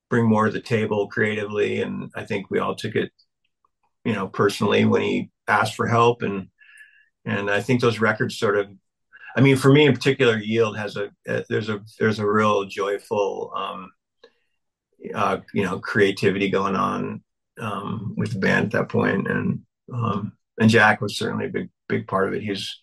bring 0.09 0.27
more 0.27 0.47
to 0.47 0.53
the 0.53 0.61
table 0.61 1.09
creatively, 1.09 1.83
and 1.83 2.11
I 2.17 2.25
think 2.25 2.51
we 2.51 2.59
all 2.59 2.75
took 2.75 2.95
it 2.97 3.13
you 4.05 4.15
know 4.15 4.29
personally 4.29 4.85
when 4.85 5.03
he 5.03 5.31
asked 5.49 5.75
for 5.75 5.87
help, 5.87 6.23
and 6.23 6.49
and 7.25 7.51
I 7.51 7.61
think 7.61 7.81
those 7.81 8.01
records 8.01 8.39
sort 8.39 8.57
of, 8.57 8.71
I 9.37 9.43
mean, 9.43 9.57
for 9.57 9.71
me 9.73 9.87
in 9.87 9.93
particular, 9.93 10.39
Yield 10.39 10.79
has 10.79 10.97
a, 10.97 11.11
a 11.29 11.45
there's 11.49 11.69
a 11.69 11.81
there's 11.99 12.19
a 12.19 12.27
real 12.27 12.65
joyful 12.65 13.53
um, 13.55 13.93
uh, 15.15 15.39
you 15.53 15.65
know 15.65 15.79
creativity 15.79 16.49
going 16.49 16.77
on 16.77 17.23
um, 17.61 18.15
with 18.17 18.33
the 18.33 18.39
band 18.39 18.67
at 18.67 18.73
that 18.73 18.89
point, 18.89 19.29
and 19.29 19.61
um, 19.93 20.33
and 20.61 20.71
Jack 20.71 21.01
was 21.01 21.17
certainly 21.17 21.47
a 21.47 21.51
big 21.51 21.71
big 21.89 22.07
part 22.07 22.29
of 22.29 22.35
it. 22.35 22.43
He 22.43 22.51
was 22.51 22.79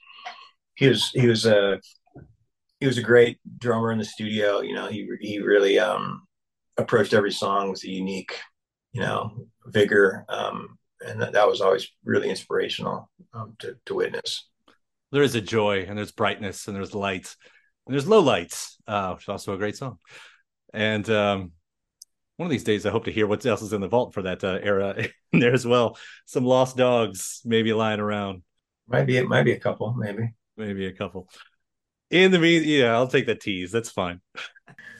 he 0.75 0.87
was 0.87 1.09
he 1.11 1.27
was 1.27 1.45
a 1.45 1.79
he 2.79 2.87
was 2.87 2.97
a 2.97 3.03
great 3.03 3.39
drummer 3.57 3.91
in 3.91 3.99
the 3.99 4.05
studio. 4.05 4.59
You 4.61 4.75
know, 4.75 4.87
he 4.87 5.07
he 5.21 5.39
really 5.39 5.79
um, 5.79 6.23
approached 6.77 7.13
every 7.13 7.31
song 7.31 7.69
with 7.69 7.83
a 7.83 7.89
unique 7.89 8.37
you 8.91 9.01
know 9.01 9.47
vigor, 9.67 10.25
um, 10.27 10.77
and 11.01 11.21
that, 11.21 11.33
that 11.33 11.47
was 11.47 11.61
always 11.61 11.87
really 12.03 12.29
inspirational 12.29 13.09
um, 13.33 13.55
to 13.59 13.77
to 13.85 13.95
witness. 13.95 14.49
There 15.11 15.23
is 15.23 15.35
a 15.35 15.41
joy, 15.41 15.85
and 15.87 15.97
there's 15.97 16.11
brightness, 16.11 16.67
and 16.67 16.75
there's 16.75 16.95
light, 16.95 17.33
and 17.85 17.93
there's 17.93 18.07
low 18.07 18.19
lights, 18.19 18.77
uh, 18.87 19.13
which 19.13 19.23
is 19.23 19.29
also 19.29 19.53
a 19.53 19.57
great 19.57 19.77
song. 19.77 19.99
And 20.73 21.09
um, 21.09 21.51
one 22.37 22.45
of 22.45 22.51
these 22.51 22.63
days 22.63 22.85
i 22.85 22.89
hope 22.89 23.05
to 23.05 23.11
hear 23.11 23.27
what 23.27 23.45
else 23.45 23.61
is 23.61 23.73
in 23.73 23.81
the 23.81 23.87
vault 23.87 24.13
for 24.13 24.21
that 24.21 24.43
uh, 24.43 24.59
era 24.61 24.95
in 25.33 25.39
there 25.39 25.53
as 25.53 25.65
well. 25.65 25.97
Some 26.25 26.45
lost 26.45 26.77
dogs 26.77 27.41
maybe 27.43 27.73
lying 27.73 27.99
around. 27.99 28.43
Might 28.87 29.05
be 29.05 29.17
it 29.17 29.27
might 29.27 29.43
be 29.43 29.51
a 29.51 29.59
couple 29.59 29.93
maybe. 29.93 30.33
Maybe 30.55 30.85
a 30.87 30.93
couple. 30.93 31.27
In 32.09 32.31
the 32.31 32.39
mean 32.39 32.63
yeah 32.63 32.93
i'll 32.93 33.07
take 33.07 33.25
the 33.25 33.35
tease. 33.35 33.71
That's 33.71 33.89
fine. 33.91 34.21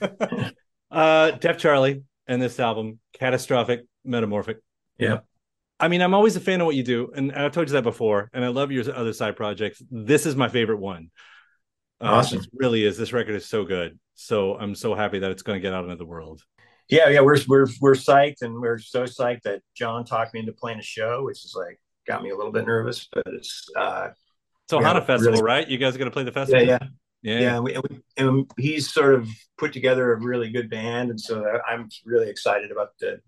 Uh 0.90 1.32
Deaf 1.32 1.58
Charlie 1.58 2.02
and 2.26 2.40
this 2.40 2.58
album 2.58 2.98
catastrophic 3.12 3.82
metamorphic. 4.04 4.56
Yeah. 4.98 5.18
I 5.78 5.88
mean 5.88 6.00
i'm 6.00 6.14
always 6.14 6.34
a 6.34 6.40
fan 6.40 6.62
of 6.62 6.66
what 6.66 6.76
you 6.76 6.82
do 6.82 7.12
and 7.14 7.30
i've 7.32 7.52
told 7.52 7.68
you 7.68 7.74
that 7.74 7.82
before 7.82 8.30
and 8.32 8.42
i 8.42 8.48
love 8.48 8.72
your 8.72 8.90
other 8.94 9.12
side 9.12 9.36
projects. 9.36 9.82
This 9.90 10.24
is 10.24 10.34
my 10.34 10.48
favorite 10.48 10.78
one. 10.78 11.10
Uh, 12.00 12.06
awesome. 12.06 12.38
uh, 12.38 12.42
really 12.54 12.84
is. 12.84 12.96
This 12.96 13.12
record 13.12 13.34
is 13.34 13.46
so 13.46 13.64
good. 13.64 13.98
So 14.14 14.54
i'm 14.54 14.74
so 14.74 14.94
happy 14.94 15.18
that 15.18 15.30
it's 15.30 15.42
going 15.42 15.58
to 15.58 15.62
get 15.62 15.74
out 15.74 15.84
into 15.84 15.96
the 15.96 16.06
world 16.06 16.42
yeah, 16.88 17.08
yeah, 17.10 17.20
we're 17.20 17.38
we're 17.46 17.66
we're 17.80 17.94
psyched, 17.94 18.40
and 18.40 18.60
we're 18.60 18.78
so 18.78 19.04
psyched 19.04 19.42
that 19.42 19.60
John 19.74 20.04
talked 20.04 20.32
me 20.32 20.40
into 20.40 20.52
playing 20.52 20.78
a 20.78 20.82
show, 20.82 21.24
which 21.24 21.44
is 21.44 21.54
like 21.56 21.78
got 22.06 22.22
me 22.22 22.30
a 22.30 22.36
little 22.36 22.52
bit 22.52 22.66
nervous, 22.66 23.08
but 23.12 23.26
it's 23.26 23.68
uh, 23.76 24.08
so 24.70 24.80
Ohana 24.80 25.04
Festival, 25.04 25.32
really, 25.32 25.42
right? 25.42 25.68
You 25.68 25.76
guys 25.76 25.94
are 25.94 25.98
gonna 25.98 26.10
play 26.10 26.24
the 26.24 26.32
festival? 26.32 26.64
Yeah, 26.64 26.78
yeah, 27.22 27.34
yeah. 27.34 27.40
yeah 27.40 27.54
and, 27.56 27.64
we, 27.64 27.74
and, 27.74 27.84
we, 27.88 28.00
and, 28.16 28.50
he's 28.56 28.90
sort 28.90 29.14
of 29.14 29.28
put 29.58 29.74
together 29.74 30.12
a 30.12 30.20
really 30.20 30.50
good 30.50 30.70
band, 30.70 31.10
and 31.10 31.20
so 31.20 31.44
I'm 31.68 31.90
really 32.06 32.30
excited 32.30 32.70
about 32.72 32.90
the 33.00 33.20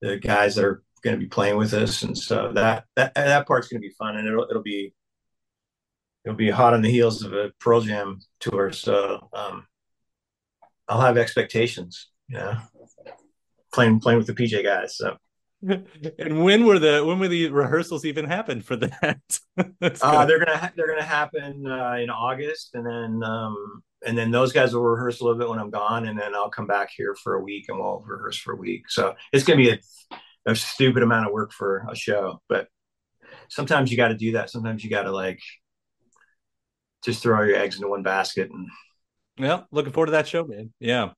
the 0.00 0.16
guys 0.16 0.54
that 0.54 0.64
are 0.64 0.82
going 1.02 1.16
to 1.16 1.20
be 1.20 1.28
playing 1.28 1.58
with 1.58 1.74
us, 1.74 2.02
and 2.02 2.16
so 2.16 2.52
that 2.54 2.84
that 2.96 3.14
that 3.14 3.46
part's 3.46 3.68
going 3.68 3.82
to 3.82 3.86
be 3.86 3.94
fun, 3.98 4.16
and 4.16 4.26
it'll 4.26 4.46
it'll 4.48 4.62
be 4.62 4.94
it'll 6.24 6.36
be 6.36 6.48
hot 6.48 6.72
on 6.72 6.80
the 6.80 6.90
heels 6.90 7.22
of 7.22 7.34
a 7.34 7.52
Pearl 7.60 7.82
Jam 7.82 8.20
tour, 8.40 8.72
so 8.72 9.28
um, 9.34 9.66
I'll 10.88 11.02
have 11.02 11.18
expectations 11.18 12.08
you 12.28 12.38
know, 12.38 12.58
playing 13.72 14.00
playing 14.00 14.18
with 14.18 14.26
the 14.26 14.34
PJ 14.34 14.62
guys. 14.62 14.96
So. 14.96 15.16
and 15.68 16.44
when 16.44 16.66
were 16.66 16.78
the 16.78 17.04
when 17.04 17.18
were 17.18 17.26
the 17.26 17.48
rehearsals 17.48 18.04
even 18.04 18.24
happen 18.24 18.60
for 18.60 18.76
that? 18.76 19.40
uh, 20.02 20.24
they're 20.24 20.38
gonna 20.38 20.56
ha- 20.56 20.72
they're 20.76 20.86
gonna 20.86 21.02
happen 21.02 21.66
uh, 21.66 21.96
in 22.00 22.10
August, 22.10 22.70
and 22.74 22.86
then 22.86 23.28
um, 23.28 23.82
and 24.06 24.16
then 24.16 24.30
those 24.30 24.52
guys 24.52 24.72
will 24.72 24.84
rehearse 24.84 25.20
a 25.20 25.24
little 25.24 25.38
bit 25.38 25.48
when 25.48 25.58
I'm 25.58 25.70
gone, 25.70 26.06
and 26.06 26.18
then 26.18 26.34
I'll 26.34 26.50
come 26.50 26.68
back 26.68 26.90
here 26.96 27.16
for 27.16 27.34
a 27.34 27.42
week 27.42 27.64
and 27.68 27.78
we'll 27.78 28.04
rehearse 28.06 28.38
for 28.38 28.52
a 28.52 28.56
week. 28.56 28.88
So 28.88 29.16
it's 29.32 29.42
gonna 29.42 29.56
be 29.56 29.70
a, 29.70 29.78
a 30.46 30.54
stupid 30.54 31.02
amount 31.02 31.26
of 31.26 31.32
work 31.32 31.52
for 31.52 31.84
a 31.90 31.96
show, 31.96 32.40
but 32.48 32.68
sometimes 33.48 33.90
you 33.90 33.96
got 33.96 34.08
to 34.08 34.16
do 34.16 34.32
that. 34.32 34.50
Sometimes 34.50 34.84
you 34.84 34.90
got 34.90 35.02
to 35.02 35.12
like 35.12 35.40
just 37.04 37.22
throw 37.22 37.36
all 37.36 37.46
your 37.46 37.56
eggs 37.56 37.76
into 37.76 37.88
one 37.88 38.02
basket 38.02 38.50
and 38.50 38.68
yeah, 39.38 39.62
looking 39.70 39.92
forward 39.92 40.06
to 40.06 40.12
that 40.12 40.26
show, 40.26 40.44
man. 40.44 40.72
Yeah. 40.80 41.10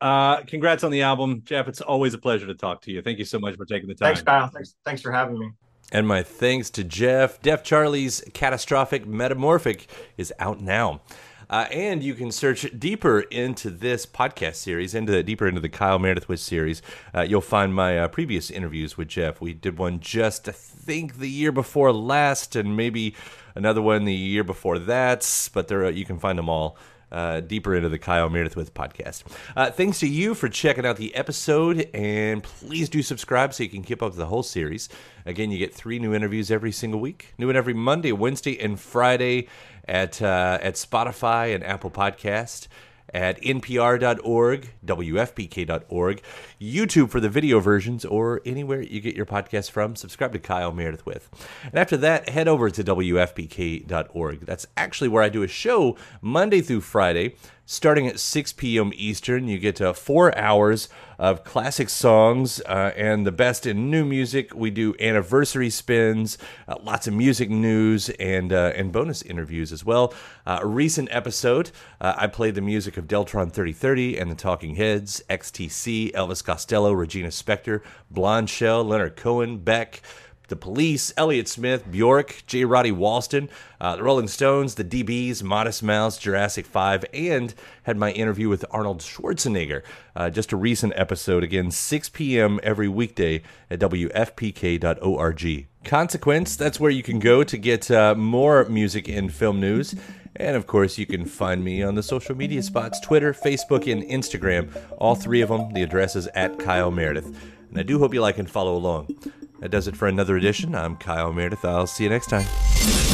Uh, 0.00 0.42
congrats 0.42 0.84
on 0.84 0.90
the 0.90 1.02
album, 1.02 1.42
Jeff. 1.44 1.68
It's 1.68 1.80
always 1.80 2.14
a 2.14 2.18
pleasure 2.18 2.46
to 2.46 2.54
talk 2.54 2.82
to 2.82 2.92
you. 2.92 3.00
Thank 3.00 3.18
you 3.18 3.24
so 3.24 3.38
much 3.38 3.56
for 3.56 3.64
taking 3.64 3.88
the 3.88 3.94
time. 3.94 4.08
Thanks, 4.08 4.22
Kyle. 4.22 4.48
Thanks, 4.48 4.74
thanks 4.84 5.02
for 5.02 5.12
having 5.12 5.38
me. 5.38 5.50
And 5.92 6.08
my 6.08 6.22
thanks 6.22 6.70
to 6.70 6.84
Jeff. 6.84 7.40
Deaf 7.42 7.62
Charlie's 7.62 8.22
Catastrophic 8.32 9.06
Metamorphic 9.06 9.88
is 10.16 10.32
out 10.38 10.60
now. 10.60 11.00
Uh, 11.48 11.66
and 11.70 12.02
you 12.02 12.14
can 12.14 12.32
search 12.32 12.66
deeper 12.78 13.20
into 13.20 13.70
this 13.70 14.06
podcast 14.06 14.56
series, 14.56 14.94
into 14.94 15.22
deeper 15.22 15.46
into 15.46 15.60
the 15.60 15.68
Kyle 15.68 15.98
Meredith 15.98 16.28
With 16.28 16.40
series. 16.40 16.80
Uh, 17.14 17.20
you'll 17.20 17.40
find 17.40 17.74
my 17.74 17.98
uh, 17.98 18.08
previous 18.08 18.50
interviews 18.50 18.96
with 18.96 19.08
Jeff. 19.08 19.40
We 19.40 19.52
did 19.52 19.78
one 19.78 20.00
just, 20.00 20.48
I 20.48 20.52
think, 20.52 21.18
the 21.18 21.28
year 21.28 21.52
before 21.52 21.92
last, 21.92 22.56
and 22.56 22.76
maybe 22.76 23.14
another 23.54 23.82
one 23.82 24.04
the 24.04 24.14
year 24.14 24.42
before 24.42 24.78
that. 24.78 25.50
But 25.52 25.68
there, 25.68 25.88
you 25.90 26.06
can 26.06 26.18
find 26.18 26.38
them 26.38 26.48
all 26.48 26.76
uh, 27.12 27.40
deeper 27.40 27.74
into 27.74 27.88
the 27.88 27.98
Kyle 27.98 28.28
Meredith 28.28 28.56
with 28.56 28.74
podcast. 28.74 29.24
Uh, 29.56 29.70
thanks 29.70 30.00
to 30.00 30.08
you 30.08 30.34
for 30.34 30.48
checking 30.48 30.86
out 30.86 30.96
the 30.96 31.14
episode, 31.14 31.88
and 31.94 32.42
please 32.42 32.88
do 32.88 33.02
subscribe 33.02 33.54
so 33.54 33.62
you 33.62 33.68
can 33.68 33.82
keep 33.82 34.02
up 34.02 34.10
with 34.10 34.18
the 34.18 34.26
whole 34.26 34.42
series. 34.42 34.88
Again, 35.26 35.50
you 35.50 35.58
get 35.58 35.74
three 35.74 35.98
new 35.98 36.14
interviews 36.14 36.50
every 36.50 36.72
single 36.72 37.00
week, 37.00 37.34
new 37.38 37.46
one 37.46 37.56
every 37.56 37.74
Monday, 37.74 38.12
Wednesday, 38.12 38.58
and 38.60 38.78
Friday 38.78 39.48
at 39.86 40.20
uh, 40.22 40.58
at 40.62 40.74
Spotify 40.74 41.54
and 41.54 41.62
Apple 41.64 41.90
Podcast 41.90 42.68
at 43.12 43.40
npr.org, 43.42 44.70
wfpk.org, 44.84 46.22
YouTube 46.60 47.10
for 47.10 47.20
the 47.20 47.28
video 47.28 47.60
versions, 47.60 48.04
or 48.04 48.40
anywhere 48.44 48.82
you 48.82 49.00
get 49.00 49.14
your 49.14 49.26
podcast 49.26 49.70
from. 49.70 49.96
Subscribe 49.96 50.32
to 50.32 50.38
Kyle 50.38 50.72
Meredith 50.72 51.06
with. 51.06 51.28
And 51.64 51.74
after 51.74 51.96
that, 51.98 52.28
head 52.28 52.48
over 52.48 52.70
to 52.70 52.82
wfpk.org. 52.82 54.40
That's 54.40 54.66
actually 54.76 55.08
where 55.08 55.22
I 55.22 55.28
do 55.28 55.42
a 55.42 55.48
show 55.48 55.96
Monday 56.20 56.60
through 56.60 56.80
Friday 56.80 57.36
starting 57.66 58.06
at 58.06 58.20
6 58.20 58.52
p.m. 58.54 58.92
Eastern. 58.94 59.48
You 59.48 59.58
get 59.58 59.80
uh, 59.80 59.92
four 59.92 60.36
hours 60.36 60.88
of 61.18 61.44
classic 61.44 61.88
songs 61.88 62.60
uh, 62.62 62.92
and 62.96 63.26
the 63.26 63.32
best 63.32 63.66
in 63.66 63.90
new 63.90 64.04
music. 64.04 64.54
We 64.54 64.70
do 64.70 64.94
anniversary 65.00 65.70
spins, 65.70 66.38
uh, 66.66 66.76
lots 66.82 67.06
of 67.06 67.14
music 67.14 67.50
news, 67.50 68.10
and 68.10 68.52
uh, 68.52 68.72
and 68.74 68.92
bonus 68.92 69.22
interviews 69.22 69.72
as 69.72 69.84
well. 69.84 70.12
Uh, 70.46 70.58
a 70.62 70.66
recent 70.66 71.08
episode, 71.10 71.70
uh, 72.00 72.14
I 72.16 72.26
played 72.26 72.54
the 72.54 72.60
music 72.60 72.96
of 72.96 73.06
Deltron 73.06 73.52
3030 73.52 74.18
and 74.18 74.30
the 74.30 74.34
Talking 74.34 74.76
Heads, 74.76 75.22
XTC, 75.30 76.12
Elvis 76.12 76.44
Costello, 76.44 76.92
Regina 76.92 77.28
Spektor, 77.28 77.82
Blondshell, 78.10 78.84
Leonard 78.84 79.16
Cohen, 79.16 79.58
Beck 79.58 80.02
the 80.48 80.56
Police, 80.56 81.12
Elliott 81.16 81.48
Smith, 81.48 81.90
Bjork, 81.90 82.42
J. 82.46 82.64
Roddy 82.64 82.92
Walston, 82.92 83.48
uh, 83.80 83.96
the 83.96 84.02
Rolling 84.02 84.28
Stones, 84.28 84.74
the 84.74 84.84
DBs, 84.84 85.42
Modest 85.42 85.82
Mouse, 85.82 86.18
Jurassic 86.18 86.66
5, 86.66 87.04
and 87.12 87.54
had 87.84 87.96
my 87.96 88.12
interview 88.12 88.48
with 88.48 88.64
Arnold 88.70 89.00
Schwarzenegger. 89.00 89.82
Uh, 90.14 90.30
just 90.30 90.52
a 90.52 90.56
recent 90.56 90.92
episode, 90.96 91.42
again, 91.42 91.70
6 91.70 92.08
p.m. 92.10 92.60
every 92.62 92.88
weekday 92.88 93.42
at 93.70 93.80
WFPK.org. 93.80 95.66
Consequence, 95.84 96.56
that's 96.56 96.80
where 96.80 96.90
you 96.90 97.02
can 97.02 97.18
go 97.18 97.44
to 97.44 97.58
get 97.58 97.90
uh, 97.90 98.14
more 98.14 98.64
music 98.66 99.08
and 99.08 99.32
film 99.32 99.60
news. 99.60 99.94
And 100.36 100.56
of 100.56 100.66
course, 100.66 100.98
you 100.98 101.06
can 101.06 101.26
find 101.26 101.62
me 101.62 101.82
on 101.82 101.94
the 101.94 102.02
social 102.02 102.34
media 102.34 102.62
spots 102.62 102.98
Twitter, 103.00 103.32
Facebook, 103.32 103.90
and 103.90 104.02
Instagram. 104.02 104.70
All 104.98 105.14
three 105.14 105.42
of 105.42 105.48
them, 105.48 105.72
the 105.72 105.82
address 105.82 106.16
is 106.16 106.26
at 106.28 106.58
Kyle 106.58 106.90
Meredith. 106.90 107.26
And 107.70 107.78
I 107.78 107.82
do 107.82 107.98
hope 107.98 108.14
you 108.14 108.20
like 108.20 108.38
and 108.38 108.50
follow 108.50 108.76
along. 108.76 109.14
That 109.60 109.70
does 109.70 109.88
it 109.88 109.96
for 109.96 110.08
another 110.08 110.36
edition. 110.36 110.74
I'm 110.74 110.96
Kyle 110.96 111.32
Meredith. 111.32 111.64
I'll 111.64 111.86
see 111.86 112.04
you 112.04 112.10
next 112.10 112.28
time. 112.28 113.13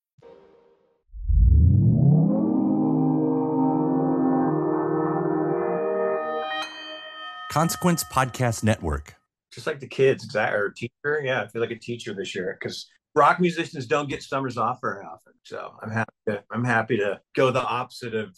Consequence 7.51 8.05
Podcast 8.05 8.63
Network. 8.63 9.15
Just 9.51 9.67
like 9.67 9.81
the 9.81 9.87
kids, 9.87 10.23
exactly. 10.23 10.57
Or 10.57 10.69
teacher, 10.69 11.21
yeah, 11.21 11.41
I 11.41 11.47
feel 11.49 11.61
like 11.61 11.71
a 11.71 11.75
teacher 11.75 12.13
this 12.13 12.33
year 12.33 12.57
because 12.57 12.89
rock 13.13 13.41
musicians 13.41 13.85
don't 13.87 14.07
get 14.07 14.23
summers 14.23 14.57
off 14.57 14.79
very 14.81 15.03
often. 15.03 15.33
So 15.43 15.73
I'm 15.83 15.91
happy. 15.91 16.13
To, 16.29 16.43
I'm 16.49 16.63
happy 16.63 16.95
to 16.95 17.19
go 17.35 17.51
the 17.51 17.61
opposite 17.61 18.15
of 18.15 18.33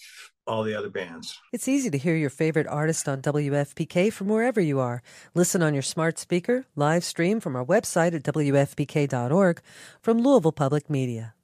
all 0.47 0.63
the 0.63 0.73
other 0.73 0.89
bands. 0.89 1.37
It's 1.51 1.67
easy 1.67 1.91
to 1.91 1.97
hear 1.99 2.15
your 2.15 2.31
favorite 2.31 2.65
artist 2.65 3.07
on 3.07 3.21
WFPK 3.21 4.11
from 4.11 4.29
wherever 4.29 4.59
you 4.59 4.79
are. 4.79 5.03
Listen 5.35 5.61
on 5.61 5.75
your 5.75 5.83
smart 5.83 6.17
speaker, 6.17 6.65
live 6.75 7.03
stream 7.03 7.39
from 7.39 7.55
our 7.55 7.65
website 7.65 8.15
at 8.15 8.23
WFPK.org 8.23 9.61
from 10.01 10.21
Louisville 10.21 10.51
Public 10.51 10.89
Media. 10.89 11.35